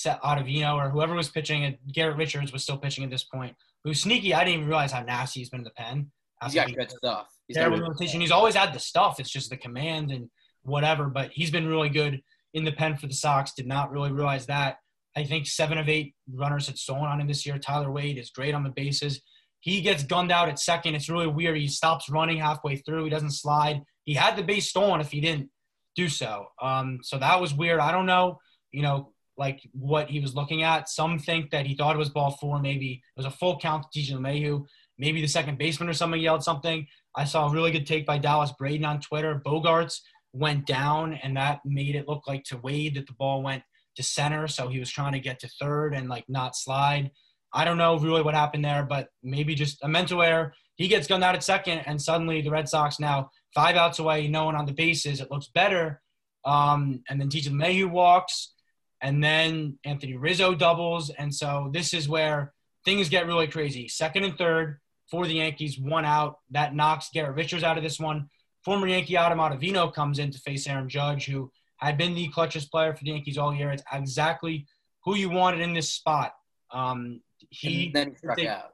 Ottavino 0.04 0.74
or 0.78 0.90
whoever 0.90 1.14
was 1.14 1.30
pitching. 1.30 1.78
Garrett 1.94 2.18
Richards 2.18 2.52
was 2.52 2.64
still 2.64 2.80
pitching 2.80 3.04
at 3.04 3.12
this 3.12 3.24
point. 3.24 3.56
Who's 3.84 4.02
sneaky? 4.02 4.34
I 4.34 4.44
didn't 4.44 4.56
even 4.56 4.68
realize 4.68 4.92
how 4.92 5.04
nasty 5.04 5.42
he's 5.42 5.52
been 5.52 5.60
in 5.60 5.66
the 5.66 5.70
pen. 5.70 6.10
He's 6.44 6.56
got 6.56 6.74
good 6.76 6.90
stuff. 6.90 7.28
He's 7.48 7.58
rotation. 7.80 8.20
He's 8.20 8.32
always 8.32 8.56
had 8.56 8.74
the 8.74 8.80
stuff. 8.80 9.20
It's 9.20 9.30
just 9.30 9.52
the 9.52 9.58
command 9.58 10.10
and 10.10 10.28
whatever. 10.64 11.06
But 11.06 11.30
he's 11.34 11.52
been 11.52 11.68
really 11.68 11.90
good 11.90 12.20
in 12.56 12.64
the 12.64 12.72
pen 12.72 12.98
for 12.98 13.06
the 13.06 13.14
Sox. 13.14 13.54
Did 13.54 13.68
not 13.68 13.92
really 13.92 14.12
realize 14.12 14.48
that. 14.48 14.78
I 15.16 15.24
think 15.24 15.46
seven 15.46 15.78
of 15.78 15.88
eight 15.88 16.16
runners 16.34 16.66
had 16.66 16.80
stolen 16.80 17.06
on 17.06 17.22
him 17.22 17.28
this 17.28 17.46
year. 17.46 17.60
Tyler 17.60 17.92
Wade 17.92 18.18
is 18.18 18.32
great 18.32 18.56
on 18.56 18.64
the 18.64 18.72
bases. 18.72 19.22
He 19.64 19.80
gets 19.80 20.04
gunned 20.04 20.30
out 20.30 20.50
at 20.50 20.60
second. 20.60 20.96
It's 20.96 21.08
really 21.08 21.26
weird. 21.26 21.56
He 21.56 21.70
stops 21.70 22.10
running 22.10 22.38
halfway 22.38 22.76
through. 22.76 23.06
He 23.06 23.10
doesn't 23.10 23.32
slide. 23.32 23.82
He 24.04 24.14
had 24.14 24.36
the 24.36 24.44
base 24.44 24.68
stolen 24.68 25.00
if 25.00 25.10
he 25.10 25.22
didn't 25.22 25.52
do 25.96 26.10
so. 26.10 26.48
Um, 26.62 27.00
so 27.02 27.18
that 27.18 27.40
was 27.40 27.54
weird. 27.54 27.80
I 27.80 27.94
don't 27.94 28.06
know, 28.06 28.42
you 28.72 28.82
know, 28.82 29.14
like 29.38 29.62
what 29.72 30.10
he 30.10 30.20
was 30.20 30.36
looking 30.36 30.64
at. 30.64 30.90
Some 30.90 31.18
think 31.18 31.52
that 31.52 31.66
he 31.66 31.76
thought 31.76 31.96
it 31.96 32.00
was 32.00 32.10
ball 32.10 32.32
four. 32.32 32.60
Maybe 32.60 32.96
it 32.96 33.02
was 33.16 33.26
a 33.26 33.32
full 33.32 33.58
count 33.58 33.86
to 33.90 33.98
DJ 33.98 34.12
LeMahieu. 34.12 34.66
Maybe 34.98 35.22
the 35.22 35.28
second 35.28 35.58
baseman 35.58 35.88
or 35.88 35.94
something 35.94 36.20
yelled 36.20 36.44
something. 36.44 36.86
I 37.16 37.24
saw 37.24 37.48
a 37.48 37.54
really 37.54 37.72
good 37.72 37.88
take 37.88 38.06
by 38.06 38.18
Dallas 38.18 38.52
Braden 38.60 38.84
on 38.84 39.00
Twitter. 39.00 39.42
Bogaerts 39.46 40.02
went 40.34 40.66
down, 40.66 41.14
and 41.14 41.38
that 41.38 41.62
made 41.64 41.96
it 41.96 42.10
look 42.10 42.28
like 42.28 42.44
to 42.46 42.58
Wade 42.58 42.96
that 42.96 43.08
the 43.08 43.14
ball 43.14 43.42
went 43.42 43.64
to 43.96 44.04
center. 44.04 44.50
So 44.50 44.68
he 44.68 44.80
was 44.80 44.92
trying 44.92 45.14
to 45.14 45.22
get 45.22 45.40
to 45.40 45.48
third 45.48 45.94
and 45.94 46.10
like 46.10 46.26
not 46.28 46.58
slide. 46.58 47.12
I 47.54 47.66
don't 47.66 47.78
know 47.78 47.98
really 47.98 48.22
what 48.22 48.34
happened 48.34 48.66
there, 48.66 48.84
but 48.84 49.10
maybe 49.22 49.56
just 49.56 49.84
a 49.84 49.88
mental 49.88 50.22
error. 50.22 50.54
He 50.76 50.88
gets 50.88 51.08
gunned 51.08 51.24
out 51.24 51.36
at 51.36 51.44
second, 51.44 51.80
and 51.80 52.02
suddenly 52.02 52.42
the 52.42 52.50
Red 52.50 52.68
Sox 52.68 53.00
now 53.00 53.30
five 53.54 53.76
outs 53.76 54.00
away, 54.00 54.28
no 54.28 54.46
one 54.46 54.56
on 54.56 54.66
the 54.66 54.74
bases. 54.74 55.22
It 55.22 55.30
looks 55.30 55.48
better. 55.54 56.02
Um, 56.46 57.04
and 57.10 57.22
then 57.22 57.30
DJ 57.30 57.50
LeMahieu 57.50 57.90
walks, 57.90 58.54
and 59.02 59.24
then 59.24 59.78
Anthony 59.86 60.16
Rizzo 60.16 60.56
doubles. 60.56 61.10
And 61.12 61.34
so 61.34 61.70
this 61.72 61.94
is 61.94 62.10
where 62.10 62.54
things 62.86 63.10
get 63.10 63.28
really 63.28 63.48
crazy. 63.48 63.88
Second 63.88 64.24
and 64.24 64.38
third 64.38 64.80
for 65.10 65.28
the 65.28 65.36
Yankees, 65.36 65.80
one 65.80 66.06
out. 66.06 66.40
That 66.52 66.76
knocks 66.76 67.10
Garrett 67.14 67.36
Richards 67.36 67.64
out 67.64 67.78
of 67.78 67.84
this 67.84 68.00
one. 68.00 68.30
Former 68.66 68.88
Yankee 68.88 69.18
Adam 69.18 69.40
Ottavino 69.40 69.94
comes 69.94 70.20
in 70.20 70.32
to 70.32 70.40
face 70.40 70.68
Aaron 70.68 70.90
Judge, 70.90 71.26
who 71.26 71.52
had 71.78 71.98
been 71.98 72.16
the 72.16 72.30
clutchest 72.30 72.72
player 72.72 72.96
for 72.96 73.04
the 73.04 73.12
Yankees 73.12 73.38
all 73.38 73.54
year. 73.54 73.72
It's 73.72 73.84
exactly 73.92 74.66
who 75.04 75.16
you 75.16 75.30
wanted 75.30 75.60
in 75.60 75.74
this 75.74 75.92
spot. 75.92 76.34
Um, 76.72 77.22
he 77.54 77.86
and 77.88 77.96
then 77.96 78.10
he 78.10 78.16
struck 78.16 78.44
out. 78.46 78.74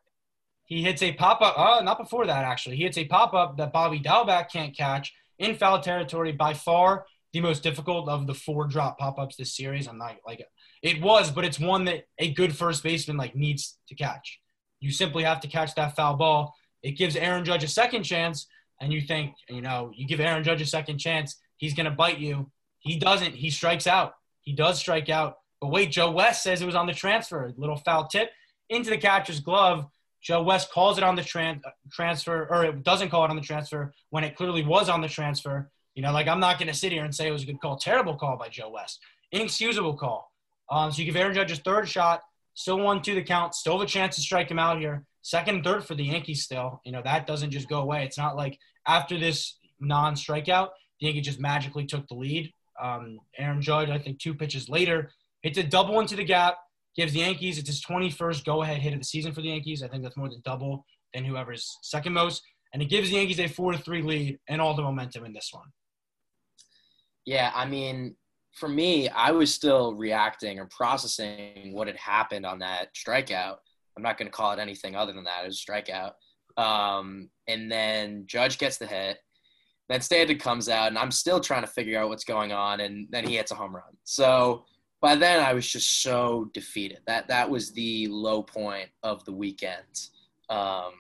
He 0.66 0.84
hits 0.84 1.02
a 1.02 1.14
pop 1.14 1.42
up. 1.42 1.58
Uh, 1.58 1.82
not 1.84 1.98
before 1.98 2.26
that 2.28 2.46
actually. 2.46 2.78
He 2.78 2.84
hits 2.84 2.98
a 2.98 3.06
pop 3.06 3.34
up 3.34 3.58
that 3.58 3.74
Bobby 3.74 4.00
Dalbec 4.00 4.52
can't 4.52 4.76
catch 4.76 5.14
in 5.40 5.56
foul 5.56 5.82
territory. 5.82 6.32
By 6.32 6.54
far 6.54 7.06
the 7.34 7.42
most 7.42 7.64
difficult 7.64 8.10
of 8.10 8.28
the 8.28 8.34
four 8.34 8.68
drop 8.68 8.98
pop 8.98 9.20
ups 9.20 9.36
this 9.36 9.56
series. 9.56 9.88
I'm 9.88 9.98
not 9.98 10.18
like 10.26 10.44
it 10.82 11.02
was, 11.02 11.32
but 11.32 11.46
it's 11.46 11.60
one 11.60 11.86
that 11.86 12.06
a 12.18 12.34
good 12.34 12.56
first 12.56 12.84
baseman 12.84 13.18
like 13.18 13.36
needs 13.36 13.78
to 13.88 13.96
catch. 13.96 14.40
You 14.80 14.92
simply 14.92 15.24
have 15.24 15.42
to 15.42 15.48
catch 15.48 15.76
that 15.76 15.96
foul 15.96 16.16
ball. 16.16 16.56
It 16.82 16.92
gives 16.92 17.16
Aaron 17.16 17.44
Judge 17.44 17.64
a 17.64 17.68
second 17.68 18.04
chance, 18.04 18.48
and 18.80 18.94
you 18.94 19.02
think 19.02 19.34
you 19.50 19.62
know 19.62 19.92
you 19.94 20.08
give 20.08 20.20
Aaron 20.20 20.44
Judge 20.44 20.62
a 20.62 20.66
second 20.66 21.00
chance, 21.00 21.40
he's 21.58 21.74
gonna 21.74 21.92
bite 21.92 22.20
you. 22.20 22.52
He 22.80 22.98
doesn't. 22.98 23.36
He 23.36 23.50
strikes 23.50 23.88
out. 23.88 24.14
He 24.42 24.54
does 24.54 24.80
strike 24.80 25.10
out. 25.10 25.36
But 25.60 25.72
wait, 25.72 25.92
Joe 25.92 26.12
West 26.12 26.44
says 26.44 26.62
it 26.62 26.66
was 26.66 26.76
on 26.76 26.88
the 26.88 26.94
transfer. 26.94 27.52
Little 27.58 27.76
foul 27.76 28.08
tip 28.08 28.32
into 28.70 28.90
the 28.90 28.98
catcher's 28.98 29.40
glove. 29.40 29.86
Joe 30.22 30.44
West 30.44 30.72
calls 30.72 30.98
it 30.98 31.04
on 31.04 31.16
the 31.16 31.22
tran- 31.22 31.62
transfer, 31.92 32.48
or 32.50 32.66
it 32.66 32.84
doesn't 32.84 33.10
call 33.10 33.24
it 33.26 33.30
on 33.30 33.36
the 33.36 33.42
transfer 33.42 33.94
when 34.10 34.24
it 34.24 34.36
clearly 34.36 34.64
was 34.64 34.90
on 34.90 35.02
the 35.02 35.08
transfer. 35.08 35.72
You 35.96 36.04
know, 36.04 36.12
like 36.12 36.28
I'm 36.28 36.40
not 36.40 36.60
going 36.60 36.68
to 36.68 36.74
sit 36.74 36.92
here 36.92 37.06
and 37.06 37.14
say 37.14 37.28
it 37.28 37.32
was 37.32 37.44
a 37.44 37.46
good 37.46 37.62
call. 37.62 37.78
Terrible 37.78 38.16
call 38.16 38.38
by 38.38 38.50
Joe 38.50 38.70
West. 38.70 39.00
Inexcusable 39.32 39.96
call. 39.96 40.32
Um, 40.70 40.92
so 40.92 41.00
you 41.00 41.06
give 41.06 41.16
Aaron 41.16 41.34
Judge 41.34 41.50
his 41.50 41.60
third 41.60 41.88
shot, 41.88 42.22
still 42.54 42.80
one 42.80 43.02
to 43.02 43.16
the 43.16 43.24
count, 43.24 43.56
still 43.56 43.80
have 43.80 43.88
a 43.88 43.90
chance 43.90 44.16
to 44.16 44.22
strike 44.22 44.50
him 44.50 44.60
out 44.60 44.80
here. 44.80 45.06
Second 45.22 45.56
and 45.56 45.64
third 45.64 45.86
for 45.86 45.96
the 45.96 46.04
Yankees 46.04 46.44
still. 46.44 46.82
You 46.86 46.92
know, 46.92 47.02
that 47.04 47.28
doesn't 47.28 47.52
just 47.52 47.68
go 47.68 47.80
away. 47.80 48.04
It's 48.04 48.18
not 48.18 48.36
like 48.36 48.58
after 48.88 49.18
this 49.18 49.58
non 49.80 50.16
strikeout, 50.16 50.70
the 51.00 51.08
Yankees 51.08 51.26
just 51.26 51.40
magically 51.40 51.86
took 51.86 52.08
the 52.08 52.16
lead. 52.16 52.54
Um, 52.82 53.20
Aaron 53.38 53.62
Judge, 53.62 53.90
I 53.90 53.98
think 53.98 54.20
two 54.20 54.34
pitches 54.34 54.70
later, 54.70 55.12
hits 55.42 55.58
a 55.58 55.64
double 55.64 56.00
into 56.00 56.16
the 56.16 56.24
gap, 56.24 56.58
gives 57.00 57.14
the 57.14 57.20
Yankees 57.20 57.58
it's 57.58 57.70
his 57.70 57.82
21st 57.82 58.44
go-ahead 58.44 58.82
hit 58.82 58.92
of 58.92 59.00
the 59.00 59.06
season 59.06 59.32
for 59.32 59.42
the 59.42 59.48
Yankees. 59.48 59.82
I 59.82 59.88
think 59.88 60.04
that's 60.04 60.18
more 60.18 60.28
than 60.28 60.42
double 60.44 60.86
than 61.14 61.24
whoever's 61.24 61.78
second 61.82 62.12
most, 62.12 62.44
and 62.74 62.82
it 62.82 62.90
gives 62.90 63.10
the 63.10 63.16
Yankees 63.16 63.40
a 63.40 63.48
four 63.48 63.72
to 63.72 63.78
three 63.78 64.02
lead 64.02 64.38
and 64.50 64.60
all 64.60 64.74
the 64.74 64.82
momentum 64.82 65.24
in 65.24 65.32
this 65.32 65.50
one. 65.54 65.68
Yeah, 67.26 67.52
I 67.56 67.66
mean, 67.66 68.16
for 68.54 68.68
me, 68.68 69.08
I 69.08 69.32
was 69.32 69.54
still 69.54 69.96
reacting 69.96 70.60
or 70.60 70.68
processing 70.76 71.72
what 71.72 71.88
had 71.88 71.96
happened 71.96 72.46
on 72.46 72.60
that 72.60 72.90
strikeout. 72.94 73.56
I'm 73.96 74.04
not 74.04 74.18
going 74.18 74.28
to 74.28 74.36
call 74.36 74.52
it 74.52 74.60
anything 74.60 74.98
other 74.98 75.14
than 75.14 75.24
that. 75.24 75.44
It 75.44 75.48
was 75.48 75.64
a 75.66 75.72
strikeout. 75.72 76.12
Um, 76.62 77.30
and 77.48 77.72
then 77.72 78.24
Judge 78.26 78.58
gets 78.58 78.78
the 78.78 78.88
hit. 78.88 79.20
Then 79.88 80.02
Stanton 80.02 80.38
comes 80.38 80.68
out, 80.68 80.90
and 80.90 80.98
I'm 80.98 81.12
still 81.12 81.40
trying 81.40 81.62
to 81.62 81.68
figure 81.68 81.98
out 81.98 82.10
what's 82.10 82.26
going 82.26 82.52
on. 82.52 82.82
And 82.82 83.08
then 83.10 83.26
he 83.26 83.38
hits 83.38 83.52
a 83.52 83.56
home 83.56 83.74
run. 83.74 83.96
So 84.04 84.66
by 85.02 85.16
then, 85.16 85.44
I 85.44 85.54
was 85.54 85.68
just 85.68 86.02
so 86.02 86.50
defeated. 86.54 87.00
That 87.08 87.28
that 87.30 87.50
was 87.50 87.72
the 87.72 88.08
low 88.08 88.44
point 88.44 88.90
of 89.04 89.24
the 89.26 89.34
weekend. 89.34 90.10
Um, 90.50 90.94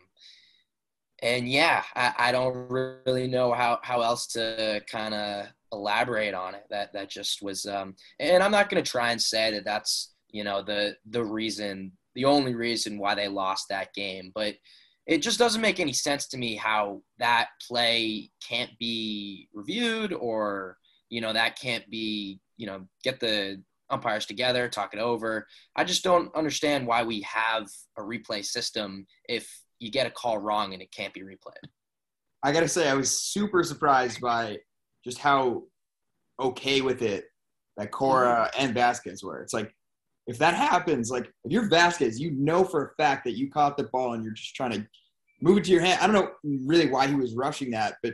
and 1.21 1.49
yeah, 1.49 1.83
I, 1.95 2.13
I 2.17 2.31
don't 2.31 2.69
really 2.69 3.27
know 3.27 3.51
how, 3.51 3.79
how 3.83 4.01
else 4.01 4.27
to 4.27 4.81
kind 4.89 5.13
of 5.13 5.47
elaborate 5.73 6.33
on 6.33 6.55
it. 6.55 6.63
That 6.69 6.93
that 6.93 7.09
just 7.09 7.41
was, 7.41 7.65
um, 7.65 7.95
and 8.19 8.41
I'm 8.41 8.51
not 8.51 8.69
going 8.69 8.81
to 8.83 8.89
try 8.89 9.11
and 9.11 9.21
say 9.21 9.51
that 9.51 9.65
that's 9.65 10.13
you 10.31 10.43
know 10.43 10.61
the 10.61 10.95
the 11.09 11.23
reason, 11.23 11.91
the 12.15 12.25
only 12.25 12.55
reason 12.55 12.97
why 12.97 13.15
they 13.15 13.27
lost 13.27 13.67
that 13.69 13.93
game, 13.93 14.31
but 14.33 14.55
it 15.07 15.21
just 15.23 15.39
doesn't 15.39 15.61
make 15.61 15.79
any 15.79 15.93
sense 15.93 16.27
to 16.27 16.37
me 16.37 16.55
how 16.55 17.01
that 17.17 17.47
play 17.67 18.29
can't 18.47 18.71
be 18.79 19.49
reviewed 19.53 20.13
or 20.13 20.77
you 21.09 21.19
know 21.19 21.33
that 21.33 21.59
can't 21.59 21.89
be 21.89 22.39
you 22.57 22.67
know 22.67 22.85
get 23.03 23.19
the 23.19 23.61
umpires 23.89 24.25
together 24.25 24.67
talk 24.67 24.93
it 24.93 24.99
over 24.99 25.47
i 25.75 25.83
just 25.83 26.03
don't 26.03 26.33
understand 26.35 26.85
why 26.85 27.03
we 27.03 27.21
have 27.21 27.67
a 27.97 28.01
replay 28.01 28.43
system 28.43 29.05
if 29.27 29.63
you 29.79 29.89
get 29.89 30.07
a 30.07 30.11
call 30.11 30.37
wrong 30.37 30.73
and 30.73 30.81
it 30.81 30.91
can't 30.91 31.13
be 31.13 31.21
replayed 31.21 31.69
I 32.41 32.51
gotta 32.51 32.67
say, 32.67 32.89
I 32.89 32.93
was 32.93 33.21
super 33.21 33.63
surprised 33.63 34.21
by 34.21 34.59
just 35.03 35.17
how 35.17 35.63
okay 36.39 36.81
with 36.81 37.01
it 37.01 37.25
that 37.77 37.91
Cora 37.91 38.49
mm-hmm. 38.53 38.63
and 38.63 38.73
Vasquez 38.73 39.23
were. 39.23 39.41
It's 39.41 39.53
like 39.53 39.73
if 40.27 40.37
that 40.37 40.53
happens, 40.53 41.11
like 41.11 41.31
if 41.43 41.51
you're 41.51 41.69
Vasquez, 41.69 42.19
you 42.19 42.31
know 42.31 42.63
for 42.63 42.85
a 42.85 42.95
fact 42.95 43.25
that 43.25 43.37
you 43.37 43.49
caught 43.49 43.77
the 43.77 43.85
ball 43.85 44.13
and 44.13 44.23
you're 44.23 44.33
just 44.33 44.55
trying 44.55 44.71
to 44.71 44.87
move 45.41 45.57
it 45.57 45.63
to 45.65 45.71
your 45.71 45.81
hand. 45.81 45.99
I 46.01 46.07
don't 46.07 46.15
know 46.15 46.31
really 46.43 46.89
why 46.89 47.07
he 47.07 47.15
was 47.15 47.35
rushing 47.35 47.71
that, 47.71 47.95
but 48.03 48.13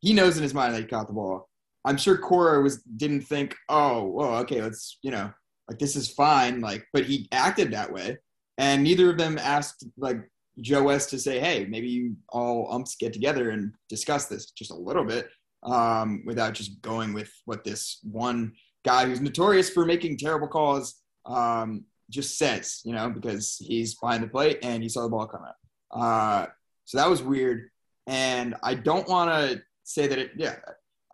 he 0.00 0.12
knows 0.12 0.36
in 0.36 0.42
his 0.42 0.54
mind 0.54 0.74
that 0.74 0.80
he 0.80 0.86
caught 0.86 1.08
the 1.08 1.12
ball. 1.12 1.48
I'm 1.86 1.96
sure 1.96 2.18
Cora 2.18 2.60
was 2.60 2.82
didn't 2.82 3.22
think, 3.22 3.54
oh, 3.68 4.20
okay, 4.42 4.60
let's 4.60 4.98
you 5.02 5.10
know, 5.10 5.30
like 5.68 5.78
this 5.78 5.96
is 5.96 6.10
fine, 6.10 6.60
like, 6.60 6.84
but 6.92 7.04
he 7.04 7.28
acted 7.32 7.70
that 7.72 7.92
way, 7.92 8.18
and 8.58 8.82
neither 8.82 9.08
of 9.08 9.18
them 9.18 9.38
asked 9.38 9.86
like 9.96 10.18
Joe 10.60 10.82
West 10.82 11.10
to 11.10 11.18
say, 11.18 11.38
hey, 11.38 11.66
maybe 11.66 11.88
you 11.88 12.16
all 12.28 12.72
umps 12.72 12.96
get 12.96 13.12
together 13.12 13.50
and 13.50 13.72
discuss 13.88 14.26
this 14.26 14.50
just 14.50 14.70
a 14.70 14.74
little 14.88 15.04
bit, 15.04 15.28
um, 15.62 16.22
without 16.26 16.54
just 16.54 16.82
going 16.82 17.12
with 17.12 17.32
what 17.44 17.62
this 17.62 18.00
one 18.02 18.52
guy 18.84 19.06
who's 19.06 19.20
notorious 19.20 19.70
for 19.70 19.84
making 19.84 20.16
terrible 20.16 20.48
calls 20.48 21.02
um, 21.26 21.84
just 22.10 22.38
says, 22.38 22.80
you 22.84 22.92
know, 22.92 23.10
because 23.10 23.56
he's 23.58 23.94
behind 23.96 24.22
the 24.22 24.28
plate 24.28 24.58
and 24.62 24.82
he 24.82 24.88
saw 24.88 25.02
the 25.02 25.08
ball 25.08 25.26
come 25.26 25.42
out. 25.42 25.56
Uh, 26.00 26.46
so 26.84 26.98
that 26.98 27.10
was 27.10 27.22
weird, 27.22 27.70
and 28.06 28.54
I 28.62 28.74
don't 28.74 29.08
want 29.08 29.30
to 29.30 29.62
say 29.84 30.06
that 30.06 30.18
it. 30.18 30.30
Yeah, 30.36 30.56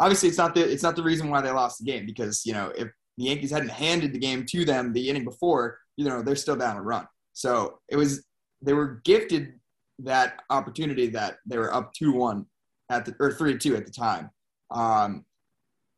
obviously 0.00 0.28
it's 0.28 0.38
not 0.38 0.54
the 0.54 0.62
it's 0.62 0.82
not 0.82 0.96
the 0.96 1.02
reason 1.02 1.30
why 1.30 1.40
they 1.40 1.50
lost 1.50 1.78
the 1.78 1.84
game 1.84 2.06
because 2.06 2.44
you 2.44 2.52
know 2.52 2.72
if 2.76 2.88
the 3.18 3.24
Yankees 3.24 3.50
hadn't 3.50 3.70
handed 3.70 4.12
the 4.12 4.18
game 4.18 4.44
to 4.46 4.64
them 4.64 4.92
the 4.92 5.08
inning 5.08 5.24
before, 5.24 5.78
you 5.96 6.04
know 6.04 6.22
they're 6.22 6.36
still 6.36 6.56
down 6.56 6.76
a 6.76 6.82
run. 6.82 7.06
So 7.32 7.78
it 7.88 7.96
was 7.96 8.24
they 8.60 8.72
were 8.72 9.00
gifted 9.04 9.54
that 10.00 10.40
opportunity 10.50 11.08
that 11.08 11.38
they 11.46 11.58
were 11.58 11.72
up 11.72 11.92
two 11.92 12.12
one 12.12 12.46
at 12.90 13.04
the 13.04 13.14
or 13.20 13.32
three 13.32 13.56
two 13.58 13.76
at 13.76 13.86
the 13.86 13.92
time, 13.92 14.30
um, 14.70 15.24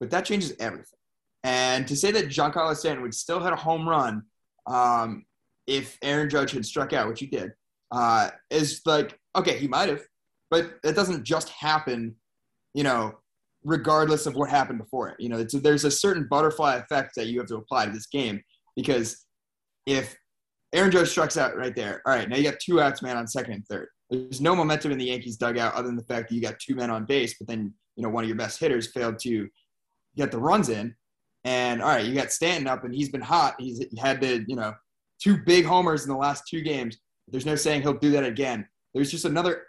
but 0.00 0.10
that 0.10 0.24
changes 0.24 0.52
everything. 0.58 0.98
And 1.44 1.86
to 1.88 1.96
say 1.96 2.10
that 2.12 2.28
Giancarlo 2.28 2.74
Stanton 2.74 3.02
would 3.02 3.14
still 3.14 3.40
hit 3.40 3.52
a 3.52 3.56
home 3.56 3.86
run 3.88 4.22
um, 4.66 5.24
if 5.66 5.98
Aaron 6.02 6.30
Judge 6.30 6.52
had 6.52 6.64
struck 6.64 6.92
out, 6.92 7.08
which 7.08 7.20
he 7.20 7.26
did, 7.26 7.52
uh, 7.90 8.30
is 8.50 8.80
like 8.86 9.18
okay, 9.36 9.58
he 9.58 9.68
might 9.68 9.88
have, 9.88 10.02
but 10.50 10.78
it 10.84 10.94
doesn't 10.94 11.24
just 11.24 11.48
happen, 11.48 12.14
you 12.72 12.84
know, 12.84 13.16
regardless 13.64 14.26
of 14.26 14.34
what 14.34 14.50
happened 14.50 14.78
before 14.78 15.08
it. 15.08 15.16
You 15.18 15.28
know, 15.30 15.42
there's 15.42 15.84
a 15.84 15.90
certain 15.90 16.26
butterfly 16.30 16.76
effect 16.76 17.12
that 17.16 17.26
you 17.26 17.38
have 17.38 17.48
to 17.48 17.56
apply 17.56 17.86
to 17.86 17.92
this 17.92 18.06
game 18.06 18.42
because 18.76 19.24
if 19.86 20.16
Aaron 20.72 20.90
Judge 20.90 21.10
strikes 21.10 21.36
out 21.36 21.56
right 21.56 21.74
there, 21.74 22.02
all 22.04 22.14
right, 22.14 22.28
now 22.28 22.36
you 22.36 22.42
got 22.42 22.60
two 22.60 22.80
outs, 22.80 23.00
man, 23.00 23.16
on 23.16 23.26
second 23.26 23.54
and 23.54 23.66
third. 23.66 23.88
There's 24.10 24.40
no 24.40 24.54
momentum 24.54 24.92
in 24.92 24.98
the 24.98 25.06
Yankees 25.06 25.36
dugout 25.36 25.74
other 25.74 25.86
than 25.86 25.96
the 25.96 26.04
fact 26.04 26.28
that 26.28 26.34
you 26.34 26.42
got 26.42 26.58
two 26.58 26.74
men 26.74 26.90
on 26.90 27.06
base, 27.06 27.36
but 27.38 27.48
then 27.48 27.72
you 27.96 28.02
know 28.02 28.08
one 28.08 28.24
of 28.24 28.28
your 28.28 28.36
best 28.36 28.60
hitters 28.60 28.90
failed 28.92 29.18
to 29.20 29.48
get 30.16 30.30
the 30.30 30.38
runs 30.38 30.68
in. 30.68 30.94
And 31.44 31.80
all 31.80 31.88
right, 31.88 32.04
you 32.04 32.14
got 32.14 32.32
Stanton 32.32 32.66
up, 32.66 32.84
and 32.84 32.94
he's 32.94 33.08
been 33.08 33.20
hot. 33.20 33.54
He's 33.58 33.82
had 33.98 34.20
the 34.20 34.44
you 34.46 34.56
know 34.56 34.74
two 35.22 35.38
big 35.38 35.64
homers 35.64 36.04
in 36.04 36.10
the 36.10 36.18
last 36.18 36.44
two 36.48 36.60
games. 36.60 36.98
There's 37.28 37.46
no 37.46 37.56
saying 37.56 37.82
he'll 37.82 37.94
do 37.94 38.10
that 38.12 38.24
again. 38.24 38.66
There's 38.92 39.10
just 39.10 39.24
another 39.24 39.64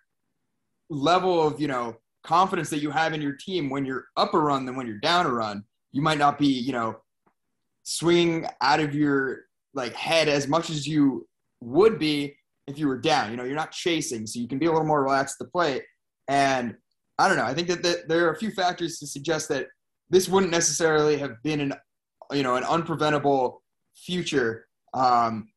level 0.89 1.45
of 1.45 1.61
you 1.61 1.67
know 1.67 1.95
confidence 2.25 2.69
that 2.69 2.79
you 2.79 2.91
have 2.91 3.13
in 3.13 3.21
your 3.21 3.33
team 3.33 3.69
when 3.69 3.85
you're 3.85 4.05
up 4.17 4.33
a 4.33 4.39
run 4.39 4.65
than 4.65 4.75
when 4.75 4.87
you're 4.87 4.99
down 4.99 5.25
a 5.25 5.31
run. 5.31 5.63
You 5.91 6.01
might 6.01 6.17
not 6.17 6.37
be 6.37 6.47
you 6.47 6.73
know 6.73 6.97
swinging 7.83 8.45
out 8.61 8.79
of 8.79 8.95
your 8.95 9.45
like 9.73 9.93
head 9.93 10.27
as 10.27 10.47
much 10.47 10.69
as 10.69 10.87
you 10.87 11.27
would 11.61 11.99
be 11.99 12.35
if 12.67 12.79
you 12.79 12.87
were 12.87 12.97
down. 12.97 13.31
You 13.31 13.37
know, 13.37 13.43
you're 13.43 13.55
not 13.55 13.71
chasing, 13.71 14.25
so 14.25 14.39
you 14.39 14.47
can 14.47 14.59
be 14.59 14.65
a 14.65 14.71
little 14.71 14.87
more 14.87 15.03
relaxed 15.03 15.37
at 15.39 15.45
the 15.45 15.51
plate. 15.51 15.83
And 16.27 16.75
I 17.17 17.27
don't 17.27 17.37
know. 17.37 17.45
I 17.45 17.53
think 17.53 17.67
that, 17.67 17.83
that 17.83 18.07
there 18.07 18.25
are 18.27 18.31
a 18.31 18.37
few 18.37 18.51
factors 18.51 18.99
to 18.99 19.07
suggest 19.07 19.49
that 19.49 19.67
this 20.09 20.27
wouldn't 20.27 20.51
necessarily 20.51 21.17
have 21.17 21.41
been 21.43 21.61
an 21.61 21.73
you 22.31 22.43
know 22.43 22.55
an 22.55 22.63
unpreventable 22.63 23.57
future 23.95 24.67
um, 24.93 25.47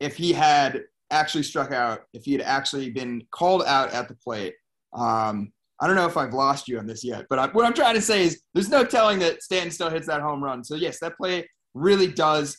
if 0.00 0.16
he 0.16 0.32
had 0.32 0.82
actually 1.10 1.44
struck 1.44 1.72
out, 1.72 2.00
if 2.12 2.24
he 2.24 2.32
had 2.32 2.42
actually 2.42 2.90
been 2.90 3.22
called 3.30 3.62
out 3.64 3.92
at 3.92 4.08
the 4.08 4.14
plate. 4.14 4.54
Um, 4.92 5.52
I 5.80 5.86
don't 5.86 5.96
know 5.96 6.06
if 6.06 6.16
I've 6.16 6.32
lost 6.32 6.68
you 6.68 6.78
on 6.78 6.86
this 6.86 7.04
yet, 7.04 7.26
but 7.28 7.38
I, 7.38 7.46
what 7.48 7.66
I'm 7.66 7.74
trying 7.74 7.94
to 7.94 8.00
say 8.00 8.24
is 8.24 8.42
there's 8.54 8.70
no 8.70 8.84
telling 8.84 9.18
that 9.18 9.42
Stanton 9.42 9.70
still 9.70 9.90
hits 9.90 10.06
that 10.06 10.22
home 10.22 10.42
run. 10.42 10.64
So 10.64 10.74
yes, 10.74 10.98
that 11.00 11.16
play 11.16 11.48
really 11.74 12.06
does 12.06 12.58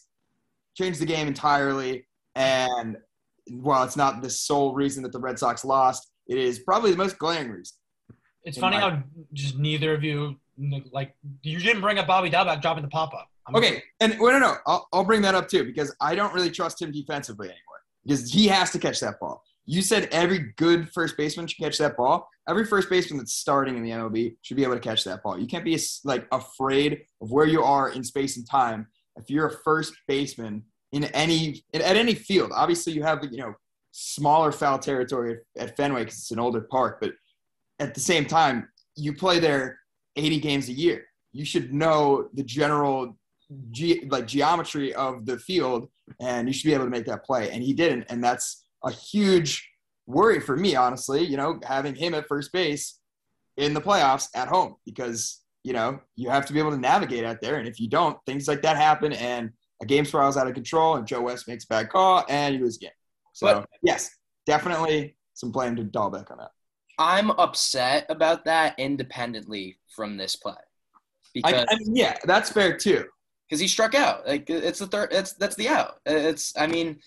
change 0.76 1.00
the 1.00 1.06
game 1.06 1.28
entirely. 1.28 2.08
And 2.36 2.98
while 3.50 3.84
it's 3.84 3.98
not 3.98 4.22
the 4.22 4.30
sole 4.30 4.76
reason 4.76 5.02
that 5.04 5.12
the 5.12 5.20
Red 5.20 5.40
Sox 5.40 5.66
lost, 5.66 6.12
it 6.28 6.38
is 6.38 6.60
probably 6.60 6.92
the 6.92 6.98
most 6.98 7.18
glaring 7.18 7.50
reason. 7.50 7.76
It's 8.44 8.58
funny 8.58 8.78
my- 8.78 8.90
how 8.90 9.04
just 9.34 9.58
neither 9.58 9.94
of 9.94 10.04
you 10.04 10.36
like 10.92 11.16
you 11.44 11.60
didn't 11.60 11.82
bring 11.82 12.00
up 12.00 12.08
Bobby 12.08 12.30
Dalbec 12.30 12.62
dropping 12.62 12.84
the 12.84 12.90
pop 12.90 13.14
up. 13.14 13.30
Okay, 13.56 13.82
and 14.00 14.20
well, 14.20 14.34
no, 14.34 14.40
no, 14.40 14.56
I'll, 14.66 14.88
I'll 14.92 15.04
bring 15.06 15.22
that 15.22 15.34
up 15.34 15.48
too 15.48 15.64
because 15.64 15.96
I 16.02 16.16
don't 16.16 16.34
really 16.34 16.50
trust 16.50 16.82
him 16.82 16.92
defensively 16.92 17.48
anymore 17.48 17.82
because 18.04 18.30
he 18.32 18.48
has 18.48 18.72
to 18.72 18.80
catch 18.80 19.00
that 19.00 19.20
ball. 19.20 19.44
You 19.70 19.82
said 19.82 20.08
every 20.14 20.54
good 20.56 20.90
first 20.94 21.18
baseman 21.18 21.46
should 21.46 21.62
catch 21.62 21.78
that 21.78 21.98
ball. 21.98 22.30
Every 22.48 22.66
first 22.66 22.90
baseman 22.90 23.20
that's 23.20 23.34
starting 23.34 23.76
in 23.76 23.84
the 23.84 23.92
MLB 23.92 24.38
should 24.42 24.56
be 24.56 24.64
able 24.64 24.76
to 24.76 24.80
catch 24.80 25.04
that 25.04 25.22
ball. 25.22 25.38
You 25.38 25.46
can't 25.46 25.66
be 25.66 25.78
like 26.06 26.26
afraid 26.32 27.02
of 27.22 27.32
where 27.32 27.46
you 27.46 27.62
are 27.62 27.90
in 27.90 28.02
space 28.02 28.38
and 28.38 28.50
time 28.50 28.88
if 29.18 29.30
you're 29.30 29.48
a 29.48 29.58
first 29.64 29.94
baseman 30.08 30.64
in 30.94 31.04
any 31.06 31.64
in, 31.74 31.82
at 31.82 31.98
any 31.98 32.14
field. 32.14 32.52
Obviously, 32.56 32.94
you 32.94 33.04
have 33.04 33.24
you 33.30 33.40
know 33.40 33.54
smaller 33.92 34.54
foul 34.54 34.80
territory 34.80 35.38
at, 35.58 35.76
Fenway 35.76 36.02
because 36.02 36.20
it's 36.20 36.32
an 36.32 36.40
older 36.40 36.62
park, 36.62 37.00
but 37.02 37.12
at 37.80 37.94
the 37.94 38.00
same 38.00 38.26
time, 38.26 38.70
you 38.96 39.14
play 39.14 39.40
there 39.40 39.80
80 40.16 40.40
games 40.40 40.70
a 40.70 40.74
year. 40.74 41.06
You 41.34 41.46
should 41.46 41.74
know 41.74 42.30
the 42.34 42.44
general 42.44 43.18
ge- 43.72 44.04
like 44.08 44.28
geometry 44.28 44.94
of 44.94 45.26
the 45.26 45.38
field, 45.40 45.90
and 46.22 46.48
you 46.48 46.54
should 46.54 46.68
be 46.68 46.74
able 46.74 46.86
to 46.86 46.92
make 46.92 47.06
that 47.06 47.26
play. 47.26 47.52
And 47.52 47.62
he 47.62 47.74
didn't, 47.74 48.06
and 48.10 48.24
that's 48.24 48.67
a 48.84 48.92
huge 48.92 49.70
worry 50.06 50.40
for 50.40 50.56
me, 50.56 50.76
honestly. 50.76 51.24
You 51.24 51.38
know, 51.38 51.60
having 51.64 51.96
him 51.96 52.14
at 52.14 52.28
first 52.28 52.52
base 52.52 53.00
in 53.58 53.74
the 53.74 53.82
playoffs 53.82 54.28
at 54.36 54.48
home 54.48 54.76
because 54.86 55.42
you 55.64 55.74
know 55.74 56.00
you 56.16 56.30
have 56.30 56.46
to 56.46 56.54
be 56.54 56.60
able 56.60 56.72
to 56.72 56.78
navigate 56.78 57.26
out 57.26 57.42
there, 57.42 57.56
and 57.58 57.68
if 57.68 57.80
you 57.80 57.90
don't, 57.90 58.18
things 58.26 58.48
like 58.48 58.62
that 58.62 58.78
happen, 58.78 59.14
and 59.14 59.52
a 59.82 59.86
game 59.86 60.06
spirals 60.06 60.38
out 60.38 60.48
of 60.48 60.54
control, 60.54 60.96
and 60.96 61.06
Joe 61.08 61.22
West 61.22 61.48
makes 61.48 61.64
a 61.66 61.68
bad 61.68 61.90
call, 61.90 62.26
and 62.30 62.56
you 62.56 62.62
lose 62.62 62.78
the 62.80 62.86
game. 62.86 62.96
So 63.34 63.46
But- 63.48 63.70
yes, 63.84 64.10
definitely 64.46 65.16
some 65.34 65.52
blame 65.52 65.76
to 65.76 65.84
Dalbec 65.84 66.32
on 66.32 66.40
that. 66.40 66.52
I'm 67.00 67.30
upset 67.32 68.08
about 68.10 68.46
that 68.46 68.74
independently 68.80 69.78
from 69.96 70.18
this 70.18 70.36
play 70.36 70.54
I, 71.44 71.52
because 71.52 71.66
I 71.70 71.76
mean, 71.78 71.96
yeah, 71.96 72.18
that's 72.24 72.50
fair 72.50 72.76
too. 72.76 73.06
because 73.48 73.60
he 73.60 73.68
struck 73.68 73.94
out. 73.94 74.26
Like 74.26 74.50
it's 74.50 74.80
the 74.80 74.88
third. 74.88 75.10
It's 75.12 75.34
that's 75.34 75.56
the 75.56 75.68
out. 75.70 76.00
It's 76.08 76.54
I 76.58 76.66
mean 76.66 77.00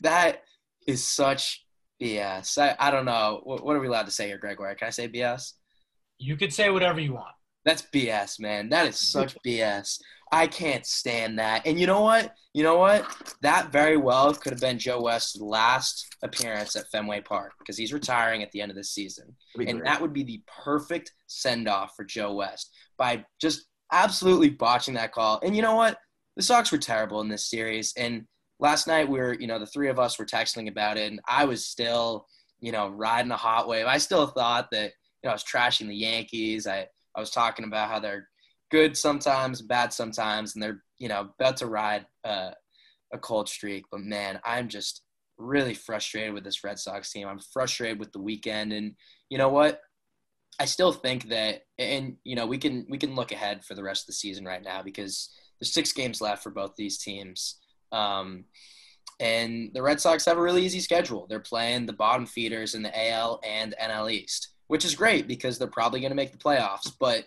that 0.00 0.42
is 0.86 1.06
such 1.06 1.64
BS. 2.00 2.58
I, 2.58 2.76
I 2.78 2.90
don't 2.90 3.04
know. 3.04 3.40
What, 3.44 3.64
what 3.64 3.76
are 3.76 3.80
we 3.80 3.88
allowed 3.88 4.06
to 4.06 4.12
say 4.12 4.26
here, 4.28 4.38
Gregoire? 4.38 4.74
Can 4.74 4.88
I 4.88 4.90
say 4.90 5.08
BS? 5.08 5.52
You 6.18 6.36
could 6.36 6.52
say 6.52 6.70
whatever 6.70 7.00
you 7.00 7.14
want. 7.14 7.34
That's 7.64 7.82
BS, 7.82 8.40
man. 8.40 8.68
That 8.70 8.86
is 8.86 8.98
such 9.12 9.36
BS. 9.46 9.98
I 10.30 10.46
can't 10.46 10.84
stand 10.84 11.38
that. 11.38 11.66
And 11.66 11.80
you 11.80 11.86
know 11.86 12.02
what? 12.02 12.34
You 12.52 12.62
know 12.62 12.76
what? 12.76 13.06
That 13.40 13.72
very 13.72 13.96
well 13.96 14.34
could 14.34 14.52
have 14.52 14.60
been 14.60 14.78
Joe 14.78 15.02
West's 15.02 15.40
last 15.40 16.06
appearance 16.22 16.76
at 16.76 16.90
Fenway 16.90 17.22
Park 17.22 17.52
because 17.58 17.78
he's 17.78 17.92
retiring 17.92 18.42
at 18.42 18.50
the 18.52 18.60
end 18.60 18.70
of 18.70 18.76
the 18.76 18.84
season. 18.84 19.34
And 19.58 19.84
that 19.86 20.00
would 20.00 20.12
be 20.12 20.24
the 20.24 20.42
perfect 20.64 21.12
send 21.26 21.68
off 21.68 21.92
for 21.96 22.04
Joe 22.04 22.34
West 22.34 22.70
by 22.98 23.24
just 23.40 23.66
absolutely 23.90 24.50
botching 24.50 24.94
that 24.94 25.12
call. 25.12 25.40
And 25.42 25.56
you 25.56 25.62
know 25.62 25.76
what? 25.76 25.98
The 26.36 26.42
Sox 26.42 26.70
were 26.70 26.78
terrible 26.78 27.20
in 27.20 27.28
this 27.28 27.48
series. 27.48 27.94
And 27.96 28.26
last 28.60 28.86
night 28.86 29.08
we 29.08 29.18
were, 29.18 29.34
you 29.34 29.46
know, 29.46 29.58
the 29.58 29.66
three 29.66 29.88
of 29.88 29.98
us 29.98 30.18
were 30.18 30.26
texting 30.26 30.68
about 30.68 30.96
it, 30.96 31.10
and 31.10 31.20
I 31.26 31.44
was 31.44 31.64
still, 31.64 32.26
you 32.60 32.72
know, 32.72 32.88
riding 32.88 33.32
a 33.32 33.36
hot 33.36 33.68
wave. 33.68 33.86
I 33.86 33.98
still 33.98 34.26
thought 34.26 34.70
that, 34.72 34.92
you 35.22 35.24
know, 35.24 35.30
I 35.30 35.34
was 35.34 35.44
trashing 35.44 35.88
the 35.88 35.94
Yankees. 35.94 36.66
I, 36.66 36.86
I 37.14 37.20
was 37.20 37.30
talking 37.30 37.64
about 37.64 37.88
how 37.88 37.98
they're 37.98 38.28
good 38.70 38.96
sometimes, 38.96 39.62
bad 39.62 39.92
sometimes, 39.92 40.54
and 40.54 40.62
they're 40.62 40.82
you 40.98 41.08
know 41.08 41.30
about 41.38 41.56
to 41.58 41.66
ride 41.66 42.06
uh, 42.24 42.50
a 43.12 43.18
cold 43.18 43.48
streak. 43.48 43.84
But 43.90 44.00
man, 44.00 44.40
I'm 44.44 44.68
just 44.68 45.02
really 45.36 45.74
frustrated 45.74 46.34
with 46.34 46.44
this 46.44 46.64
Red 46.64 46.78
Sox 46.78 47.12
team. 47.12 47.28
I'm 47.28 47.38
frustrated 47.38 47.98
with 47.98 48.12
the 48.12 48.20
weekend, 48.20 48.72
and 48.72 48.94
you 49.30 49.38
know 49.38 49.48
what? 49.48 49.80
I 50.60 50.64
still 50.64 50.92
think 50.92 51.28
that, 51.28 51.62
and 51.78 52.16
you 52.24 52.34
know, 52.34 52.46
we 52.46 52.58
can 52.58 52.86
we 52.88 52.98
can 52.98 53.14
look 53.14 53.32
ahead 53.32 53.64
for 53.64 53.74
the 53.74 53.82
rest 53.82 54.02
of 54.02 54.06
the 54.08 54.12
season 54.14 54.44
right 54.44 54.62
now 54.62 54.82
because 54.82 55.30
there's 55.58 55.72
six 55.72 55.92
games 55.92 56.20
left 56.20 56.42
for 56.42 56.50
both 56.50 56.74
these 56.76 56.98
teams. 56.98 57.56
Um, 57.92 58.44
and 59.20 59.70
the 59.74 59.82
Red 59.82 60.00
Sox 60.00 60.24
have 60.26 60.38
a 60.38 60.42
really 60.42 60.64
easy 60.64 60.80
schedule. 60.80 61.26
They're 61.28 61.40
playing 61.40 61.86
the 61.86 61.92
bottom 61.92 62.26
feeders 62.26 62.74
in 62.74 62.82
the 62.82 63.10
AL 63.10 63.40
and 63.44 63.74
NL 63.82 64.12
East, 64.12 64.50
which 64.68 64.84
is 64.84 64.94
great 64.94 65.26
because 65.26 65.58
they're 65.58 65.66
probably 65.66 66.00
going 66.00 66.12
to 66.12 66.16
make 66.16 66.32
the 66.32 66.38
playoffs. 66.38 66.92
But 67.00 67.24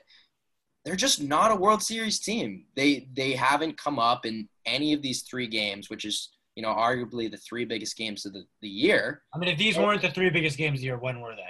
they're 0.85 0.95
just 0.95 1.21
not 1.21 1.51
a 1.51 1.55
World 1.55 1.83
Series 1.83 2.19
team. 2.19 2.65
They 2.75 3.07
they 3.13 3.33
haven't 3.33 3.77
come 3.77 3.99
up 3.99 4.25
in 4.25 4.47
any 4.65 4.93
of 4.93 5.01
these 5.01 5.23
three 5.23 5.47
games, 5.47 5.89
which 5.89 6.05
is 6.05 6.29
you 6.55 6.63
know 6.63 6.69
arguably 6.69 7.29
the 7.29 7.37
three 7.37 7.65
biggest 7.65 7.97
games 7.97 8.25
of 8.25 8.33
the, 8.33 8.45
the 8.61 8.69
year. 8.69 9.21
I 9.33 9.37
mean, 9.37 9.49
if 9.49 9.57
these 9.57 9.77
weren't 9.77 10.01
the 10.01 10.09
three 10.09 10.29
biggest 10.29 10.57
games 10.57 10.79
of 10.79 10.81
the 10.81 10.85
year, 10.85 10.97
when 10.97 11.21
were 11.21 11.35
they? 11.35 11.41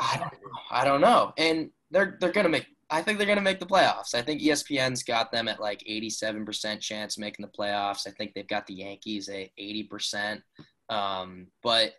I 0.00 0.16
don't 0.16 0.32
know. 0.32 0.60
I 0.70 0.84
don't 0.84 1.00
know. 1.00 1.32
And 1.36 1.70
they're 1.90 2.16
they're 2.20 2.32
gonna 2.32 2.48
make. 2.48 2.66
I 2.94 3.02
think 3.02 3.18
they're 3.18 3.26
gonna 3.26 3.40
make 3.40 3.58
the 3.58 3.66
playoffs. 3.66 4.14
I 4.14 4.22
think 4.22 4.40
ESPN's 4.40 5.02
got 5.02 5.32
them 5.32 5.48
at 5.48 5.58
like 5.58 5.82
87% 5.88 6.80
chance 6.80 7.18
making 7.18 7.44
the 7.44 7.50
playoffs. 7.50 8.06
I 8.06 8.12
think 8.12 8.34
they've 8.34 8.46
got 8.46 8.68
the 8.68 8.74
Yankees 8.74 9.28
at 9.28 9.48
80%. 9.58 10.40
Um, 10.88 11.48
but 11.64 11.94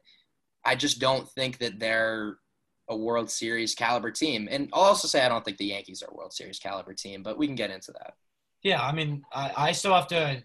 I 0.64 0.76
just 0.76 1.00
don't 1.00 1.28
think 1.32 1.58
that 1.58 1.80
they're 1.80 2.38
a 2.90 2.96
World 2.96 3.30
Series 3.30 3.76
caliber 3.76 4.10
team. 4.10 4.48
And 4.50 4.70
I'll 4.72 4.84
also 4.84 5.10
say 5.10 5.22
I 5.22 5.28
don't 5.28 5.44
think 5.44 5.58
the 5.58 5.66
Yankees 5.66 6.02
are 6.02 6.12
a 6.14 6.16
World 6.16 6.32
Series 6.32 6.60
caliber 6.60 6.94
team, 6.94 7.24
but 7.24 7.38
we 7.38 7.46
can 7.46 7.56
get 7.56 7.72
into 7.72 7.92
that. 7.92 8.14
Yeah, 8.64 8.82
I 8.82 8.94
mean, 8.94 9.24
I, 9.34 9.52
I 9.58 9.72
still 9.74 9.94
have 9.94 10.08
to. 10.08 10.44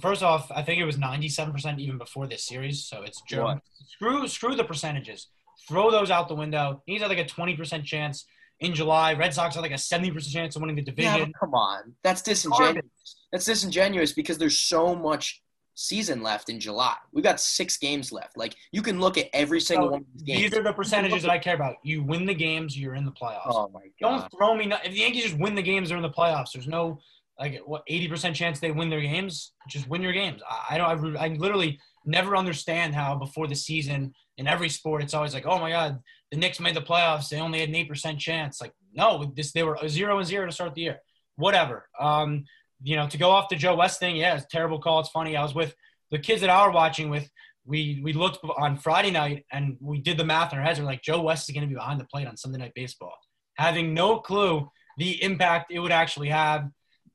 First 0.00 0.24
off, 0.24 0.50
I 0.50 0.62
think 0.62 0.80
it 0.80 0.84
was 0.84 0.96
97% 0.96 1.78
even 1.78 1.98
before 1.98 2.26
this 2.26 2.46
series, 2.46 2.84
so 2.84 3.02
it's 3.02 3.22
Joe. 3.28 3.60
Screw 3.86 4.26
screw 4.26 4.56
the 4.56 4.64
percentages. 4.64 5.28
Throw 5.68 5.90
those 5.90 6.10
out 6.10 6.26
the 6.28 6.34
window. 6.34 6.82
He's 6.84 7.00
at 7.00 7.08
like 7.08 7.18
a 7.18 7.24
20% 7.24 7.84
chance 7.84 8.26
in 8.60 8.74
July. 8.74 9.14
Red 9.14 9.34
Sox 9.34 9.54
have 9.54 9.62
like 9.62 9.72
a 9.72 9.74
70% 9.74 10.30
chance 10.30 10.56
of 10.56 10.62
winning 10.62 10.76
the 10.76 10.82
division. 10.82 11.18
Yeah, 11.18 11.26
come 11.38 11.54
on, 11.54 11.94
that's 12.02 12.22
disingenuous. 12.22 12.86
That's 13.32 13.44
disingenuous 13.44 14.12
because 14.12 14.38
there's 14.38 14.58
so 14.58 14.94
much 14.94 15.42
season 15.74 16.22
left 16.22 16.48
in 16.48 16.60
July. 16.60 16.94
We 17.12 17.22
got 17.22 17.40
six 17.40 17.76
games 17.76 18.12
left. 18.12 18.36
Like 18.36 18.54
you 18.72 18.82
can 18.82 19.00
look 19.00 19.18
at 19.18 19.26
every 19.32 19.60
single 19.60 19.88
so 19.88 19.92
one 19.92 20.00
of 20.00 20.06
these 20.14 20.22
games. 20.22 20.42
These 20.42 20.58
are 20.58 20.62
the 20.62 20.72
percentages 20.72 21.22
that 21.22 21.30
I 21.30 21.38
care 21.38 21.54
about. 21.54 21.76
You 21.82 22.02
win 22.02 22.26
the 22.26 22.34
games, 22.34 22.78
you're 22.78 22.94
in 22.94 23.04
the 23.04 23.12
playoffs. 23.12 23.46
Oh 23.46 23.70
my 23.72 23.82
god! 24.00 24.18
Don't 24.18 24.38
throw 24.38 24.54
me. 24.54 24.72
If 24.84 24.92
the 24.92 24.98
Yankees 24.98 25.24
just 25.24 25.38
win 25.38 25.54
the 25.54 25.62
games, 25.62 25.88
they're 25.88 25.98
in 25.98 26.02
the 26.02 26.10
playoffs. 26.10 26.52
There's 26.52 26.68
no 26.68 27.00
like 27.38 27.60
what 27.66 27.82
eighty 27.88 28.08
percent 28.08 28.36
chance 28.36 28.60
they 28.60 28.70
win 28.70 28.90
their 28.90 29.00
games. 29.00 29.52
Just 29.68 29.88
win 29.88 30.02
your 30.02 30.12
games. 30.12 30.42
I, 30.48 30.74
I 30.74 30.78
don't. 30.78 31.16
I, 31.16 31.24
I 31.24 31.28
literally 31.28 31.78
never 32.06 32.36
understand 32.36 32.94
how 32.94 33.16
before 33.16 33.46
the 33.46 33.56
season 33.56 34.14
in 34.36 34.46
every 34.46 34.68
sport 34.68 35.02
it's 35.02 35.14
always 35.14 35.34
like, 35.34 35.46
oh 35.46 35.58
my 35.58 35.70
god, 35.70 36.00
the 36.30 36.36
Knicks 36.36 36.60
made 36.60 36.74
the 36.74 36.80
playoffs. 36.82 37.28
They 37.28 37.40
only 37.40 37.60
had 37.60 37.68
an 37.68 37.74
eight 37.74 37.88
percent 37.88 38.18
chance. 38.18 38.60
Like 38.60 38.72
no, 38.92 39.32
this 39.36 39.52
they 39.52 39.62
were 39.62 39.78
zero 39.88 40.18
and 40.18 40.26
zero 40.26 40.46
to 40.46 40.52
start 40.52 40.74
the 40.74 40.82
year. 40.82 40.98
Whatever. 41.36 41.88
Um, 41.98 42.44
you 42.82 42.96
know, 42.96 43.08
to 43.08 43.18
go 43.18 43.30
off 43.30 43.48
the 43.48 43.56
Joe 43.56 43.76
West 43.76 43.98
thing, 43.98 44.16
yeah, 44.16 44.36
it's 44.36 44.46
terrible 44.50 44.78
call. 44.78 45.00
It's 45.00 45.08
funny. 45.08 45.36
I 45.36 45.42
was 45.42 45.54
with 45.54 45.74
the 46.10 46.18
kids 46.18 46.40
that 46.42 46.50
I 46.50 46.66
were 46.66 46.72
watching 46.72 47.10
with, 47.10 47.28
we 47.64 48.00
we 48.02 48.12
looked 48.12 48.38
on 48.58 48.76
Friday 48.76 49.10
night 49.10 49.46
and 49.50 49.76
we 49.80 49.98
did 49.98 50.18
the 50.18 50.24
math 50.24 50.52
in 50.52 50.58
our 50.58 50.64
heads. 50.64 50.78
We're 50.78 50.86
like, 50.86 51.02
Joe 51.02 51.22
West 51.22 51.48
is 51.48 51.54
going 51.54 51.62
to 51.62 51.68
be 51.68 51.74
behind 51.74 52.00
the 52.00 52.06
plate 52.06 52.26
on 52.26 52.36
Sunday 52.36 52.58
Night 52.58 52.72
Baseball, 52.74 53.14
having 53.56 53.94
no 53.94 54.20
clue 54.20 54.68
the 54.98 55.22
impact 55.22 55.72
it 55.72 55.80
would 55.80 55.92
actually 55.92 56.28
have. 56.28 56.68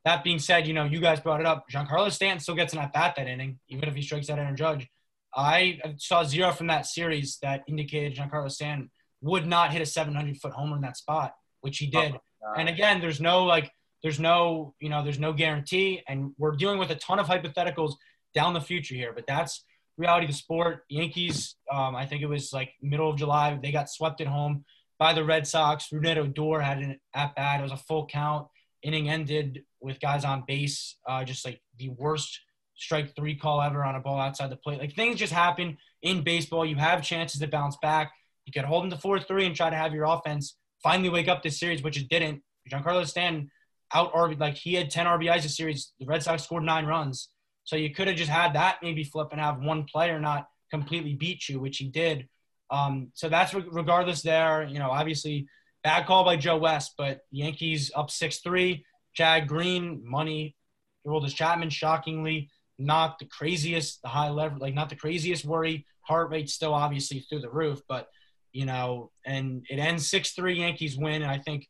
That 0.06 0.24
being 0.24 0.40
said, 0.40 0.66
you 0.66 0.74
know, 0.74 0.86
you 0.86 1.00
guys 1.00 1.20
brought 1.20 1.40
it 1.40 1.46
up. 1.46 1.66
Giancarlo 1.72 2.12
Stanton 2.12 2.40
still 2.40 2.56
gets 2.56 2.74
an 2.74 2.80
at 2.80 2.94
bat 2.94 3.16
that 3.18 3.28
inning, 3.28 3.60
even 3.68 3.88
if 3.88 3.96
he 3.96 4.02
strikes 4.02 4.30
out 4.30 4.40
Aaron 4.40 4.56
Judge. 4.56 4.88
I 5.36 5.80
saw 5.98 6.24
zero 6.24 6.52
from 6.52 6.68
that 6.68 6.86
series 6.86 7.38
that 7.42 7.64
indicated 7.68 8.16
Giancarlo 8.16 8.52
Stanton 8.52 8.90
would 9.22 9.46
not 9.46 9.72
hit 9.72 9.82
a 9.82 9.86
700 9.86 10.38
foot 10.38 10.54
homer 10.54 10.76
in 10.76 10.82
that 10.82 10.98
spot, 10.98 11.34
which 11.62 11.78
he 11.78 11.88
did. 11.88 12.16
Oh 12.16 12.54
and 12.58 12.70
again, 12.70 13.02
there's 13.02 13.22
no 13.22 13.46
like, 13.46 13.72
there's 14.02 14.20
no, 14.20 14.74
you 14.80 14.90
know, 14.90 15.04
there's 15.04 15.20
no 15.20 15.34
guarantee, 15.34 16.02
and 16.08 16.32
we're 16.38 16.56
dealing 16.56 16.80
with 16.80 16.90
a 16.90 16.96
ton 16.96 17.20
of 17.20 17.28
hypotheticals 17.28 17.94
down 18.34 18.54
the 18.54 18.62
future 18.62 18.96
here. 18.96 19.12
But 19.14 19.28
that's 19.28 19.66
reality 19.98 20.26
of 20.26 20.32
the 20.32 20.38
sport. 20.38 20.86
Yankees, 20.90 21.56
um, 21.72 21.96
I 21.96 22.06
think 22.06 22.22
it 22.22 22.28
was 22.28 22.54
like 22.54 22.72
middle 22.82 23.10
of 23.10 23.18
July, 23.18 23.60
they 23.62 23.72
got 23.72 23.90
swept 23.90 24.22
at 24.22 24.28
home 24.28 24.64
by 24.98 25.14
the 25.14 25.24
Red 25.24 25.46
Sox. 25.46 25.90
Rougned 25.92 26.18
Odor 26.18 26.62
had 26.62 26.80
an 26.80 27.00
at 27.14 27.36
bat. 27.36 27.60
It 27.60 27.64
was 27.64 27.72
a 27.72 27.78
full 27.78 28.06
count. 28.06 28.48
Inning 28.82 29.10
ended 29.10 29.64
with 29.82 30.00
guys 30.00 30.24
on 30.24 30.44
base, 30.48 30.98
uh, 31.08 31.24
just 31.26 31.46
like 31.46 31.62
the 31.78 31.90
worst 31.90 32.40
strike 32.80 33.16
three 33.16 33.36
call 33.36 33.62
ever 33.62 33.84
on 33.84 33.96
a 33.96 34.00
ball 34.00 34.20
outside 34.20 34.50
the 34.50 34.56
plate. 34.56 34.80
Like 34.80 34.96
things 34.96 35.18
just 35.18 35.34
happen 35.34 35.78
in 36.02 36.24
baseball. 36.24 36.66
You 36.66 36.78
have 36.78 37.04
chances 37.04 37.40
to 37.42 37.48
bounce 37.48 37.78
back. 37.82 38.12
You 38.46 38.54
could 38.54 38.66
hold 38.66 38.84
them 38.84 38.92
to 38.92 38.98
four 38.98 39.20
three 39.20 39.46
and 39.46 39.56
try 39.56 39.70
to 39.70 39.76
have 39.76 39.94
your 39.94 40.06
offense 40.06 40.56
finally 40.82 41.10
wake 41.10 41.28
up 41.28 41.44
this 41.44 41.60
series, 41.60 41.84
which 41.84 41.98
it 41.98 42.10
didn't. 42.10 42.42
Giancarlo 42.72 43.06
Stanton 43.06 43.52
out 43.94 44.14
RB 44.14 44.40
like 44.40 44.56
he 44.56 44.74
had 44.74 44.90
ten 44.90 45.06
RBIs 45.06 45.44
this 45.44 45.58
series. 45.58 45.92
The 46.00 46.06
Red 46.06 46.24
Sox 46.24 46.44
scored 46.44 46.64
nine 46.64 46.86
runs. 46.86 47.30
So 47.66 47.76
you 47.76 47.94
could 47.94 48.08
have 48.08 48.18
just 48.18 48.32
had 48.32 48.54
that 48.54 48.78
maybe 48.82 49.04
flip 49.04 49.28
and 49.32 49.40
have 49.40 49.60
one 49.60 49.84
player 49.84 50.20
not 50.20 50.48
completely 50.72 51.14
beat 51.14 51.50
you, 51.50 51.60
which 51.60 51.78
he 51.78 51.88
did. 51.88 52.28
Um, 52.72 53.12
so 53.14 53.30
that's 53.30 53.54
regardless 53.54 54.22
there. 54.22 54.64
You 54.64 54.80
know, 54.80 54.90
obviously 54.90 55.48
bad 55.84 56.06
call 56.06 56.24
by 56.24 56.38
Joe 56.38 56.58
West, 56.58 56.94
but 56.98 57.22
Yankees 57.32 57.92
up 57.96 58.10
6-3. 58.10 58.84
Chad 59.14 59.48
Green, 59.48 60.02
money. 60.04 60.56
Aroldis 61.06 61.36
Chapman, 61.36 61.70
shockingly, 61.70 62.50
not 62.80 63.20
the 63.20 63.26
craziest, 63.26 64.02
the 64.02 64.08
high 64.08 64.30
level, 64.30 64.60
like 64.60 64.74
not 64.74 64.90
the 64.90 64.96
craziest 64.96 65.46
worry. 65.46 65.86
Heart 66.02 66.32
rate 66.32 66.50
still 66.50 66.74
obviously 66.74 67.20
through 67.20 67.42
the 67.42 67.50
roof, 67.50 67.82
but 67.88 68.08
you 68.52 68.66
know, 68.66 69.12
and 69.26 69.66
it 69.70 69.78
ends 69.78 70.10
6-3 70.10 70.58
Yankees 70.58 70.98
win. 70.98 71.22
And 71.22 71.32
I 71.32 71.38
think, 71.38 71.68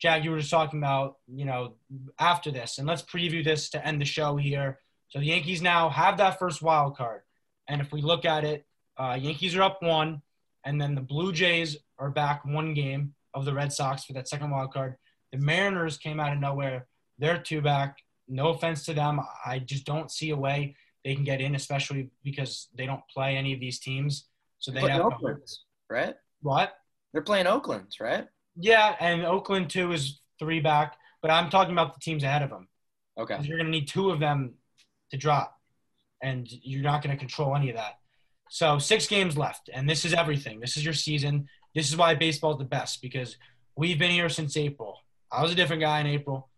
Jack, 0.00 0.22
you 0.22 0.30
were 0.30 0.38
just 0.38 0.50
talking 0.50 0.78
about, 0.78 1.16
you 1.26 1.44
know, 1.44 1.74
after 2.18 2.50
this, 2.50 2.78
and 2.78 2.86
let's 2.86 3.02
preview 3.02 3.44
this 3.44 3.70
to 3.70 3.84
end 3.84 4.00
the 4.00 4.04
show 4.04 4.36
here. 4.36 4.78
So 5.08 5.18
the 5.18 5.26
Yankees 5.26 5.60
now 5.60 5.88
have 5.88 6.18
that 6.18 6.38
first 6.38 6.62
wild 6.62 6.96
card. 6.96 7.22
And 7.68 7.80
if 7.80 7.92
we 7.92 8.00
look 8.00 8.24
at 8.24 8.44
it, 8.44 8.64
uh, 8.96 9.18
Yankees 9.20 9.56
are 9.56 9.62
up 9.62 9.82
one, 9.82 10.22
and 10.64 10.80
then 10.80 10.94
the 10.94 11.00
Blue 11.00 11.32
Jays 11.32 11.76
are 11.98 12.10
back 12.10 12.44
one 12.44 12.74
game 12.74 13.14
of 13.34 13.44
the 13.44 13.52
Red 13.52 13.72
Sox 13.72 14.04
for 14.04 14.12
that 14.12 14.28
second 14.28 14.50
wild 14.50 14.72
card. 14.72 14.96
The 15.32 15.38
Mariners 15.38 15.98
came 15.98 16.20
out 16.20 16.32
of 16.32 16.38
nowhere. 16.38 16.86
They're 17.18 17.38
two 17.38 17.60
back. 17.60 17.96
No 18.30 18.48
offense 18.48 18.84
to 18.84 18.94
them. 18.94 19.20
I 19.44 19.58
just 19.58 19.84
don't 19.84 20.10
see 20.10 20.30
a 20.30 20.36
way 20.36 20.76
they 21.04 21.14
can 21.14 21.24
get 21.24 21.40
in, 21.40 21.54
especially 21.54 22.10
because 22.22 22.68
they 22.74 22.86
don't 22.86 23.02
play 23.12 23.36
any 23.36 23.52
of 23.52 23.60
these 23.60 23.80
teams. 23.80 24.26
So 24.58 24.70
they 24.70 24.80
have 24.80 25.00
Oakland, 25.00 25.42
right? 25.90 26.14
What? 26.42 26.74
They're 27.12 27.22
playing 27.22 27.46
Oakland, 27.46 27.88
right? 28.00 28.28
Yeah, 28.56 28.94
and 29.00 29.24
Oakland 29.24 29.70
too 29.70 29.92
is 29.92 30.20
three 30.38 30.60
back. 30.60 30.96
But 31.22 31.30
I'm 31.30 31.50
talking 31.50 31.72
about 31.72 31.94
the 31.94 32.00
teams 32.00 32.22
ahead 32.22 32.42
of 32.42 32.50
them. 32.50 32.68
Okay. 33.18 33.38
You're 33.42 33.58
going 33.58 33.66
to 33.66 33.70
need 33.70 33.88
two 33.88 34.10
of 34.10 34.20
them 34.20 34.54
to 35.10 35.16
drop, 35.16 35.58
and 36.22 36.46
you're 36.50 36.82
not 36.82 37.02
going 37.02 37.14
to 37.14 37.18
control 37.18 37.56
any 37.56 37.70
of 37.70 37.76
that. 37.76 37.98
So 38.48 38.78
six 38.78 39.06
games 39.06 39.36
left, 39.36 39.70
and 39.72 39.88
this 39.88 40.04
is 40.04 40.12
everything. 40.12 40.60
This 40.60 40.76
is 40.76 40.84
your 40.84 40.94
season. 40.94 41.48
This 41.74 41.88
is 41.88 41.96
why 41.96 42.14
baseball 42.14 42.52
is 42.52 42.58
the 42.58 42.64
best 42.64 43.00
because 43.00 43.36
we've 43.76 43.98
been 43.98 44.10
here 44.10 44.28
since 44.28 44.56
April. 44.56 44.98
I 45.30 45.42
was 45.42 45.52
a 45.52 45.54
different 45.54 45.82
guy 45.82 46.00
in 46.00 46.06
April. 46.06 46.49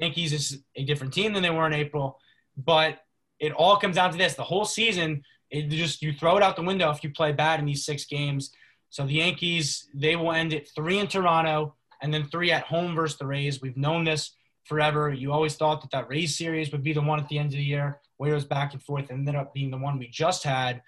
Yankees 0.00 0.32
is 0.32 0.62
a 0.76 0.84
different 0.84 1.12
team 1.12 1.32
than 1.32 1.42
they 1.42 1.50
were 1.50 1.66
in 1.66 1.72
April, 1.72 2.18
but 2.56 3.00
it 3.38 3.52
all 3.52 3.76
comes 3.76 3.96
down 3.96 4.10
to 4.12 4.18
this: 4.18 4.34
the 4.34 4.44
whole 4.44 4.64
season, 4.64 5.22
it 5.50 5.68
just 5.68 6.02
you 6.02 6.12
throw 6.12 6.36
it 6.36 6.42
out 6.42 6.56
the 6.56 6.62
window 6.62 6.90
if 6.90 7.02
you 7.02 7.10
play 7.10 7.32
bad 7.32 7.60
in 7.60 7.66
these 7.66 7.84
six 7.84 8.04
games. 8.04 8.52
So 8.90 9.06
the 9.06 9.14
Yankees, 9.14 9.88
they 9.94 10.16
will 10.16 10.32
end 10.32 10.52
it 10.52 10.70
three 10.74 10.98
in 10.98 11.08
Toronto 11.08 11.74
and 12.00 12.12
then 12.12 12.24
three 12.24 12.52
at 12.52 12.64
home 12.64 12.94
versus 12.94 13.18
the 13.18 13.26
Rays. 13.26 13.60
We've 13.60 13.76
known 13.76 14.04
this 14.04 14.34
forever. 14.64 15.12
You 15.12 15.32
always 15.32 15.56
thought 15.56 15.80
that 15.82 15.90
that 15.90 16.08
Rays 16.08 16.36
series 16.36 16.72
would 16.72 16.82
be 16.82 16.92
the 16.92 17.02
one 17.02 17.18
at 17.18 17.28
the 17.28 17.38
end 17.38 17.48
of 17.48 17.58
the 17.58 17.62
year, 17.62 18.00
where 18.16 18.30
it 18.30 18.34
was 18.34 18.44
back 18.44 18.72
and 18.72 18.82
forth, 18.82 19.10
and 19.10 19.20
ended 19.20 19.34
up 19.34 19.52
being 19.52 19.70
the 19.70 19.78
one 19.78 19.98
we 19.98 20.08
just 20.08 20.44
had. 20.44 20.82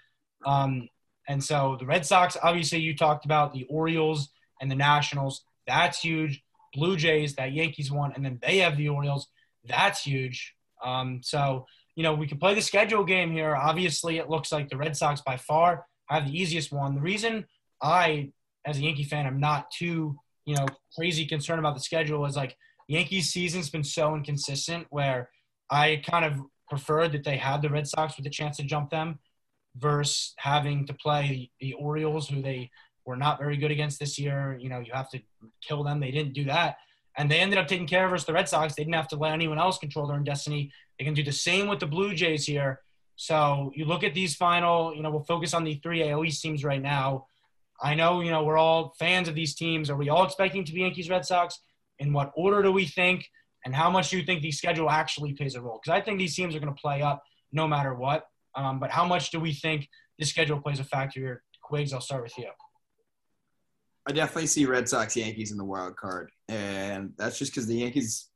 Um, 0.45 0.87
and 1.27 1.43
so 1.43 1.77
the 1.79 1.85
Red 1.85 2.05
Sox, 2.05 2.37
obviously, 2.41 2.79
you 2.79 2.95
talked 2.95 3.25
about 3.25 3.53
the 3.53 3.65
Orioles 3.69 4.29
and 4.59 4.69
the 4.69 4.75
Nationals. 4.75 5.43
That's 5.67 5.99
huge. 5.99 6.43
Blue 6.73 6.95
Jays, 6.95 7.35
that 7.35 7.53
Yankees 7.53 7.91
one, 7.91 8.13
and 8.15 8.23
then 8.23 8.39
they 8.41 8.57
have 8.57 8.77
the 8.77 8.89
Orioles. 8.89 9.27
That's 9.65 10.03
huge. 10.03 10.55
Um, 10.83 11.21
so, 11.23 11.65
you 11.95 12.03
know, 12.03 12.13
we 12.13 12.27
can 12.27 12.39
play 12.39 12.55
the 12.55 12.61
schedule 12.61 13.03
game 13.03 13.31
here. 13.31 13.55
Obviously, 13.55 14.17
it 14.17 14.29
looks 14.29 14.51
like 14.51 14.69
the 14.69 14.77
Red 14.77 14.95
Sox 14.95 15.21
by 15.21 15.37
far 15.37 15.85
have 16.07 16.25
the 16.25 16.37
easiest 16.37 16.71
one. 16.71 16.95
The 16.95 17.01
reason 17.01 17.45
I, 17.81 18.31
as 18.65 18.77
a 18.77 18.81
Yankee 18.81 19.03
fan, 19.03 19.25
I'm 19.25 19.39
not 19.39 19.71
too, 19.71 20.17
you 20.45 20.55
know, 20.55 20.65
crazy 20.97 21.25
concerned 21.25 21.59
about 21.59 21.75
the 21.75 21.81
schedule 21.81 22.25
is 22.25 22.35
like 22.35 22.55
Yankees 22.87 23.29
season's 23.29 23.69
been 23.69 23.83
so 23.83 24.15
inconsistent 24.15 24.87
where 24.89 25.29
I 25.69 26.01
kind 26.05 26.25
of 26.25 26.41
preferred 26.69 27.13
that 27.13 27.23
they 27.23 27.37
had 27.37 27.61
the 27.61 27.69
Red 27.69 27.87
Sox 27.87 28.17
with 28.17 28.25
a 28.25 28.29
chance 28.29 28.57
to 28.57 28.63
jump 28.63 28.89
them 28.89 29.19
versus 29.77 30.33
having 30.37 30.85
to 30.87 30.93
play 30.93 31.51
the 31.59 31.73
Orioles, 31.73 32.27
who 32.27 32.41
they 32.41 32.69
were 33.11 33.17
not 33.17 33.37
very 33.37 33.57
good 33.57 33.71
against 33.71 33.99
this 33.99 34.17
year. 34.17 34.57
You 34.59 34.69
know, 34.69 34.79
you 34.79 34.93
have 34.93 35.09
to 35.09 35.19
kill 35.61 35.83
them. 35.83 35.99
They 35.99 36.11
didn't 36.11 36.33
do 36.33 36.45
that. 36.45 36.77
And 37.17 37.29
they 37.29 37.39
ended 37.39 37.59
up 37.59 37.67
taking 37.67 37.87
care 37.87 38.05
of 38.05 38.13
us, 38.13 38.23
the 38.23 38.33
Red 38.33 38.47
Sox. 38.47 38.73
They 38.73 38.83
didn't 38.83 38.95
have 38.95 39.09
to 39.09 39.17
let 39.17 39.33
anyone 39.33 39.59
else 39.59 39.77
control 39.77 40.07
their 40.07 40.15
own 40.15 40.23
destiny. 40.23 40.71
They 40.97 41.03
can 41.03 41.13
do 41.13 41.23
the 41.23 41.31
same 41.31 41.67
with 41.67 41.81
the 41.81 41.85
Blue 41.85 42.15
Jays 42.15 42.45
here. 42.45 42.79
So 43.17 43.71
you 43.75 43.85
look 43.85 44.03
at 44.03 44.13
these 44.13 44.33
final, 44.35 44.95
you 44.95 45.03
know, 45.03 45.11
we'll 45.11 45.25
focus 45.25 45.53
on 45.53 45.65
the 45.65 45.75
three 45.83 45.99
AOE 45.99 46.39
teams 46.39 46.63
right 46.63 46.81
now. 46.81 47.27
I 47.81 47.95
know, 47.95 48.21
you 48.21 48.31
know, 48.31 48.43
we're 48.43 48.57
all 48.57 48.93
fans 48.97 49.27
of 49.27 49.35
these 49.35 49.55
teams. 49.55 49.89
Are 49.89 49.97
we 49.97 50.09
all 50.09 50.23
expecting 50.23 50.63
to 50.63 50.73
be 50.73 50.81
Yankees 50.81 51.09
Red 51.09 51.25
Sox? 51.25 51.59
In 51.99 52.13
what 52.13 52.31
order 52.33 52.63
do 52.63 52.71
we 52.71 52.85
think? 52.85 53.27
And 53.65 53.75
how 53.75 53.89
much 53.89 54.09
do 54.09 54.17
you 54.17 54.23
think 54.23 54.41
the 54.41 54.51
schedule 54.51 54.89
actually 54.89 55.33
plays 55.33 55.55
a 55.55 55.61
role? 55.61 55.79
Because 55.83 55.99
I 55.99 56.01
think 56.01 56.17
these 56.17 56.35
teams 56.35 56.55
are 56.55 56.59
going 56.59 56.73
to 56.73 56.81
play 56.81 57.01
up 57.01 57.21
no 57.51 57.67
matter 57.67 57.93
what. 57.93 58.25
Um, 58.55 58.79
but 58.79 58.89
how 58.89 59.05
much 59.05 59.31
do 59.31 59.39
we 59.39 59.53
think 59.53 59.87
the 60.17 60.25
schedule 60.25 60.59
plays 60.59 60.79
a 60.79 60.83
factor 60.83 61.19
here? 61.19 61.43
Quigs, 61.61 61.93
I'll 61.93 62.01
start 62.01 62.23
with 62.23 62.37
you. 62.37 62.49
I 64.07 64.11
definitely 64.13 64.47
see 64.47 64.65
Red 64.65 64.89
Sox 64.89 65.15
Yankees 65.15 65.51
in 65.51 65.57
the 65.57 65.65
wild 65.65 65.95
card, 65.95 66.31
and 66.47 67.13
that's 67.17 67.37
just 67.37 67.51
because 67.51 67.67
the 67.67 67.77
Yankees. 67.77 68.27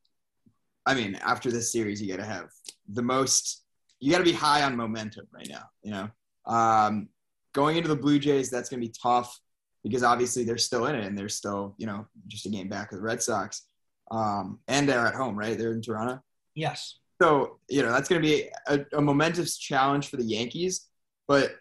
I 0.86 0.94
mean, 0.94 1.16
after 1.16 1.50
this 1.50 1.72
series, 1.72 2.02
you 2.02 2.08
got 2.08 2.22
to 2.22 2.30
have 2.30 2.50
the 2.88 3.02
most. 3.02 3.64
You 4.00 4.12
got 4.12 4.20
to 4.20 4.24
be 4.24 4.34
high 4.34 4.64
on 4.64 4.76
momentum 4.76 5.28
right 5.34 5.48
now. 5.50 5.64
You 5.82 5.92
know, 5.92 6.10
um, 6.46 7.10
going 7.54 7.78
into 7.78 7.90
the 7.90 7.96
Blue 7.96 8.20
Jays, 8.20 8.50
that's 8.50 8.70
going 8.70 8.82
to 8.82 8.88
be 8.88 8.94
tough 9.02 9.40
because 9.84 10.04
obviously 10.04 10.44
they're 10.44 10.58
still 10.58 10.86
in 10.88 10.96
it 10.96 11.06
and 11.06 11.18
they're 11.18 11.30
still, 11.30 11.76
you 11.78 11.86
know, 11.86 12.08
just 12.28 12.46
a 12.46 12.50
game 12.50 12.68
back 12.68 12.92
of 12.92 12.98
the 12.98 13.04
Red 13.04 13.22
Sox, 13.24 13.68
um, 14.12 14.60
and 14.68 14.88
they're 14.88 15.08
at 15.08 15.16
home, 15.16 15.38
right? 15.38 15.58
They're 15.58 15.74
in 15.74 15.82
Toronto. 15.82 16.22
Yes. 16.54 17.00
So 17.22 17.60
you 17.70 17.82
know 17.82 17.92
that's 17.92 18.10
going 18.10 18.22
to 18.22 18.28
be 18.28 18.50
a, 18.68 18.86
a 18.98 19.02
momentous 19.02 19.58
challenge 19.58 20.10
for 20.10 20.18
the 20.18 20.24
Yankees, 20.24 20.88
but 21.28 21.56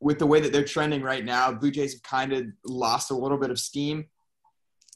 with 0.00 0.18
the 0.18 0.26
way 0.26 0.40
that 0.40 0.52
they're 0.52 0.64
trending 0.64 1.02
right 1.02 1.24
now, 1.24 1.52
Blue 1.52 1.70
Jays 1.70 1.94
have 1.94 2.02
kind 2.02 2.32
of 2.32 2.46
lost 2.64 3.10
a 3.10 3.14
little 3.14 3.38
bit 3.38 3.50
of 3.50 3.58
steam. 3.58 4.06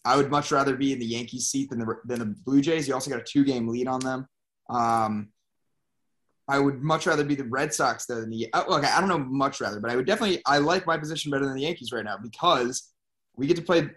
I 0.05 0.17
would 0.17 0.31
much 0.31 0.51
rather 0.51 0.77
be 0.77 0.93
in 0.93 0.99
the 0.99 1.07
Yankees 1.07 1.49
seat 1.49 1.71
than 1.71 1.79
the 1.81 1.97
than 2.05 2.19
the 2.19 2.27
Blue 2.27 2.61
Jays. 2.61 2.89
You 2.89 2.95
also 2.95 3.11
got 3.11 3.21
a 3.21 3.25
two 3.25 3.45
game 3.45 3.69
lead 3.69 3.89
on 3.89 4.01
them. 4.01 4.27
Um, 4.69 5.29
I 6.49 6.59
would 6.59 6.83
much 6.83 7.07
rather 7.07 7.25
be 7.25 7.35
the 7.35 7.45
Red 7.45 7.73
Sox 7.73 8.07
than 8.07 8.31
the. 8.31 8.53
Uh, 8.53 8.65
look, 8.69 8.85
I 8.85 9.01
don't 9.01 9.09
know 9.09 9.19
much 9.19 9.61
rather, 9.61 9.81
but 9.81 9.91
I 9.91 9.97
would 9.97 10.07
definitely. 10.07 10.43
I 10.47 10.59
like 10.59 10.87
my 10.87 10.99
position 10.99 11.31
better 11.31 11.45
than 11.45 11.55
the 11.55 11.63
Yankees 11.63 11.93
right 11.93 12.05
now 12.05 12.17
because 12.17 12.93
we 13.37 13.47
get 13.47 13.57
to 13.57 13.63
play 13.63 13.89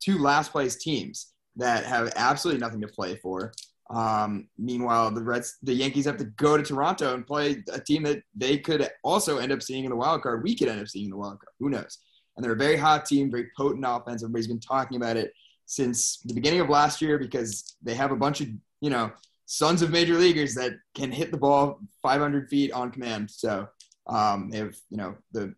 two 0.00 0.18
last 0.18 0.52
place 0.52 0.76
teams 0.76 1.32
that 1.56 1.84
have 1.84 2.12
absolutely 2.16 2.60
nothing 2.60 2.82
to 2.82 2.88
play 2.88 3.16
for. 3.16 3.52
Um, 3.88 4.48
meanwhile, 4.58 5.10
the 5.10 5.22
Reds, 5.22 5.58
the 5.62 5.72
Yankees 5.72 6.06
have 6.06 6.16
to 6.16 6.24
go 6.24 6.56
to 6.56 6.62
Toronto 6.62 7.14
and 7.14 7.26
play 7.26 7.62
a 7.72 7.80
team 7.80 8.02
that 8.02 8.22
they 8.34 8.58
could 8.58 8.88
also 9.04 9.38
end 9.38 9.52
up 9.52 9.62
seeing 9.62 9.84
in 9.84 9.90
the 9.90 9.96
wild 9.96 10.22
card. 10.22 10.42
We 10.42 10.56
could 10.56 10.68
end 10.68 10.80
up 10.80 10.88
seeing 10.88 11.06
in 11.06 11.10
the 11.12 11.16
wild 11.16 11.38
card. 11.38 11.54
Who 11.60 11.70
knows? 11.70 11.98
And 12.36 12.44
they're 12.44 12.52
a 12.52 12.56
very 12.56 12.76
hot 12.76 13.06
team, 13.06 13.30
very 13.30 13.48
potent 13.56 13.84
offense. 13.86 14.22
Everybody's 14.22 14.48
been 14.48 14.60
talking 14.60 14.96
about 14.96 15.16
it 15.16 15.32
since 15.66 16.18
the 16.24 16.34
beginning 16.34 16.60
of 16.60 16.68
last 16.68 17.00
year 17.00 17.18
because 17.18 17.76
they 17.82 17.94
have 17.94 18.12
a 18.12 18.16
bunch 18.16 18.40
of 18.40 18.48
you 18.80 18.90
know 18.90 19.10
sons 19.46 19.82
of 19.82 19.90
major 19.90 20.14
leaguers 20.14 20.54
that 20.54 20.72
can 20.94 21.10
hit 21.10 21.30
the 21.30 21.36
ball 21.36 21.80
500 22.02 22.48
feet 22.48 22.72
on 22.72 22.90
command. 22.90 23.30
So 23.30 23.68
um, 24.08 24.50
they 24.50 24.58
have 24.58 24.76
you 24.90 24.96
know 24.96 25.16
the 25.32 25.54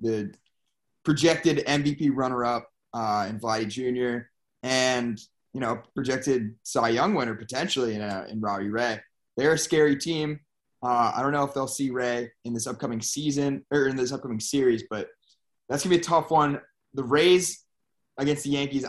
the 0.00 0.34
projected 1.04 1.58
MVP 1.66 2.10
runner-up 2.12 2.70
uh, 2.94 3.26
in 3.28 3.38
Vladdy 3.38 3.68
Jr. 3.68 4.26
and 4.62 5.20
you 5.54 5.60
know, 5.60 5.80
projected 5.94 6.54
Cy 6.64 6.90
Young 6.90 7.14
winner 7.14 7.34
potentially 7.34 7.94
in, 7.94 8.02
a, 8.02 8.26
in 8.28 8.40
Robbie 8.40 8.68
Ray. 8.68 9.00
They're 9.36 9.54
a 9.54 9.58
scary 9.58 9.96
team. 9.96 10.40
Uh, 10.82 11.12
I 11.14 11.22
don't 11.22 11.32
know 11.32 11.44
if 11.44 11.54
they'll 11.54 11.66
see 11.66 11.90
Ray 11.90 12.30
in 12.44 12.52
this 12.52 12.66
upcoming 12.66 13.00
season 13.00 13.64
or 13.70 13.86
in 13.86 13.96
this 13.96 14.12
upcoming 14.12 14.40
series, 14.40 14.84
but 14.90 15.08
that's 15.68 15.82
gonna 15.82 15.94
be 15.94 16.00
a 16.00 16.04
tough 16.04 16.30
one. 16.30 16.60
The 16.92 17.04
Rays 17.04 17.64
against 18.18 18.44
the 18.44 18.50
Yankees, 18.50 18.84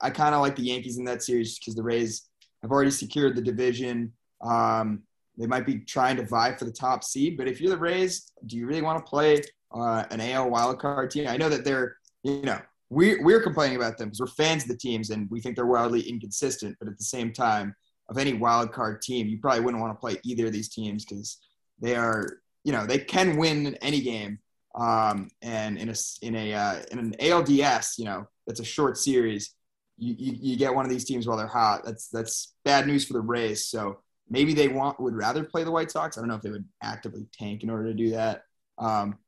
I 0.00 0.10
kind 0.10 0.34
of 0.34 0.42
like 0.42 0.54
the 0.54 0.62
Yankees 0.62 0.98
in 0.98 1.04
that 1.06 1.22
series 1.22 1.58
because 1.58 1.74
the 1.74 1.82
Rays 1.82 2.28
have 2.62 2.70
already 2.70 2.90
secured 2.90 3.34
the 3.34 3.42
division. 3.42 4.12
Um, 4.42 5.02
they 5.36 5.46
might 5.46 5.66
be 5.66 5.78
trying 5.78 6.16
to 6.16 6.26
vie 6.26 6.54
for 6.54 6.66
the 6.66 6.72
top 6.72 7.02
seed, 7.02 7.38
but 7.38 7.48
if 7.48 7.60
you're 7.60 7.70
the 7.70 7.78
Rays, 7.78 8.30
do 8.46 8.56
you 8.56 8.66
really 8.66 8.82
want 8.82 9.04
to 9.04 9.08
play 9.08 9.42
uh, 9.74 10.04
an 10.10 10.20
AL 10.20 10.50
wildcard 10.50 11.10
team? 11.10 11.26
I 11.26 11.38
know 11.38 11.48
that 11.48 11.64
they're, 11.64 11.96
you 12.22 12.42
know, 12.42 12.60
we're, 12.90 13.22
we're 13.22 13.40
complaining 13.40 13.76
about 13.76 13.96
them 13.96 14.08
because 14.08 14.20
we're 14.20 14.26
fans 14.26 14.64
of 14.64 14.68
the 14.68 14.76
teams 14.76 15.10
and 15.10 15.30
we 15.30 15.40
think 15.40 15.56
they're 15.56 15.66
wildly 15.66 16.02
inconsistent. 16.02 16.76
But 16.78 16.88
at 16.88 16.98
the 16.98 17.04
same 17.04 17.32
time, 17.32 17.74
of 18.10 18.18
any 18.18 18.32
wild 18.34 18.72
card 18.72 19.00
team, 19.00 19.28
you 19.28 19.38
probably 19.38 19.60
wouldn't 19.60 19.80
want 19.80 19.94
to 19.94 20.00
play 20.00 20.16
either 20.24 20.46
of 20.46 20.52
these 20.52 20.68
teams 20.68 21.04
because 21.04 21.38
they 21.80 21.94
are, 21.94 22.40
you 22.64 22.72
know, 22.72 22.84
they 22.84 22.98
can 22.98 23.36
win 23.36 23.76
any 23.80 24.00
game. 24.00 24.40
Um, 24.74 25.30
and 25.42 25.78
in 25.78 25.88
a 25.88 25.94
in 26.22 26.34
a 26.34 26.54
uh, 26.54 26.82
in 26.90 26.98
an 26.98 27.14
ALDS, 27.20 27.98
you 27.98 28.04
know, 28.04 28.26
that's 28.46 28.60
a 28.60 28.64
short 28.64 28.98
series. 28.98 29.54
You, 29.96 30.14
you, 30.18 30.38
you 30.40 30.56
get 30.56 30.74
one 30.74 30.84
of 30.84 30.90
these 30.90 31.04
teams 31.04 31.26
while 31.26 31.36
they're 31.36 31.46
hot. 31.46 31.84
That's 31.84 32.08
that's 32.08 32.54
bad 32.64 32.86
news 32.86 33.04
for 33.04 33.14
the 33.14 33.20
Rays. 33.20 33.66
So 33.66 33.98
maybe 34.28 34.54
they 34.54 34.68
want 34.68 35.00
would 35.00 35.14
rather 35.14 35.44
play 35.44 35.64
the 35.64 35.72
White 35.72 35.90
Sox. 35.90 36.16
I 36.16 36.20
don't 36.20 36.28
know 36.28 36.36
if 36.36 36.42
they 36.42 36.50
would 36.50 36.68
actively 36.82 37.26
tank 37.32 37.62
in 37.62 37.70
order 37.70 37.84
to 37.84 37.94
do 37.94 38.10
that. 38.10 38.44
Um, 38.78 39.18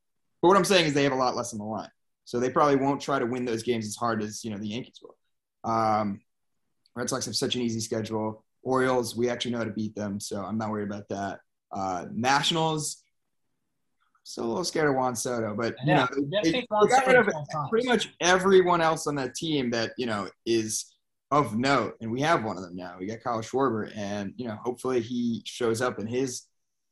but 0.41 0.49
what 0.49 0.57
I'm 0.57 0.65
saying 0.65 0.85
is 0.85 0.93
they 0.93 1.03
have 1.03 1.13
a 1.13 1.15
lot 1.15 1.35
less 1.35 1.53
on 1.53 1.59
the 1.59 1.65
line. 1.65 1.89
So 2.25 2.39
they 2.39 2.49
probably 2.49 2.77
won't 2.77 3.01
try 3.01 3.19
to 3.19 3.25
win 3.25 3.45
those 3.45 3.63
games 3.63 3.85
as 3.85 3.95
hard 3.95 4.23
as 4.23 4.43
you 4.43 4.51
know 4.51 4.57
the 4.57 4.67
Yankees 4.67 4.99
will. 5.01 5.17
Um, 5.69 6.21
Red 6.95 7.09
Sox 7.09 7.25
have 7.25 7.35
such 7.35 7.55
an 7.55 7.61
easy 7.61 7.79
schedule. 7.79 8.43
Orioles, 8.61 9.15
we 9.15 9.29
actually 9.29 9.51
know 9.51 9.57
how 9.57 9.65
to 9.65 9.71
beat 9.71 9.95
them, 9.95 10.19
so 10.19 10.41
I'm 10.41 10.57
not 10.57 10.69
worried 10.69 10.87
about 10.87 11.09
that. 11.09 11.39
Uh, 11.71 12.05
Nationals, 12.13 13.03
so 14.23 14.43
a 14.43 14.45
little 14.45 14.63
scared 14.63 14.89
of 14.89 14.95
Juan 14.95 15.15
Soto, 15.15 15.53
but 15.53 15.75
you 15.85 15.93
know 15.93 16.07
they 16.31 16.41
they, 16.43 16.51
picked 16.59 16.71
Juan 16.71 16.87
they 16.87 16.95
got 16.95 17.07
rid 17.07 17.15
of 17.17 17.25
Soto 17.25 17.31
twelve 17.31 17.47
times. 17.51 17.69
pretty 17.69 17.87
much 17.87 18.13
everyone 18.21 18.81
else 18.81 19.05
on 19.07 19.15
that 19.15 19.35
team 19.35 19.69
that 19.71 19.91
you 19.97 20.05
know 20.05 20.29
is 20.45 20.93
of 21.29 21.57
note, 21.57 21.95
and 21.99 22.11
we 22.11 22.21
have 22.21 22.43
one 22.43 22.57
of 22.57 22.63
them 22.63 22.75
now. 22.75 22.95
We 22.99 23.07
got 23.07 23.21
Kyle 23.21 23.41
Schwarber, 23.41 23.91
and 23.95 24.33
you 24.37 24.47
know 24.47 24.57
hopefully 24.63 25.01
he 25.01 25.41
shows 25.45 25.81
up 25.81 25.99
in 25.99 26.07
his 26.07 26.43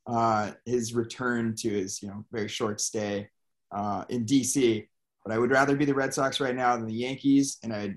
uh, 0.06 0.52
his 0.66 0.94
return 0.94 1.54
to 1.56 1.70
his 1.70 2.02
you 2.02 2.08
know 2.08 2.24
very 2.30 2.48
short 2.48 2.80
stay 2.80 3.30
uh, 3.70 4.04
in 4.10 4.26
DC. 4.26 4.88
But 5.24 5.32
I 5.32 5.38
would 5.38 5.50
rather 5.50 5.76
be 5.76 5.84
the 5.84 5.94
Red 5.94 6.12
Sox 6.12 6.40
right 6.40 6.54
now 6.54 6.76
than 6.76 6.86
the 6.86 6.92
Yankees, 6.94 7.58
and 7.62 7.72
I 7.72 7.94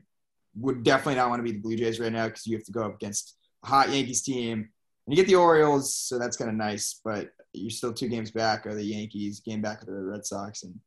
would 0.55 0.83
definitely 0.83 1.15
not 1.15 1.29
want 1.29 1.39
to 1.39 1.43
be 1.43 1.51
the 1.51 1.59
Blue 1.59 1.75
Jays 1.75 1.99
right 1.99 2.11
now 2.13 2.27
because 2.27 2.45
you 2.47 2.55
have 2.55 2.65
to 2.65 2.71
go 2.71 2.83
up 2.83 2.95
against 2.95 3.35
a 3.63 3.67
hot 3.67 3.89
Yankees 3.89 4.21
team. 4.21 4.59
And 5.07 5.15
you 5.15 5.15
get 5.15 5.27
the 5.27 5.35
Orioles, 5.35 5.93
so 5.93 6.17
that's 6.17 6.37
kind 6.37 6.49
of 6.49 6.55
nice, 6.55 6.99
but 7.03 7.29
you're 7.53 7.69
still 7.69 7.93
two 7.93 8.07
games 8.07 8.31
back 8.31 8.65
of 8.65 8.75
the 8.75 8.83
Yankees, 8.83 9.39
game 9.39 9.61
back 9.61 9.81
of 9.81 9.87
the 9.87 9.93
Red 9.93 10.25
Sox, 10.25 10.63
and 10.63 10.79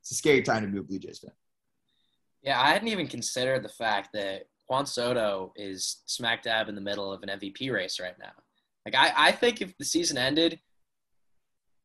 it's 0.00 0.10
a 0.12 0.14
scary 0.14 0.42
time 0.42 0.62
to 0.62 0.68
be 0.68 0.78
a 0.78 0.82
Blue 0.82 0.98
Jays 0.98 1.18
fan. 1.20 1.32
Yeah, 2.42 2.60
I 2.60 2.70
hadn't 2.70 2.88
even 2.88 3.06
considered 3.06 3.62
the 3.62 3.68
fact 3.68 4.10
that 4.14 4.44
Juan 4.68 4.86
Soto 4.86 5.52
is 5.56 6.02
smack 6.06 6.42
dab 6.42 6.68
in 6.68 6.74
the 6.74 6.80
middle 6.80 7.12
of 7.12 7.22
an 7.22 7.28
MVP 7.28 7.72
race 7.72 8.00
right 8.00 8.18
now. 8.18 8.32
Like, 8.86 8.94
I, 8.96 9.28
I 9.28 9.32
think 9.32 9.60
if 9.60 9.76
the 9.76 9.84
season 9.84 10.16
ended, 10.16 10.58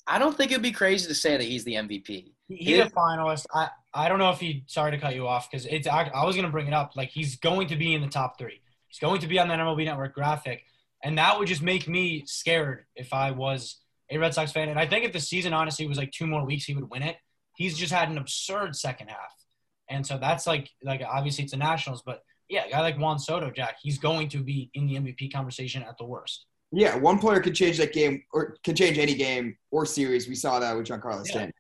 I 0.08 0.18
don't 0.20 0.38
think 0.38 0.52
it'd 0.52 0.64
be 0.64 0.72
crazy 0.72 1.08
to 1.08 1.16
say 1.16 1.36
that 1.36 1.44
he's 1.44 1.64
the 1.66 1.74
MVP. 1.74 2.06
He- 2.08 2.32
He's 2.48 2.80
a 2.80 2.86
finalist. 2.92 3.46
I, 3.54 3.70
I 3.96 4.10
don't 4.10 4.20
know 4.20 4.30
if 4.30 4.40
he. 4.40 4.64
Sorry 4.68 4.92
to 4.92 4.98
cut 4.98 5.16
you 5.16 5.28
off 5.28 5.50
because 5.50 5.66
it's. 5.66 5.88
I, 5.88 6.12
I 6.14 6.26
was 6.26 6.36
gonna 6.36 6.50
bring 6.50 6.68
it 6.68 6.74
up. 6.74 6.96
Like 6.96 7.10
he's 7.10 7.38
going 7.38 7.68
to 7.70 7.76
be 7.76 7.94
in 7.96 8.02
the 8.02 8.08
top 8.08 8.38
three. 8.38 8.62
He's 8.88 9.00
going 9.00 9.22
to 9.22 9.28
be 9.28 9.40
on 9.40 9.48
that 9.48 9.60
MLB 9.60 9.86
Network 9.86 10.14
graphic, 10.14 10.64
and 11.04 11.18
that 11.18 11.40
would 11.40 11.48
just 11.48 11.62
make 11.62 11.88
me 11.88 12.24
scared 12.26 12.86
if 12.96 13.14
I 13.14 13.32
was 13.32 13.78
a 14.12 14.18
Red 14.18 14.34
Sox 14.34 14.52
fan. 14.52 14.70
And 14.70 14.78
I 14.80 14.86
think 14.86 15.06
if 15.06 15.14
the 15.14 15.20
season 15.20 15.54
honestly 15.54 15.88
was 15.88 15.98
like 15.98 16.12
two 16.12 16.28
more 16.28 16.46
weeks, 16.46 16.66
he 16.66 16.76
would 16.76 16.90
win 16.90 17.02
it. 17.02 17.16
He's 17.56 17.78
just 17.78 17.94
had 17.94 18.10
an 18.10 18.18
absurd 18.18 18.76
second 18.76 19.08
half, 19.08 19.34
and 19.90 20.06
so 20.06 20.18
that's 20.18 20.46
like 20.46 20.70
like 20.84 21.02
obviously 21.08 21.44
it's 21.46 21.52
the 21.54 21.58
Nationals, 21.58 22.04
but 22.06 22.22
yeah, 22.50 22.66
a 22.66 22.70
guy 22.70 22.82
like 22.82 23.00
Juan 23.00 23.18
Soto, 23.18 23.50
Jack, 23.50 23.78
he's 23.82 23.98
going 23.98 24.30
to 24.30 24.44
be 24.44 24.70
in 24.74 24.86
the 24.88 24.96
MVP 24.96 25.34
conversation 25.34 25.82
at 25.84 25.98
the 25.98 26.06
worst. 26.06 26.46
Yeah, 26.72 26.96
one 26.98 27.18
player 27.20 27.40
could 27.40 27.56
change 27.56 27.78
that 27.78 27.94
game 27.94 28.24
or 28.34 28.58
can 28.64 28.76
change 28.76 28.98
any 28.98 29.16
game 29.16 29.58
or 29.72 29.86
series. 29.86 30.28
We 30.28 30.36
saw 30.36 30.60
that 30.60 30.76
with 30.76 30.86
Giancarlo 30.88 31.26
Yeah. 31.26 31.32
Stanton. 31.32 31.54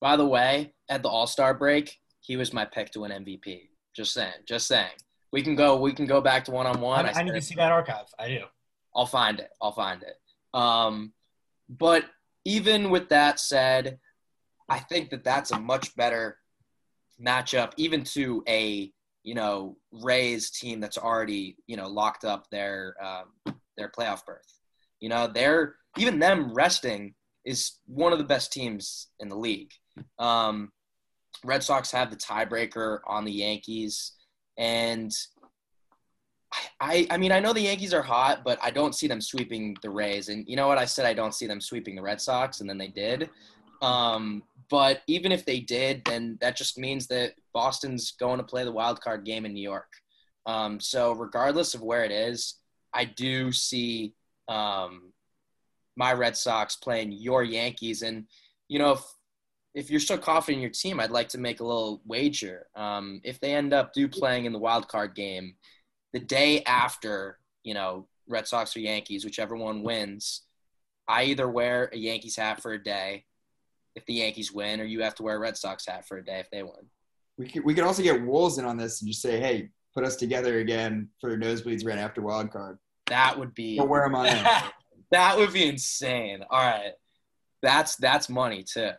By 0.00 0.16
the 0.16 0.26
way, 0.26 0.74
at 0.92 1.02
the 1.02 1.08
All 1.08 1.26
Star 1.26 1.54
break, 1.54 1.98
he 2.20 2.36
was 2.36 2.52
my 2.52 2.64
pick 2.64 2.90
to 2.90 3.00
win 3.00 3.10
MVP. 3.10 3.68
Just 3.94 4.12
saying. 4.12 4.32
Just 4.46 4.66
saying. 4.66 4.90
We 5.32 5.42
can 5.42 5.56
go. 5.56 5.78
We 5.80 5.92
can 5.92 6.06
go 6.06 6.20
back 6.20 6.44
to 6.44 6.50
one 6.50 6.66
on 6.66 6.80
one. 6.80 7.06
I, 7.06 7.12
I 7.12 7.22
need 7.22 7.32
to 7.32 7.40
see 7.40 7.54
that 7.56 7.72
archive. 7.72 8.06
I 8.18 8.28
do. 8.28 8.44
I'll 8.94 9.06
find 9.06 9.40
it. 9.40 9.50
I'll 9.60 9.72
find 9.72 10.02
it. 10.02 10.16
Um, 10.52 11.12
but 11.68 12.04
even 12.44 12.90
with 12.90 13.08
that 13.08 13.40
said, 13.40 13.98
I 14.68 14.78
think 14.78 15.10
that 15.10 15.24
that's 15.24 15.50
a 15.50 15.58
much 15.58 15.96
better 15.96 16.36
matchup, 17.20 17.72
even 17.78 18.04
to 18.04 18.44
a 18.46 18.92
you 19.22 19.34
know 19.34 19.76
Rays 19.90 20.50
team 20.50 20.80
that's 20.80 20.98
already 20.98 21.56
you 21.66 21.76
know 21.76 21.88
locked 21.88 22.24
up 22.24 22.50
their 22.50 22.94
um, 23.02 23.54
their 23.76 23.90
playoff 23.90 24.26
berth. 24.26 24.58
You 25.00 25.08
know, 25.08 25.26
they're 25.26 25.76
even 25.96 26.18
them 26.18 26.52
resting 26.52 27.14
is 27.44 27.78
one 27.86 28.12
of 28.12 28.18
the 28.18 28.24
best 28.24 28.52
teams 28.52 29.08
in 29.18 29.28
the 29.28 29.36
league. 29.36 29.72
Um, 30.18 30.70
Red 31.44 31.62
Sox 31.62 31.90
have 31.90 32.10
the 32.10 32.16
tiebreaker 32.16 33.00
on 33.06 33.24
the 33.24 33.32
Yankees, 33.32 34.12
and 34.56 35.12
I, 36.80 37.06
I 37.10 37.16
mean, 37.16 37.32
I 37.32 37.40
know 37.40 37.52
the 37.52 37.62
Yankees 37.62 37.94
are 37.94 38.02
hot, 38.02 38.42
but 38.44 38.58
I 38.62 38.70
don't 38.70 38.94
see 38.94 39.06
them 39.06 39.20
sweeping 39.20 39.76
the 39.82 39.90
Rays. 39.90 40.28
And 40.28 40.46
you 40.48 40.56
know 40.56 40.68
what? 40.68 40.78
I 40.78 40.84
said 40.84 41.06
I 41.06 41.14
don't 41.14 41.34
see 41.34 41.46
them 41.46 41.60
sweeping 41.60 41.94
the 41.94 42.02
Red 42.02 42.20
Sox, 42.20 42.60
and 42.60 42.68
then 42.68 42.78
they 42.78 42.88
did. 42.88 43.30
Um, 43.80 44.42
but 44.70 45.02
even 45.06 45.32
if 45.32 45.44
they 45.44 45.60
did, 45.60 46.04
then 46.04 46.38
that 46.40 46.56
just 46.56 46.78
means 46.78 47.06
that 47.08 47.34
Boston's 47.52 48.12
going 48.12 48.38
to 48.38 48.44
play 48.44 48.64
the 48.64 48.72
wild 48.72 49.00
card 49.00 49.24
game 49.24 49.44
in 49.44 49.52
New 49.52 49.62
York. 49.62 49.90
Um, 50.46 50.80
so 50.80 51.12
regardless 51.12 51.74
of 51.74 51.82
where 51.82 52.04
it 52.04 52.10
is, 52.10 52.56
I 52.94 53.04
do 53.04 53.52
see 53.52 54.14
um, 54.48 55.12
my 55.96 56.12
Red 56.12 56.36
Sox 56.36 56.76
playing 56.76 57.12
your 57.12 57.42
Yankees. 57.42 58.02
And 58.02 58.26
you 58.68 58.78
know, 58.78 58.92
if, 58.92 59.04
if 59.74 59.90
you're 59.90 60.00
still 60.00 60.18
confident 60.18 60.58
in 60.58 60.62
your 60.62 60.70
team, 60.70 61.00
I'd 61.00 61.10
like 61.10 61.28
to 61.30 61.38
make 61.38 61.60
a 61.60 61.64
little 61.64 62.02
wager. 62.04 62.66
Um, 62.74 63.20
if 63.24 63.40
they 63.40 63.54
end 63.54 63.72
up 63.72 63.92
do 63.92 64.08
playing 64.08 64.44
in 64.44 64.52
the 64.52 64.58
wild 64.58 64.88
card 64.88 65.14
game 65.14 65.54
the 66.12 66.20
day 66.20 66.62
after, 66.64 67.38
you 67.64 67.74
know, 67.74 68.06
Red 68.28 68.46
Sox 68.46 68.76
or 68.76 68.80
Yankees, 68.80 69.24
whichever 69.24 69.56
one 69.56 69.82
wins, 69.82 70.42
I 71.08 71.24
either 71.24 71.48
wear 71.48 71.90
a 71.92 71.96
Yankees 71.96 72.36
hat 72.36 72.60
for 72.60 72.72
a 72.72 72.82
day 72.82 73.24
if 73.94 74.06
the 74.06 74.14
Yankees 74.14 74.52
win, 74.52 74.80
or 74.80 74.84
you 74.84 75.02
have 75.02 75.14
to 75.16 75.22
wear 75.22 75.36
a 75.36 75.40
Red 75.40 75.56
Sox 75.56 75.86
hat 75.86 76.06
for 76.06 76.18
a 76.18 76.24
day 76.24 76.40
if 76.40 76.50
they 76.50 76.62
win. 76.62 76.88
We 77.38 77.48
could, 77.48 77.64
we 77.64 77.74
could 77.74 77.84
also 77.84 78.02
get 78.02 78.24
Wolves 78.24 78.58
in 78.58 78.64
on 78.64 78.76
this 78.76 79.00
and 79.00 79.08
just 79.08 79.22
say, 79.22 79.40
hey, 79.40 79.70
put 79.94 80.04
us 80.04 80.16
together 80.16 80.60
again 80.60 81.08
for 81.20 81.36
nosebleeds 81.36 81.84
right 81.84 81.98
after 81.98 82.22
wild 82.22 82.50
card. 82.50 82.78
That 83.06 83.38
would 83.38 83.54
be. 83.54 83.78
Or 83.78 83.86
wear 83.86 84.02
them 84.02 84.14
on 84.14 84.26
that 85.12 85.38
would 85.38 85.52
be 85.52 85.68
insane. 85.68 86.42
All 86.50 86.58
right, 86.58 86.92
that's 87.62 87.96
that's 87.96 88.28
money 88.28 88.64
too. 88.64 88.90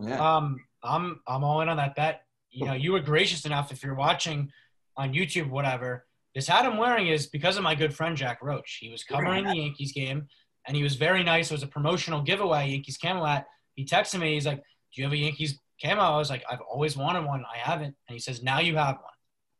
Yeah. 0.00 0.36
Um, 0.36 0.60
I'm 0.82 1.20
I'm 1.26 1.44
all 1.44 1.60
in 1.60 1.68
on 1.68 1.76
that 1.76 1.94
bet. 1.94 2.22
You 2.50 2.66
know, 2.66 2.72
you 2.72 2.92
were 2.92 3.00
gracious 3.00 3.44
enough 3.44 3.70
if 3.70 3.82
you're 3.82 3.94
watching 3.94 4.50
on 4.96 5.12
YouTube, 5.12 5.50
whatever. 5.50 6.06
This 6.34 6.46
hat 6.46 6.64
I'm 6.64 6.76
wearing 6.76 7.08
is 7.08 7.26
because 7.26 7.56
of 7.56 7.62
my 7.62 7.74
good 7.74 7.94
friend 7.94 8.16
Jack 8.16 8.42
Roach. 8.42 8.78
He 8.80 8.90
was 8.90 9.04
covering 9.04 9.44
the 9.44 9.56
Yankees 9.56 9.92
game, 9.92 10.26
and 10.66 10.76
he 10.76 10.82
was 10.82 10.96
very 10.96 11.22
nice. 11.22 11.50
It 11.50 11.54
was 11.54 11.62
a 11.62 11.68
promotional 11.68 12.22
giveaway, 12.22 12.70
Yankees 12.70 12.98
camo 12.98 13.24
hat. 13.24 13.46
He 13.74 13.84
texted 13.84 14.20
me. 14.20 14.34
He's 14.34 14.46
like, 14.46 14.58
"Do 14.58 15.00
you 15.00 15.04
have 15.04 15.12
a 15.12 15.16
Yankees 15.16 15.58
camo?" 15.82 16.00
I 16.00 16.16
was 16.16 16.30
like, 16.30 16.44
"I've 16.50 16.60
always 16.60 16.96
wanted 16.96 17.24
one. 17.24 17.44
I 17.52 17.58
haven't." 17.58 17.94
And 18.08 18.14
he 18.14 18.18
says, 18.18 18.42
"Now 18.42 18.60
you 18.60 18.76
have 18.76 18.96
one." 18.96 19.04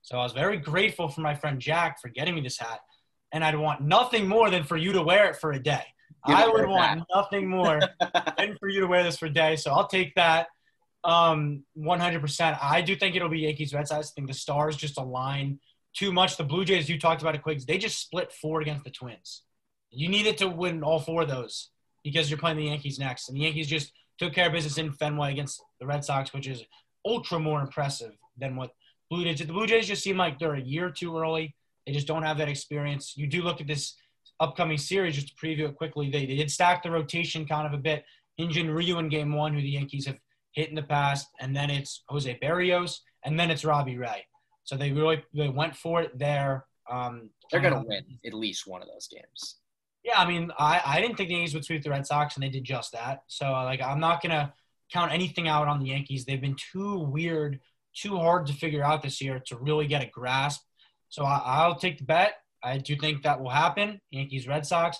So 0.02 0.18
I 0.18 0.22
was 0.22 0.32
very 0.32 0.56
grateful 0.56 1.08
for 1.08 1.20
my 1.20 1.34
friend 1.34 1.60
Jack 1.60 2.00
for 2.00 2.08
getting 2.08 2.34
me 2.34 2.40
this 2.40 2.58
hat, 2.58 2.80
and 3.32 3.44
I'd 3.44 3.56
want 3.56 3.82
nothing 3.82 4.26
more 4.26 4.50
than 4.50 4.64
for 4.64 4.76
you 4.76 4.92
to 4.92 5.02
wear 5.02 5.28
it 5.28 5.36
for 5.36 5.52
a 5.52 5.62
day. 5.62 5.84
I 6.24 6.48
would 6.48 6.66
want 6.66 6.98
that. 6.98 7.06
nothing 7.14 7.48
more 7.48 7.80
than 8.38 8.56
for 8.58 8.68
you 8.68 8.80
to 8.80 8.86
wear 8.86 9.02
this 9.02 9.18
for 9.18 9.26
a 9.26 9.30
day. 9.30 9.56
So 9.56 9.72
I'll 9.72 9.86
take 9.86 10.14
that. 10.14 10.48
Um, 11.02 11.64
100%. 11.78 12.58
I 12.62 12.82
do 12.82 12.94
think 12.94 13.16
it'll 13.16 13.28
be 13.28 13.40
Yankees 13.40 13.72
Red 13.72 13.88
Sox. 13.88 14.10
I 14.10 14.12
think 14.14 14.28
the 14.28 14.34
stars 14.34 14.76
just 14.76 14.98
align 14.98 15.58
too 15.94 16.12
much. 16.12 16.36
The 16.36 16.44
Blue 16.44 16.64
Jays, 16.64 16.88
you 16.88 16.98
talked 16.98 17.22
about 17.22 17.34
it, 17.34 17.42
Quigs, 17.42 17.64
they 17.64 17.78
just 17.78 18.00
split 18.00 18.32
four 18.32 18.60
against 18.60 18.84
the 18.84 18.90
Twins. 18.90 19.42
You 19.90 20.08
needed 20.08 20.38
to 20.38 20.48
win 20.48 20.82
all 20.82 21.00
four 21.00 21.22
of 21.22 21.28
those 21.28 21.70
because 22.04 22.30
you're 22.30 22.38
playing 22.38 22.58
the 22.58 22.64
Yankees 22.64 22.98
next. 22.98 23.28
And 23.28 23.36
the 23.36 23.42
Yankees 23.42 23.66
just 23.66 23.92
took 24.18 24.34
care 24.34 24.46
of 24.46 24.52
business 24.52 24.78
in 24.78 24.92
Fenway 24.92 25.32
against 25.32 25.62
the 25.80 25.86
Red 25.86 26.04
Sox, 26.04 26.32
which 26.32 26.46
is 26.46 26.62
ultra 27.04 27.38
more 27.38 27.60
impressive 27.60 28.12
than 28.38 28.56
what 28.56 28.70
Blue 29.10 29.24
Jays 29.24 29.38
did. 29.38 29.48
The 29.48 29.52
Blue 29.52 29.66
Jays 29.66 29.88
just 29.88 30.02
seem 30.02 30.16
like 30.16 30.38
they're 30.38 30.54
a 30.54 30.60
year 30.60 30.90
too 30.90 31.16
early. 31.18 31.54
They 31.86 31.92
just 31.92 32.06
don't 32.06 32.22
have 32.22 32.38
that 32.38 32.48
experience. 32.48 33.14
You 33.16 33.26
do 33.26 33.42
look 33.42 33.60
at 33.60 33.66
this 33.66 33.96
upcoming 34.40 34.78
series, 34.78 35.14
just 35.14 35.28
to 35.28 35.34
preview 35.34 35.68
it 35.68 35.76
quickly, 35.76 36.10
they, 36.10 36.26
they 36.26 36.36
did 36.36 36.50
stack 36.50 36.82
the 36.82 36.90
rotation 36.90 37.46
kind 37.46 37.66
of 37.66 37.72
a 37.72 37.82
bit. 37.82 38.04
Hyun 38.38 38.50
Jin 38.50 38.70
Ryu 38.70 38.98
in 38.98 39.08
game 39.08 39.32
one, 39.34 39.54
who 39.54 39.60
the 39.60 39.68
Yankees 39.68 40.06
have 40.06 40.18
hit 40.52 40.68
in 40.68 40.74
the 40.74 40.82
past, 40.82 41.28
and 41.40 41.54
then 41.54 41.70
it's 41.70 42.02
Jose 42.08 42.38
Berrios, 42.42 42.98
and 43.24 43.38
then 43.38 43.50
it's 43.50 43.64
Robbie 43.64 43.98
Ray. 43.98 44.26
So 44.64 44.76
they 44.76 44.92
really 44.92 45.22
they 45.34 45.48
went 45.48 45.76
for 45.76 46.02
it 46.02 46.18
there. 46.18 46.66
Um, 46.90 47.30
They're 47.50 47.60
gonna 47.60 47.84
win 47.84 48.04
at 48.24 48.34
least 48.34 48.66
one 48.66 48.82
of 48.82 48.88
those 48.88 49.08
games. 49.08 49.56
Yeah, 50.02 50.18
I 50.18 50.26
mean, 50.26 50.50
I, 50.58 50.80
I 50.84 51.00
didn't 51.00 51.16
think 51.16 51.28
the 51.28 51.34
Yankees 51.34 51.54
would 51.54 51.64
sweep 51.64 51.82
the 51.82 51.90
Red 51.90 52.06
Sox, 52.06 52.34
and 52.34 52.42
they 52.42 52.48
did 52.48 52.64
just 52.64 52.92
that. 52.92 53.22
So 53.26 53.50
like, 53.50 53.82
I'm 53.82 54.00
not 54.00 54.22
gonna 54.22 54.52
count 54.92 55.12
anything 55.12 55.46
out 55.46 55.68
on 55.68 55.80
the 55.80 55.86
Yankees. 55.86 56.24
They've 56.24 56.40
been 56.40 56.56
too 56.72 56.98
weird, 56.98 57.60
too 57.94 58.16
hard 58.16 58.46
to 58.46 58.52
figure 58.52 58.82
out 58.82 59.02
this 59.02 59.20
year 59.20 59.40
to 59.46 59.56
really 59.56 59.86
get 59.86 60.02
a 60.02 60.06
grasp. 60.06 60.62
So 61.10 61.24
I, 61.24 61.42
I'll 61.44 61.76
take 61.76 61.98
the 61.98 62.04
bet. 62.04 62.34
I 62.62 62.78
do 62.78 62.96
think 62.96 63.22
that 63.22 63.40
will 63.40 63.50
happen. 63.50 64.00
Yankees, 64.10 64.46
Red 64.48 64.66
Sox, 64.66 64.98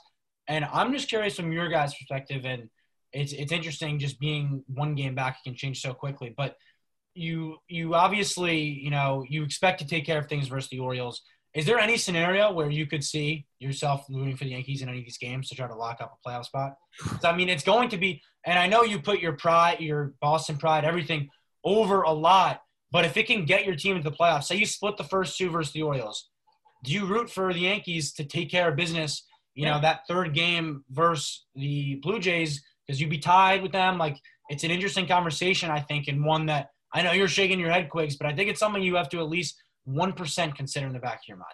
and 0.49 0.65
I'm 0.65 0.93
just 0.93 1.09
curious 1.09 1.37
from 1.37 1.53
your 1.53 1.69
guys' 1.69 1.95
perspective, 1.95 2.45
and 2.45 2.69
it's 3.13 3.33
it's 3.33 3.53
interesting 3.53 3.99
just 3.99 4.19
being 4.21 4.65
one 4.69 4.95
game 4.95 5.15
back 5.15 5.37
it 5.39 5.49
can 5.49 5.57
change 5.57 5.81
so 5.81 5.93
quickly. 5.95 6.33
But 6.37 6.57
you 7.15 7.57
you 7.69 7.95
obviously 7.95 8.61
you 8.61 8.91
know 8.91 9.25
you 9.29 9.43
expect 9.43 9.81
to 9.81 9.87
take 9.87 10.07
care 10.07 10.19
of 10.19 10.29
things 10.29 10.49
versus 10.49 10.71
the 10.71 10.79
Orioles. 10.79 11.23
Is 11.53 11.67
there 11.67 11.81
any 11.81 11.97
scenario 11.97 12.53
where 12.53 12.71
you 12.71 12.87
could 12.87 13.03
see 13.03 13.45
yourself 13.59 14.05
rooting 14.09 14.37
for 14.37 14.45
the 14.45 14.51
Yankees 14.51 14.83
in 14.83 14.89
any 14.89 14.99
of 15.01 15.05
these 15.05 15.19
games 15.19 15.49
to 15.49 15.57
try 15.57 15.67
to 15.67 15.75
lock 15.75 16.01
up 16.01 16.17
a 16.25 16.29
playoff 16.29 16.45
spot? 16.45 16.75
'Cause, 17.01 17.25
I 17.25 17.35
mean, 17.35 17.49
it's 17.49 17.65
going 17.65 17.89
to 17.89 17.97
be, 17.99 18.23
and 18.47 18.57
I 18.57 18.69
know 18.69 18.85
you 18.85 19.01
put 19.03 19.19
your 19.19 19.33
pride, 19.33 19.81
your 19.81 20.15
Boston 20.21 20.59
pride, 20.59 20.85
everything 20.85 21.29
over 21.65 22.03
a 22.03 22.13
lot. 22.13 22.63
But 22.93 23.05
if 23.05 23.17
it 23.17 23.27
can 23.27 23.47
get 23.47 23.65
your 23.65 23.75
team 23.75 23.97
into 23.97 24.09
the 24.09 24.17
playoffs, 24.17 24.45
say 24.45 24.55
you 24.57 24.67
split 24.67 24.97
the 24.97 25.03
first 25.03 25.37
two 25.37 25.51
versus 25.51 25.73
the 25.73 25.83
Orioles, 25.83 26.30
do 26.85 26.93
you 26.93 27.07
root 27.07 27.31
for 27.31 27.53
the 27.53 27.61
Yankees 27.61 28.13
to 28.15 28.25
take 28.25 28.51
care 28.51 28.69
of 28.69 28.77
business? 28.77 29.25
You 29.55 29.67
know, 29.67 29.81
that 29.81 30.01
third 30.09 30.35
game 30.35 30.85
versus 30.91 31.45
the 31.55 31.97
Blue 31.97 32.21
Jays, 32.21 32.63
because 32.87 33.01
you'd 33.01 33.11
be 33.11 33.19
tied 33.19 33.63
with 33.63 33.73
them. 33.73 33.99
Like, 33.99 34.17
it's 34.49 34.65
an 34.65 34.71
interesting 34.71 35.07
conversation, 35.07 35.71
I 35.71 35.81
think, 35.81 36.09
and 36.09 36.25
one 36.25 36.47
that 36.47 36.69
I 36.95 37.03
know 37.03 37.13
you're 37.13 37.29
shaking 37.29 37.61
your 37.61 37.71
head, 37.71 37.91
Quigs, 37.91 38.17
but 38.17 38.27
I 38.27 38.35
think 38.35 38.49
it's 38.49 38.61
something 38.61 38.83
you 38.83 38.97
have 38.97 39.09
to 39.11 39.19
at 39.19 39.29
least 39.29 39.57
1% 39.89 40.55
consider 40.55 40.87
in 40.87 40.93
the 40.93 40.99
back 40.99 41.17
of 41.17 41.29
your 41.29 41.37
mind. 41.37 41.47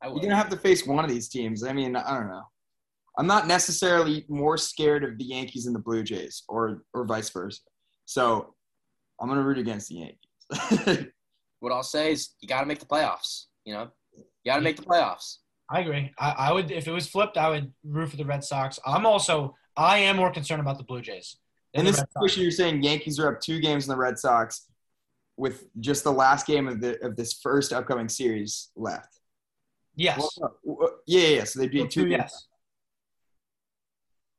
I 0.00 0.06
You're 0.06 0.14
would. 0.14 0.22
gonna 0.22 0.36
have 0.36 0.48
to 0.50 0.56
face 0.56 0.86
one 0.86 1.04
of 1.04 1.10
these 1.10 1.28
teams. 1.28 1.64
I 1.64 1.72
mean, 1.72 1.96
I 1.96 2.14
don't 2.14 2.28
know. 2.28 2.44
I'm 3.18 3.26
not 3.26 3.46
necessarily 3.48 4.24
more 4.28 4.56
scared 4.56 5.02
of 5.02 5.18
the 5.18 5.24
Yankees 5.24 5.66
and 5.66 5.74
the 5.74 5.80
Blue 5.80 6.02
Jays, 6.02 6.44
or 6.48 6.84
or 6.94 7.04
vice 7.04 7.30
versa. 7.30 7.60
So 8.04 8.54
I'm 9.20 9.28
gonna 9.28 9.42
root 9.42 9.58
against 9.58 9.88
the 9.88 9.94
Yankees. 9.96 11.06
What 11.60 11.72
I'll 11.72 11.82
say 11.82 12.12
is 12.12 12.30
you 12.40 12.48
got 12.48 12.60
to 12.60 12.66
make 12.66 12.78
the 12.78 12.86
playoffs. 12.86 13.46
You 13.64 13.74
know, 13.74 13.90
you 14.16 14.24
got 14.46 14.56
to 14.56 14.62
make 14.62 14.76
the 14.76 14.82
playoffs. 14.82 15.38
I 15.70 15.80
agree. 15.80 16.12
I, 16.18 16.30
I 16.30 16.52
would, 16.52 16.70
if 16.70 16.88
it 16.88 16.92
was 16.92 17.06
flipped, 17.06 17.36
I 17.36 17.50
would 17.50 17.72
root 17.84 18.10
for 18.10 18.16
the 18.16 18.24
Red 18.24 18.42
Sox. 18.42 18.78
I'm 18.86 19.04
also, 19.04 19.54
I 19.76 19.98
am 19.98 20.16
more 20.16 20.30
concerned 20.30 20.60
about 20.60 20.78
the 20.78 20.84
Blue 20.84 21.02
Jays. 21.02 21.36
than 21.74 21.80
In 21.80 21.86
this 21.86 21.98
Red 21.98 22.08
Sox. 22.12 22.12
situation, 22.14 22.42
you're 22.42 22.52
saying 22.52 22.82
Yankees 22.82 23.18
are 23.18 23.34
up 23.34 23.40
two 23.40 23.60
games 23.60 23.84
in 23.84 23.90
the 23.90 23.98
Red 23.98 24.18
Sox, 24.18 24.66
with 25.36 25.66
just 25.78 26.04
the 26.04 26.12
last 26.12 26.46
game 26.46 26.66
of 26.66 26.80
the 26.80 26.98
of 27.04 27.14
this 27.16 27.34
first 27.34 27.72
upcoming 27.72 28.08
series 28.08 28.70
left. 28.74 29.20
Yes. 29.94 30.18
Well, 30.40 30.58
no, 30.64 30.90
yeah, 31.06 31.20
yeah, 31.20 31.36
yeah. 31.36 31.44
So 31.44 31.60
they'd 31.60 31.70
be 31.70 31.86
two 31.86 32.08
games, 32.08 32.22
yes. 32.22 32.46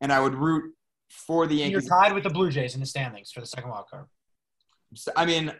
and 0.01 0.11
I 0.11 0.19
would 0.19 0.35
root 0.35 0.73
for 1.09 1.47
the 1.47 1.55
Yankees. 1.55 1.71
You're 1.87 2.01
tied 2.01 2.13
with 2.13 2.23
the 2.23 2.29
Blue 2.29 2.49
Jays 2.49 2.73
in 2.73 2.79
the 2.79 2.85
standings 2.85 3.31
for 3.31 3.39
the 3.39 3.45
second 3.45 3.69
wild 3.69 3.85
card. 3.89 4.07
I 5.15 5.25
mean, 5.25 5.53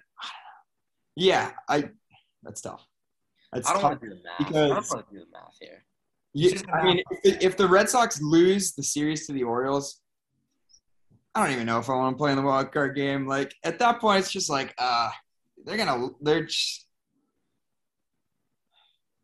yeah, 1.19 1.51
I. 1.67 1.89
That's 2.43 2.61
tough. 2.61 2.85
That's 3.51 3.69
I 3.69 3.73
don't 3.73 3.81
tough. 3.81 3.91
want 3.91 4.01
to 4.01 4.09
do 4.09 4.15
the 4.15 4.21
math. 4.23 4.55
I 4.55 4.67
don't 4.67 4.69
want 4.69 5.09
to 5.09 5.13
do 5.13 5.19
the 5.19 5.31
math 5.31 5.57
here. 5.59 5.83
Yeah, 6.33 6.51
This 6.51 6.63
I 6.71 6.83
mean, 6.83 7.03
if, 7.23 7.41
if 7.41 7.57
the 7.57 7.67
Red 7.67 7.89
Sox 7.89 8.21
lose 8.21 8.73
the 8.73 8.83
series 8.83 9.25
to 9.27 9.33
the 9.33 9.43
Orioles, 9.43 9.99
I 11.33 11.43
don't 11.43 11.53
even 11.53 11.65
know 11.65 11.79
if 11.79 11.89
I 11.89 11.95
want 11.95 12.15
to 12.15 12.17
play 12.17 12.31
in 12.31 12.37
the 12.37 12.43
wild 12.43 12.71
card 12.71 12.95
game. 12.95 13.27
Like 13.27 13.53
at 13.63 13.79
that 13.79 13.99
point, 13.99 14.19
it's 14.19 14.31
just 14.31 14.49
like, 14.49 14.73
uh, 14.77 15.09
they're 15.65 15.77
gonna, 15.77 16.09
they're 16.21 16.45
just. 16.45 16.85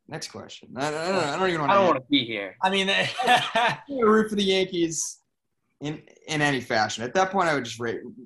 Next 0.08 0.28
question. 0.28 0.70
I, 0.76 0.88
I 0.88 0.92
don't, 0.92 1.00
I 1.00 1.40
don't 1.40 1.50
even 1.50 1.62
want 1.62 1.72
to. 1.72 1.74
I 1.74 1.78
don't 1.78 1.86
to. 1.86 1.92
want 1.94 2.04
to 2.04 2.10
be 2.12 2.26
here. 2.26 2.56
I 2.62 2.70
mean, 2.70 2.88
the 3.88 4.04
root 4.04 4.30
for 4.30 4.36
the 4.36 4.44
Yankees 4.44 5.20
in 5.86 6.02
in 6.28 6.42
any 6.42 6.60
fashion. 6.62 7.04
At 7.04 7.14
that 7.14 7.32
point, 7.32 7.48
I 7.48 7.54
would 7.54 7.66
just 7.66 7.80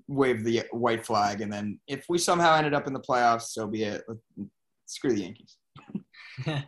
wave 0.07 0.43
the 0.43 0.63
white 0.71 1.05
flag, 1.05 1.41
and 1.41 1.51
then 1.51 1.79
if 1.87 2.05
we 2.07 2.17
somehow 2.17 2.55
ended 2.55 2.73
up 2.73 2.87
in 2.87 2.93
the 2.93 2.99
playoffs, 2.99 3.49
so 3.49 3.67
be 3.67 3.83
it. 3.83 4.03
Screw 4.85 5.13
the 5.13 5.21
Yankees. 5.21 5.57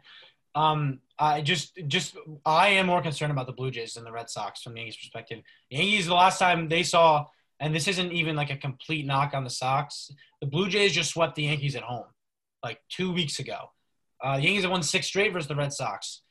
um, 0.55 0.99
I 1.17 1.41
just, 1.41 1.79
just, 1.87 2.15
I 2.45 2.67
am 2.69 2.85
more 2.85 3.01
concerned 3.01 3.31
about 3.31 3.47
the 3.47 3.53
Blue 3.53 3.71
Jays 3.71 3.93
than 3.93 4.03
the 4.03 4.11
Red 4.11 4.29
Sox 4.29 4.61
from 4.61 4.73
the 4.73 4.81
Yankees' 4.81 4.97
perspective. 4.97 5.41
The 5.71 5.77
Yankees, 5.77 6.05
the 6.05 6.13
last 6.13 6.37
time 6.37 6.69
they 6.69 6.83
saw, 6.83 7.25
and 7.59 7.73
this 7.73 7.87
isn't 7.87 8.11
even 8.11 8.35
like 8.35 8.51
a 8.51 8.57
complete 8.57 9.07
knock 9.07 9.33
on 9.33 9.43
the 9.43 9.49
Sox, 9.49 10.11
the 10.39 10.45
Blue 10.45 10.69
Jays 10.69 10.93
just 10.93 11.11
swept 11.11 11.35
the 11.35 11.43
Yankees 11.43 11.75
at 11.75 11.83
home 11.83 12.05
like 12.63 12.79
two 12.89 13.11
weeks 13.11 13.39
ago. 13.39 13.71
Uh, 14.23 14.37
the 14.37 14.43
Yankees 14.43 14.63
have 14.63 14.71
won 14.71 14.83
six 14.83 15.07
straight 15.07 15.33
versus 15.33 15.47
the 15.47 15.55
Red 15.55 15.73
Sox 15.73 16.21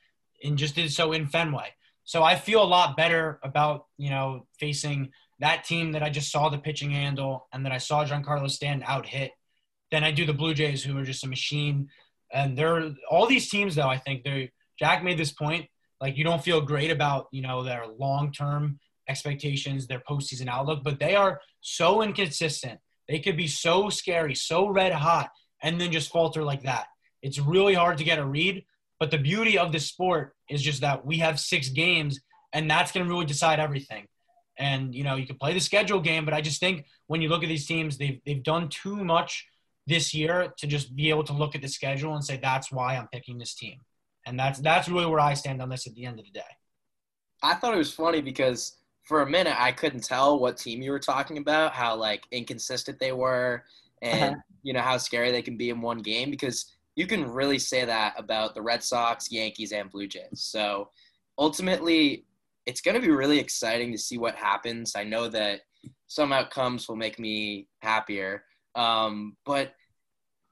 and 0.43 0.57
just 0.57 0.75
did 0.75 0.91
so 0.91 1.11
in 1.11 1.27
Fenway. 1.27 1.73
So 2.03 2.23
I 2.23 2.35
feel 2.35 2.63
a 2.63 2.65
lot 2.65 2.97
better 2.97 3.39
about, 3.43 3.85
you 3.97 4.09
know, 4.09 4.47
facing 4.59 5.11
that 5.39 5.63
team 5.63 5.91
that 5.93 6.03
I 6.03 6.09
just 6.09 6.31
saw 6.31 6.49
the 6.49 6.57
pitching 6.57 6.91
handle 6.91 7.47
and 7.51 7.65
that 7.65 7.71
I 7.71 7.77
saw 7.77 8.05
Giancarlo 8.05 8.49
Stanton 8.49 8.83
out 8.87 9.05
hit. 9.07 9.31
than 9.91 10.03
I 10.03 10.11
do 10.11 10.25
the 10.25 10.33
Blue 10.33 10.53
Jays, 10.53 10.83
who 10.83 10.97
are 10.97 11.03
just 11.03 11.23
a 11.23 11.27
machine. 11.27 11.89
And 12.31 12.57
they're 12.57 12.93
all 13.09 13.27
these 13.27 13.49
teams, 13.49 13.75
though. 13.75 13.89
I 13.89 13.97
think 13.97 14.23
they 14.23 14.51
Jack 14.79 15.03
made 15.03 15.17
this 15.17 15.33
point. 15.33 15.67
Like 15.99 16.17
you 16.17 16.23
don't 16.23 16.43
feel 16.43 16.61
great 16.61 16.89
about 16.91 17.27
you 17.31 17.41
know 17.41 17.63
their 17.63 17.85
long 17.87 18.31
term 18.31 18.79
expectations, 19.07 19.85
their 19.85 20.01
postseason 20.09 20.47
outlook, 20.47 20.83
but 20.83 20.99
they 20.99 21.15
are 21.15 21.39
so 21.59 22.01
inconsistent. 22.01 22.79
They 23.07 23.19
could 23.19 23.37
be 23.37 23.47
so 23.47 23.89
scary, 23.89 24.33
so 24.33 24.69
red 24.69 24.93
hot, 24.93 25.29
and 25.61 25.79
then 25.79 25.91
just 25.91 26.11
falter 26.11 26.43
like 26.43 26.63
that. 26.63 26.87
It's 27.21 27.37
really 27.39 27.73
hard 27.73 27.97
to 27.97 28.03
get 28.03 28.19
a 28.19 28.25
read. 28.25 28.63
But 29.01 29.09
the 29.09 29.17
beauty 29.17 29.57
of 29.57 29.71
this 29.71 29.87
sport 29.87 30.35
is 30.47 30.61
just 30.61 30.81
that 30.81 31.03
we 31.03 31.17
have 31.17 31.39
six 31.39 31.69
games, 31.69 32.19
and 32.53 32.69
that's 32.69 32.91
going 32.91 33.03
to 33.03 33.11
really 33.11 33.25
decide 33.25 33.59
everything. 33.59 34.05
And 34.59 34.93
you 34.93 35.03
know, 35.03 35.15
you 35.15 35.25
can 35.25 35.37
play 35.37 35.55
the 35.55 35.59
schedule 35.59 35.99
game, 35.99 36.23
but 36.23 36.35
I 36.35 36.41
just 36.41 36.59
think 36.59 36.85
when 37.07 37.19
you 37.19 37.27
look 37.27 37.41
at 37.41 37.49
these 37.49 37.65
teams, 37.65 37.97
they've 37.97 38.21
they've 38.27 38.43
done 38.43 38.69
too 38.69 39.03
much 39.03 39.47
this 39.87 40.13
year 40.13 40.53
to 40.55 40.67
just 40.67 40.95
be 40.95 41.09
able 41.09 41.23
to 41.23 41.33
look 41.33 41.55
at 41.55 41.63
the 41.63 41.67
schedule 41.67 42.13
and 42.13 42.23
say 42.23 42.37
that's 42.37 42.71
why 42.71 42.95
I'm 42.95 43.07
picking 43.07 43.39
this 43.39 43.55
team. 43.55 43.79
And 44.27 44.39
that's 44.39 44.59
that's 44.59 44.87
really 44.87 45.07
where 45.07 45.19
I 45.19 45.33
stand 45.33 45.63
on 45.63 45.69
this 45.69 45.87
at 45.87 45.95
the 45.95 46.05
end 46.05 46.19
of 46.19 46.25
the 46.25 46.31
day. 46.31 46.51
I 47.41 47.55
thought 47.55 47.73
it 47.73 47.79
was 47.79 47.91
funny 47.91 48.21
because 48.21 48.77
for 49.01 49.23
a 49.23 49.27
minute 49.27 49.55
I 49.57 49.71
couldn't 49.71 50.03
tell 50.03 50.37
what 50.37 50.57
team 50.57 50.83
you 50.83 50.91
were 50.91 50.99
talking 50.99 51.39
about, 51.39 51.71
how 51.73 51.95
like 51.95 52.25
inconsistent 52.29 52.99
they 52.99 53.13
were, 53.13 53.63
and 54.03 54.35
uh-huh. 54.35 54.41
you 54.61 54.73
know 54.73 54.81
how 54.81 54.97
scary 54.97 55.31
they 55.31 55.41
can 55.41 55.57
be 55.57 55.71
in 55.71 55.81
one 55.81 56.03
game 56.03 56.29
because 56.29 56.67
you 56.95 57.07
can 57.07 57.29
really 57.29 57.59
say 57.59 57.85
that 57.85 58.13
about 58.17 58.53
the 58.53 58.61
Red 58.61 58.83
Sox, 58.83 59.31
Yankees, 59.31 59.71
and 59.71 59.89
Blue 59.89 60.07
Jays. 60.07 60.27
So 60.33 60.89
ultimately, 61.37 62.25
it's 62.65 62.81
going 62.81 62.95
to 62.95 63.01
be 63.01 63.11
really 63.11 63.39
exciting 63.39 63.91
to 63.91 63.97
see 63.97 64.17
what 64.17 64.35
happens. 64.35 64.93
I 64.95 65.03
know 65.03 65.27
that 65.29 65.61
some 66.07 66.33
outcomes 66.33 66.87
will 66.87 66.95
make 66.95 67.17
me 67.17 67.67
happier, 67.81 68.43
um, 68.75 69.35
but 69.45 69.73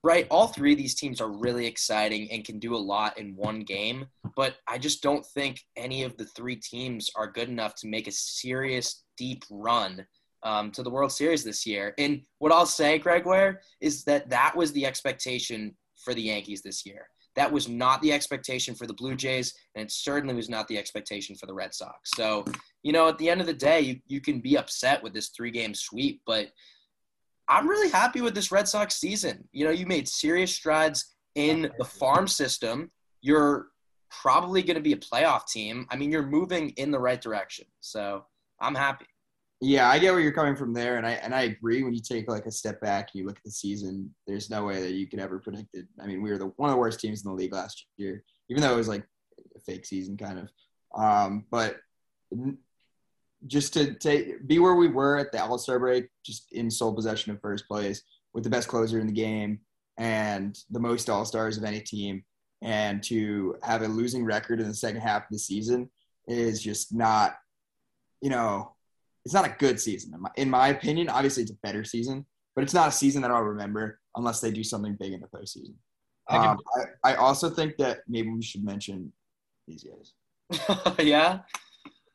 right, 0.03 0.27
all 0.31 0.47
three 0.47 0.71
of 0.71 0.77
these 0.77 0.95
teams 0.95 1.19
are 1.19 1.29
really 1.29 1.65
exciting 1.65 2.31
and 2.31 2.45
can 2.45 2.57
do 2.57 2.75
a 2.75 2.77
lot 2.77 3.17
in 3.17 3.35
one 3.35 3.61
game. 3.61 4.07
But 4.35 4.55
I 4.67 4.77
just 4.77 5.03
don't 5.03 5.25
think 5.25 5.61
any 5.75 6.03
of 6.03 6.15
the 6.17 6.25
three 6.25 6.55
teams 6.55 7.09
are 7.15 7.29
good 7.29 7.49
enough 7.49 7.75
to 7.75 7.87
make 7.87 8.07
a 8.07 8.11
serious, 8.11 9.03
deep 9.17 9.43
run 9.51 10.05
um, 10.43 10.71
to 10.71 10.83
the 10.83 10.89
World 10.89 11.11
Series 11.11 11.43
this 11.43 11.65
year. 11.65 11.93
And 11.97 12.21
what 12.37 12.53
I'll 12.53 12.65
say, 12.65 12.97
Gregoire, 12.97 13.59
is 13.81 14.03
that 14.05 14.29
that 14.29 14.55
was 14.55 14.71
the 14.71 14.85
expectation 14.85 15.75
for 16.09 16.15
the 16.15 16.21
Yankees 16.23 16.63
this 16.63 16.87
year. 16.87 17.07
That 17.35 17.51
was 17.51 17.69
not 17.69 18.01
the 18.01 18.11
expectation 18.11 18.73
for 18.73 18.87
the 18.87 18.95
Blue 18.95 19.15
Jays, 19.15 19.53
and 19.75 19.85
it 19.85 19.91
certainly 19.91 20.33
was 20.33 20.49
not 20.49 20.67
the 20.67 20.75
expectation 20.75 21.35
for 21.35 21.45
the 21.45 21.53
Red 21.53 21.75
Sox. 21.75 22.09
So, 22.15 22.43
you 22.81 22.91
know, 22.91 23.07
at 23.07 23.19
the 23.19 23.29
end 23.29 23.41
of 23.41 23.47
the 23.47 23.53
day, 23.53 23.79
you, 23.81 23.99
you 24.07 24.19
can 24.19 24.39
be 24.39 24.57
upset 24.57 25.03
with 25.03 25.13
this 25.13 25.29
three 25.29 25.51
game 25.51 25.75
sweep, 25.75 26.21
but 26.25 26.47
I'm 27.47 27.67
really 27.67 27.91
happy 27.91 28.21
with 28.21 28.33
this 28.33 28.51
Red 28.51 28.67
Sox 28.67 28.95
season. 28.95 29.47
You 29.51 29.65
know, 29.65 29.71
you 29.71 29.85
made 29.85 30.07
serious 30.07 30.51
strides 30.51 31.15
in 31.35 31.69
the 31.77 31.85
farm 31.85 32.27
system. 32.27 32.89
You're 33.21 33.67
probably 34.09 34.63
going 34.63 34.77
to 34.77 34.81
be 34.81 34.93
a 34.93 34.97
playoff 34.97 35.45
team. 35.45 35.85
I 35.91 35.95
mean, 35.95 36.11
you're 36.11 36.25
moving 36.25 36.69
in 36.71 36.89
the 36.89 36.99
right 36.99 37.21
direction. 37.21 37.65
So 37.81 38.25
I'm 38.59 38.73
happy. 38.73 39.05
Yeah, 39.61 39.89
I 39.89 39.99
get 39.99 40.13
where 40.13 40.21
you're 40.21 40.31
coming 40.31 40.55
from 40.55 40.73
there, 40.73 40.95
and 40.95 41.05
I 41.05 41.11
and 41.11 41.35
I 41.35 41.41
agree. 41.41 41.83
When 41.83 41.93
you 41.93 41.99
take 42.01 42.29
like 42.29 42.45
a 42.45 42.51
step 42.51 42.79
back, 42.79 43.09
and 43.11 43.19
you 43.19 43.27
look 43.27 43.37
at 43.37 43.43
the 43.43 43.51
season. 43.51 44.13
There's 44.25 44.49
no 44.49 44.63
way 44.63 44.81
that 44.81 44.93
you 44.93 45.07
could 45.07 45.19
ever 45.19 45.37
predict 45.39 45.69
it. 45.73 45.85
I 46.01 46.07
mean, 46.07 46.21
we 46.21 46.31
were 46.31 46.37
the 46.37 46.53
one 46.55 46.69
of 46.69 46.75
the 46.75 46.79
worst 46.79 47.01
teams 47.01 47.25
in 47.25 47.29
the 47.29 47.35
league 47.35 47.53
last 47.53 47.87
year, 47.97 48.23
even 48.49 48.61
though 48.61 48.73
it 48.73 48.77
was 48.77 48.87
like 48.87 49.05
a 49.55 49.59
fake 49.59 49.85
season 49.85 50.15
kind 50.15 50.39
of. 50.39 50.49
Um, 50.95 51.45
but 51.51 51.77
just 53.47 53.73
to 53.73 53.95
take 53.95 54.47
be 54.47 54.59
where 54.59 54.75
we 54.75 54.87
were 54.87 55.17
at 55.17 55.33
the 55.33 55.43
All 55.43 55.57
Star 55.57 55.77
break, 55.77 56.07
just 56.25 56.53
in 56.53 56.71
sole 56.71 56.93
possession 56.93 57.33
of 57.33 57.41
first 57.41 57.67
place 57.67 58.03
with 58.33 58.45
the 58.45 58.49
best 58.49 58.69
closer 58.69 58.99
in 58.99 59.07
the 59.07 59.13
game 59.13 59.59
and 59.97 60.57
the 60.69 60.79
most 60.79 61.09
All 61.09 61.25
Stars 61.25 61.57
of 61.57 61.65
any 61.65 61.81
team, 61.81 62.23
and 62.61 63.03
to 63.03 63.57
have 63.63 63.81
a 63.81 63.89
losing 63.89 64.23
record 64.23 64.61
in 64.61 64.69
the 64.69 64.73
second 64.73 65.01
half 65.01 65.23
of 65.23 65.29
the 65.31 65.39
season 65.39 65.89
is 66.29 66.63
just 66.63 66.93
not, 66.93 67.35
you 68.21 68.29
know 68.29 68.71
it's 69.25 69.33
not 69.33 69.45
a 69.45 69.55
good 69.57 69.79
season 69.79 70.13
in 70.13 70.21
my, 70.21 70.29
in 70.37 70.49
my 70.49 70.69
opinion. 70.69 71.09
Obviously, 71.09 71.43
it's 71.43 71.51
a 71.51 71.57
better 71.63 71.83
season, 71.83 72.25
but 72.55 72.63
it's 72.63 72.73
not 72.73 72.87
a 72.87 72.91
season 72.91 73.21
that 73.21 73.31
I'll 73.31 73.41
remember 73.41 73.99
unless 74.15 74.41
they 74.41 74.51
do 74.51 74.63
something 74.63 74.95
big 74.99 75.13
in 75.13 75.21
the 75.21 75.27
postseason. 75.27 75.75
Um, 76.29 76.59
I, 77.03 77.11
I 77.11 77.15
also 77.15 77.49
think 77.49 77.77
that 77.77 77.99
maybe 78.07 78.29
we 78.29 78.41
should 78.43 78.63
mention 78.63 79.11
these 79.67 79.83
guys. 79.83 80.95
yeah. 80.99 81.39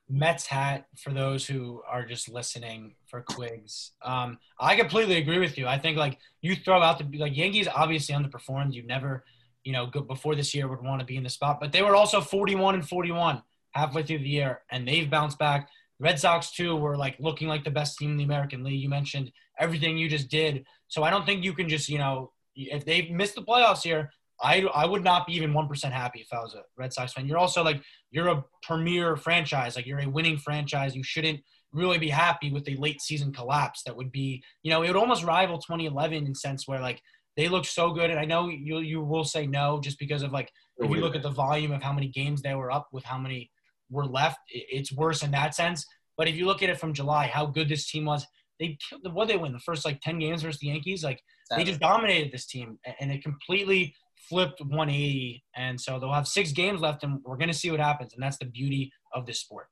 Mets 0.09 0.47
hat 0.47 0.87
for 0.99 1.13
those 1.13 1.47
who 1.47 1.83
are 1.89 2.05
just 2.05 2.29
listening 2.29 2.95
for 3.07 3.23
Quigs. 3.23 3.93
Um, 4.03 4.39
I 4.61 4.77
completely 4.77 5.17
agree 5.17 5.39
with 5.39 5.57
you. 5.57 5.67
I 5.67 5.79
think 5.79 5.97
like 5.97 6.19
you 6.43 6.55
throw 6.55 6.83
out 6.83 6.99
the 6.99 7.19
like 7.19 7.37
Yankees 7.37 7.69
obviously 7.75 8.15
underperformed. 8.15 8.75
You 8.75 8.87
never, 8.87 9.25
you 9.65 9.73
know, 9.73 9.87
go, 9.87 10.03
before 10.03 10.35
this 10.35 10.55
year 10.55 10.69
would 10.69 10.83
want 10.83 11.01
to 11.01 11.07
be 11.07 11.17
in 11.17 11.23
the 11.23 11.31
spot, 11.31 11.59
but 11.59 11.73
they 11.73 11.83
were 11.83 11.97
also 11.97 12.21
41 12.21 12.75
and 12.75 12.89
41 12.89 13.43
halfway 13.71 14.03
through 14.03 14.19
the 14.19 14.29
year, 14.29 14.61
and 14.71 14.87
they've 14.87 15.09
bounced 15.09 15.39
back. 15.39 15.69
Red 16.01 16.19
Sox 16.19 16.51
too 16.53 16.77
were 16.77 16.97
like 16.97 17.17
looking 17.19 17.49
like 17.49 17.65
the 17.65 17.71
best 17.71 17.99
team 17.99 18.13
in 18.13 18.17
the 18.17 18.25
American 18.25 18.65
League. 18.65 18.81
You 18.81 18.89
mentioned 18.89 19.31
everything 19.59 19.97
you 19.97 20.09
just 20.09 20.29
did, 20.29 20.65
so 20.89 21.03
I 21.03 21.11
don't 21.11 21.25
think 21.25 21.45
you 21.45 21.53
can 21.53 21.69
just 21.69 21.89
you 21.89 21.99
know 21.99 22.33
if 22.57 22.85
they 22.85 23.09
missed 23.09 23.35
the 23.35 23.43
playoffs 23.43 23.83
here, 23.83 24.11
I 24.43 24.63
I 24.75 24.87
would 24.87 25.05
not 25.05 25.27
be 25.27 25.35
even 25.35 25.55
one 25.55 25.69
percent 25.69 25.95
happy 25.95 26.21
if 26.21 26.33
I 26.33 26.41
was 26.41 26.55
a 26.55 26.63
Red 26.77 26.93
Sox 26.93 27.13
fan. 27.13 27.27
You're 27.27 27.39
also 27.39 27.63
like 27.63 27.83
you're 28.11 28.29
a 28.29 28.45
premier 28.63 29.17
franchise, 29.17 29.77
like 29.77 29.87
you're 29.87 30.01
a 30.01 30.09
winning 30.09 30.39
franchise. 30.39 30.97
You 30.97 31.03
shouldn't 31.03 31.41
really 31.73 31.99
be 31.99 32.09
happy 32.09 32.53
with 32.53 32.69
a 32.69 32.77
late 32.77 33.01
season 33.01 33.33
collapse. 33.33 33.83
That 33.85 33.97
would 33.97 34.11
be 34.11 34.43
you 34.63 34.71
know 34.71 34.83
it 34.83 34.89
would 34.89 34.97
almost 34.97 35.25
rival 35.25 35.59
2011 35.59 36.27
in 36.27 36.35
sense 36.35 36.67
where 36.67 36.81
like 36.81 37.01
they 37.37 37.49
look 37.49 37.65
so 37.65 37.93
good, 37.93 38.11
and 38.11 38.19
I 38.19 38.25
know 38.25 38.49
you 38.49 38.79
you 38.79 39.01
will 39.01 39.25
say 39.25 39.47
no 39.47 39.81
just 39.81 39.99
because 39.99 40.23
of 40.23 40.33
like 40.33 40.51
if 40.79 40.91
you 40.91 40.97
look 40.97 41.15
at 41.15 41.23
the 41.23 41.31
volume 41.31 41.71
of 41.73 41.83
how 41.83 41.93
many 41.93 42.09
games 42.09 42.43
they 42.43 42.55
were 42.55 42.71
up 42.71 42.89
with 42.93 43.05
how 43.05 43.19
many 43.19 43.51
were 43.91 44.07
left, 44.07 44.39
it's 44.49 44.93
worse 44.93 45.23
in 45.23 45.31
that 45.33 45.55
sense. 45.55 45.87
But 46.17 46.29
if 46.29 46.37
you 46.37 46.47
look 46.47 46.63
at 46.63 46.71
it 46.71 46.79
from 46.79 46.93
July, 46.93 47.27
how 47.27 47.47
good 47.47 47.69
this 47.69 47.91
team 47.91 48.05
was, 48.05 48.27
they 48.61 48.79
what 49.13 49.29
they 49.29 49.37
win 49.37 49.53
the 49.53 49.59
first 49.59 49.85
like 49.85 50.01
ten 50.01 50.19
games 50.19 50.43
versus 50.43 50.61
the 50.61 50.69
Yankees, 50.69 51.03
like 51.03 51.21
they 51.51 51.65
just 51.65 51.81
dominated 51.81 52.33
this 52.33 52.47
team, 52.47 52.79
and 53.01 53.11
it 53.11 53.23
completely 53.23 53.95
flipped 54.29 54.61
180. 54.61 55.45
And 55.57 55.81
so 55.81 55.99
they'll 55.99 56.13
have 56.13 56.29
six 56.29 56.53
games 56.53 56.81
left, 56.81 57.03
and 57.03 57.21
we're 57.25 57.37
gonna 57.37 57.53
see 57.53 57.71
what 57.71 57.81
happens, 57.81 58.15
and 58.15 58.23
that's 58.23 58.39
the 58.39 58.47
beauty 58.47 58.93
of 59.13 59.27
this 59.27 59.41
sport. 59.41 59.67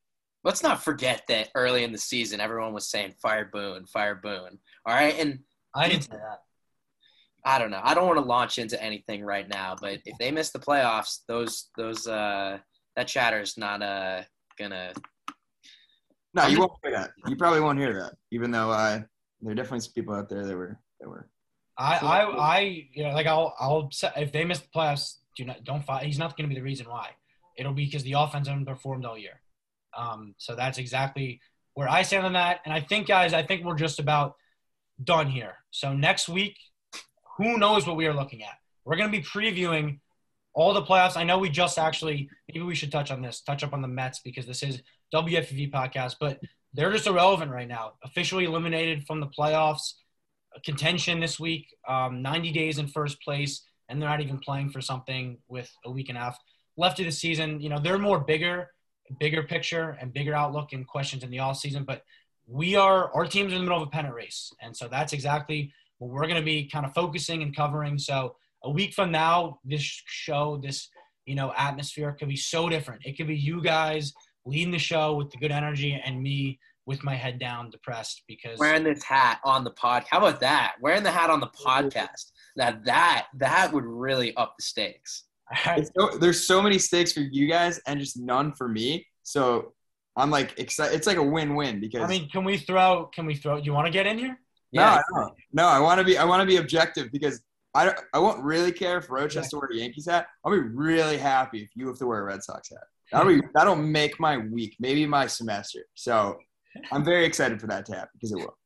Let's 0.44 0.62
not 0.62 0.82
forget 0.82 1.22
that 1.28 1.50
early 1.54 1.84
in 1.84 1.92
the 1.92 1.98
season, 1.98 2.40
everyone 2.40 2.72
was 2.72 2.90
saying 2.90 3.14
"Fire 3.22 3.48
Boone, 3.52 3.86
Fire 3.86 4.16
Boone." 4.16 4.58
All 4.84 4.94
right, 4.94 5.14
and 5.18 5.38
I 5.74 5.88
didn't 5.88 6.04
say 6.04 6.16
that. 6.16 6.40
I 7.44 7.58
don't 7.58 7.70
know. 7.70 7.80
I 7.82 7.94
don't 7.94 8.06
want 8.06 8.18
to 8.18 8.24
launch 8.24 8.58
into 8.58 8.80
anything 8.82 9.24
right 9.24 9.48
now, 9.48 9.76
but 9.80 10.00
if 10.04 10.16
they 10.18 10.30
miss 10.30 10.50
the 10.50 10.58
playoffs, 10.58 11.20
those 11.26 11.70
those 11.76 12.06
uh 12.06 12.58
that 12.96 13.08
chatter 13.08 13.40
is 13.40 13.56
not 13.56 13.82
uh 13.82 14.22
gonna. 14.58 14.92
No, 16.34 16.46
you 16.46 16.60
won't 16.60 16.72
hear 16.82 16.92
that. 16.92 17.10
You 17.26 17.36
probably 17.36 17.60
won't 17.60 17.78
hear 17.78 17.92
that, 18.00 18.14
even 18.30 18.50
though 18.50 18.70
uh, 18.70 19.00
there 19.42 19.52
are 19.52 19.54
definitely 19.54 19.80
some 19.80 19.92
people 19.92 20.14
out 20.14 20.28
there 20.28 20.46
that 20.46 20.56
were 20.56 20.78
that 21.00 21.08
were. 21.08 21.28
I 21.76 21.96
I 21.96 22.20
I 22.22 22.58
you 22.92 23.04
know, 23.04 23.10
like 23.10 23.26
I'll 23.26 23.54
I'll 23.58 23.90
if 24.16 24.32
they 24.32 24.44
miss 24.44 24.60
the 24.60 24.68
playoffs, 24.74 25.16
do 25.36 25.44
not 25.44 25.64
don't 25.64 25.84
fight. 25.84 26.04
He's 26.04 26.18
not 26.18 26.36
going 26.36 26.48
to 26.48 26.54
be 26.54 26.58
the 26.58 26.64
reason 26.64 26.88
why. 26.88 27.10
It'll 27.56 27.74
be 27.74 27.84
because 27.84 28.02
the 28.02 28.14
offense 28.14 28.48
hasn't 28.48 28.66
performed 28.66 29.04
all 29.04 29.18
year. 29.18 29.40
Um, 29.96 30.34
so 30.38 30.54
that's 30.54 30.78
exactly 30.78 31.40
where 31.74 31.88
I 31.88 32.02
stand 32.02 32.26
on 32.26 32.32
that. 32.34 32.60
And 32.64 32.72
I 32.72 32.80
think, 32.80 33.06
guys, 33.06 33.32
I 33.34 33.42
think 33.42 33.64
we're 33.64 33.76
just 33.76 33.98
about 33.98 34.36
done 35.02 35.28
here. 35.28 35.56
So 35.70 35.92
next 35.92 36.28
week, 36.28 36.56
who 37.36 37.58
knows 37.58 37.86
what 37.86 37.96
we 37.96 38.06
are 38.06 38.14
looking 38.14 38.42
at? 38.42 38.54
We're 38.84 38.96
going 38.96 39.10
to 39.10 39.18
be 39.18 39.24
previewing 39.24 40.00
all 40.54 40.74
the 40.74 40.82
playoffs. 40.82 41.16
I 41.16 41.24
know 41.24 41.38
we 41.38 41.48
just 41.48 41.78
actually 41.78 42.28
maybe 42.48 42.64
we 42.64 42.74
should 42.74 42.92
touch 42.92 43.10
on 43.10 43.22
this, 43.22 43.40
touch 43.40 43.62
up 43.62 43.72
on 43.72 43.82
the 43.82 43.88
Mets 43.88 44.20
because 44.20 44.46
this 44.46 44.62
is 44.62 44.82
WFUV 45.14 45.70
podcast, 45.70 46.16
but 46.20 46.40
they're 46.74 46.92
just 46.92 47.06
irrelevant 47.06 47.50
right 47.50 47.68
now. 47.68 47.92
Officially 48.04 48.44
eliminated 48.44 49.06
from 49.06 49.20
the 49.20 49.26
playoffs, 49.26 49.94
contention 50.64 51.20
this 51.20 51.38
week, 51.40 51.68
um, 51.88 52.22
90 52.22 52.52
days 52.52 52.78
in 52.78 52.86
first 52.86 53.20
place, 53.22 53.62
and 53.88 54.00
they're 54.00 54.08
not 54.08 54.20
even 54.20 54.38
playing 54.38 54.70
for 54.70 54.80
something 54.80 55.38
with 55.48 55.70
a 55.84 55.90
week 55.90 56.08
and 56.08 56.18
a 56.18 56.20
half 56.20 56.38
left 56.76 56.98
of 57.00 57.06
the 57.06 57.12
season. 57.12 57.60
You 57.60 57.68
know, 57.68 57.78
they're 57.78 57.98
more 57.98 58.20
bigger, 58.20 58.70
bigger 59.18 59.42
picture 59.42 59.96
and 60.00 60.12
bigger 60.12 60.34
outlook 60.34 60.72
and 60.72 60.86
questions 60.86 61.22
in 61.22 61.30
the 61.30 61.40
off 61.40 61.58
season, 61.58 61.84
but 61.84 62.02
we 62.46 62.74
are 62.74 63.12
our 63.14 63.26
team's 63.26 63.52
in 63.52 63.58
the 63.58 63.64
middle 63.64 63.82
of 63.82 63.88
a 63.88 63.90
pennant 63.90 64.14
race, 64.14 64.52
and 64.60 64.76
so 64.76 64.88
that's 64.88 65.12
exactly 65.12 65.72
what 65.98 66.10
we're 66.10 66.26
going 66.26 66.36
to 66.36 66.42
be 66.42 66.68
kind 66.68 66.84
of 66.84 66.92
focusing 66.92 67.42
and 67.42 67.54
covering. 67.54 67.98
So 67.98 68.36
a 68.64 68.70
week 68.70 68.94
from 68.94 69.10
now, 69.10 69.58
this 69.64 69.82
show, 69.82 70.60
this 70.62 70.88
you 71.26 71.34
know 71.34 71.52
atmosphere 71.56 72.12
could 72.18 72.28
be 72.28 72.36
so 72.36 72.68
different. 72.68 73.02
It 73.04 73.16
could 73.16 73.28
be 73.28 73.36
you 73.36 73.62
guys 73.62 74.12
leading 74.44 74.72
the 74.72 74.78
show 74.78 75.14
with 75.14 75.30
the 75.30 75.38
good 75.38 75.52
energy, 75.52 76.00
and 76.04 76.22
me 76.22 76.58
with 76.84 77.04
my 77.04 77.14
head 77.14 77.38
down, 77.38 77.70
depressed 77.70 78.22
because 78.26 78.58
wearing 78.58 78.82
this 78.84 79.04
hat 79.04 79.38
on 79.44 79.64
the 79.64 79.70
pod. 79.70 80.04
How 80.10 80.18
about 80.18 80.40
that? 80.40 80.74
Wearing 80.80 81.02
the 81.02 81.10
hat 81.12 81.30
on 81.30 81.40
the 81.40 81.48
podcast. 81.48 82.32
Now 82.56 82.78
that 82.84 83.26
that 83.38 83.72
would 83.72 83.84
really 83.84 84.34
up 84.36 84.54
the 84.58 84.62
stakes. 84.62 85.24
So, 85.64 86.16
there's 86.18 86.46
so 86.46 86.62
many 86.62 86.78
stakes 86.78 87.12
for 87.12 87.20
you 87.20 87.46
guys 87.46 87.78
and 87.86 88.00
just 88.00 88.18
none 88.18 88.52
for 88.54 88.68
me. 88.68 89.06
So 89.22 89.74
I'm 90.16 90.30
like 90.30 90.58
excited. 90.58 90.94
It's 90.96 91.06
like 91.06 91.18
a 91.18 91.22
win-win 91.22 91.78
because 91.78 92.02
I 92.02 92.06
mean, 92.06 92.28
can 92.30 92.44
we 92.44 92.56
throw? 92.56 93.10
Can 93.14 93.26
we 93.26 93.34
throw? 93.34 93.56
You 93.58 93.74
want 93.74 93.86
to 93.86 93.92
get 93.92 94.06
in 94.06 94.16
here? 94.18 94.38
no, 94.72 94.82
Yeah. 94.82 94.94
I 94.94 95.02
don't. 95.14 95.34
no, 95.52 95.66
I 95.66 95.78
want 95.78 95.98
to 95.98 96.04
be 96.04 96.16
I 96.16 96.24
want 96.24 96.40
to 96.40 96.46
be 96.46 96.56
objective 96.56 97.12
because 97.12 97.42
I 97.74 97.86
don't, 97.86 97.98
I 98.12 98.18
won't 98.18 98.42
really 98.42 98.72
care 98.72 98.98
if 98.98 99.10
Roach 99.10 99.34
has 99.34 99.48
to 99.50 99.56
wear 99.58 99.68
a 99.72 99.76
Yankees 99.76 100.06
hat. 100.06 100.26
I'll 100.44 100.52
be 100.52 100.58
really 100.58 101.16
happy 101.16 101.62
if 101.62 101.70
you 101.74 101.86
have 101.88 101.98
to 101.98 102.06
wear 102.06 102.20
a 102.20 102.24
Red 102.24 102.42
Sox 102.42 102.68
hat. 102.70 102.84
That'll 103.10 103.28
be 103.28 103.42
that'll 103.54 103.76
make 103.76 104.18
my 104.18 104.38
week, 104.38 104.76
maybe 104.80 105.06
my 105.06 105.26
semester. 105.26 105.80
So 105.94 106.38
I'm 106.90 107.04
very 107.04 107.24
excited 107.24 107.60
for 107.60 107.66
that 107.68 107.86
to 107.86 107.92
happen 107.92 108.10
because 108.14 108.32
it 108.32 108.36
will. 108.36 108.56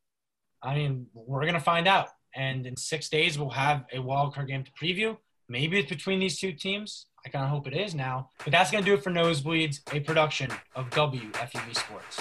I 0.62 0.74
mean, 0.74 1.06
we're 1.14 1.44
gonna 1.46 1.60
find 1.60 1.86
out. 1.88 2.08
And 2.34 2.66
in 2.66 2.76
six 2.76 3.08
days, 3.08 3.38
we'll 3.38 3.50
have 3.50 3.84
a 3.92 4.00
wild 4.00 4.34
card 4.34 4.48
game 4.48 4.64
to 4.64 4.70
preview. 4.72 5.16
Maybe 5.48 5.78
it's 5.78 5.88
between 5.88 6.20
these 6.20 6.38
two 6.38 6.52
teams. 6.52 7.06
I 7.24 7.28
kind 7.28 7.44
of 7.44 7.50
hope 7.50 7.66
it 7.66 7.74
is 7.74 7.94
now. 7.94 8.30
But 8.44 8.52
that's 8.52 8.70
gonna 8.70 8.84
do 8.84 8.94
it 8.94 9.02
for 9.02 9.10
Nosebleeds, 9.10 9.80
a 9.92 10.00
production 10.00 10.50
of 10.74 10.90
WFUV 10.90 11.76
Sports. 11.76 12.20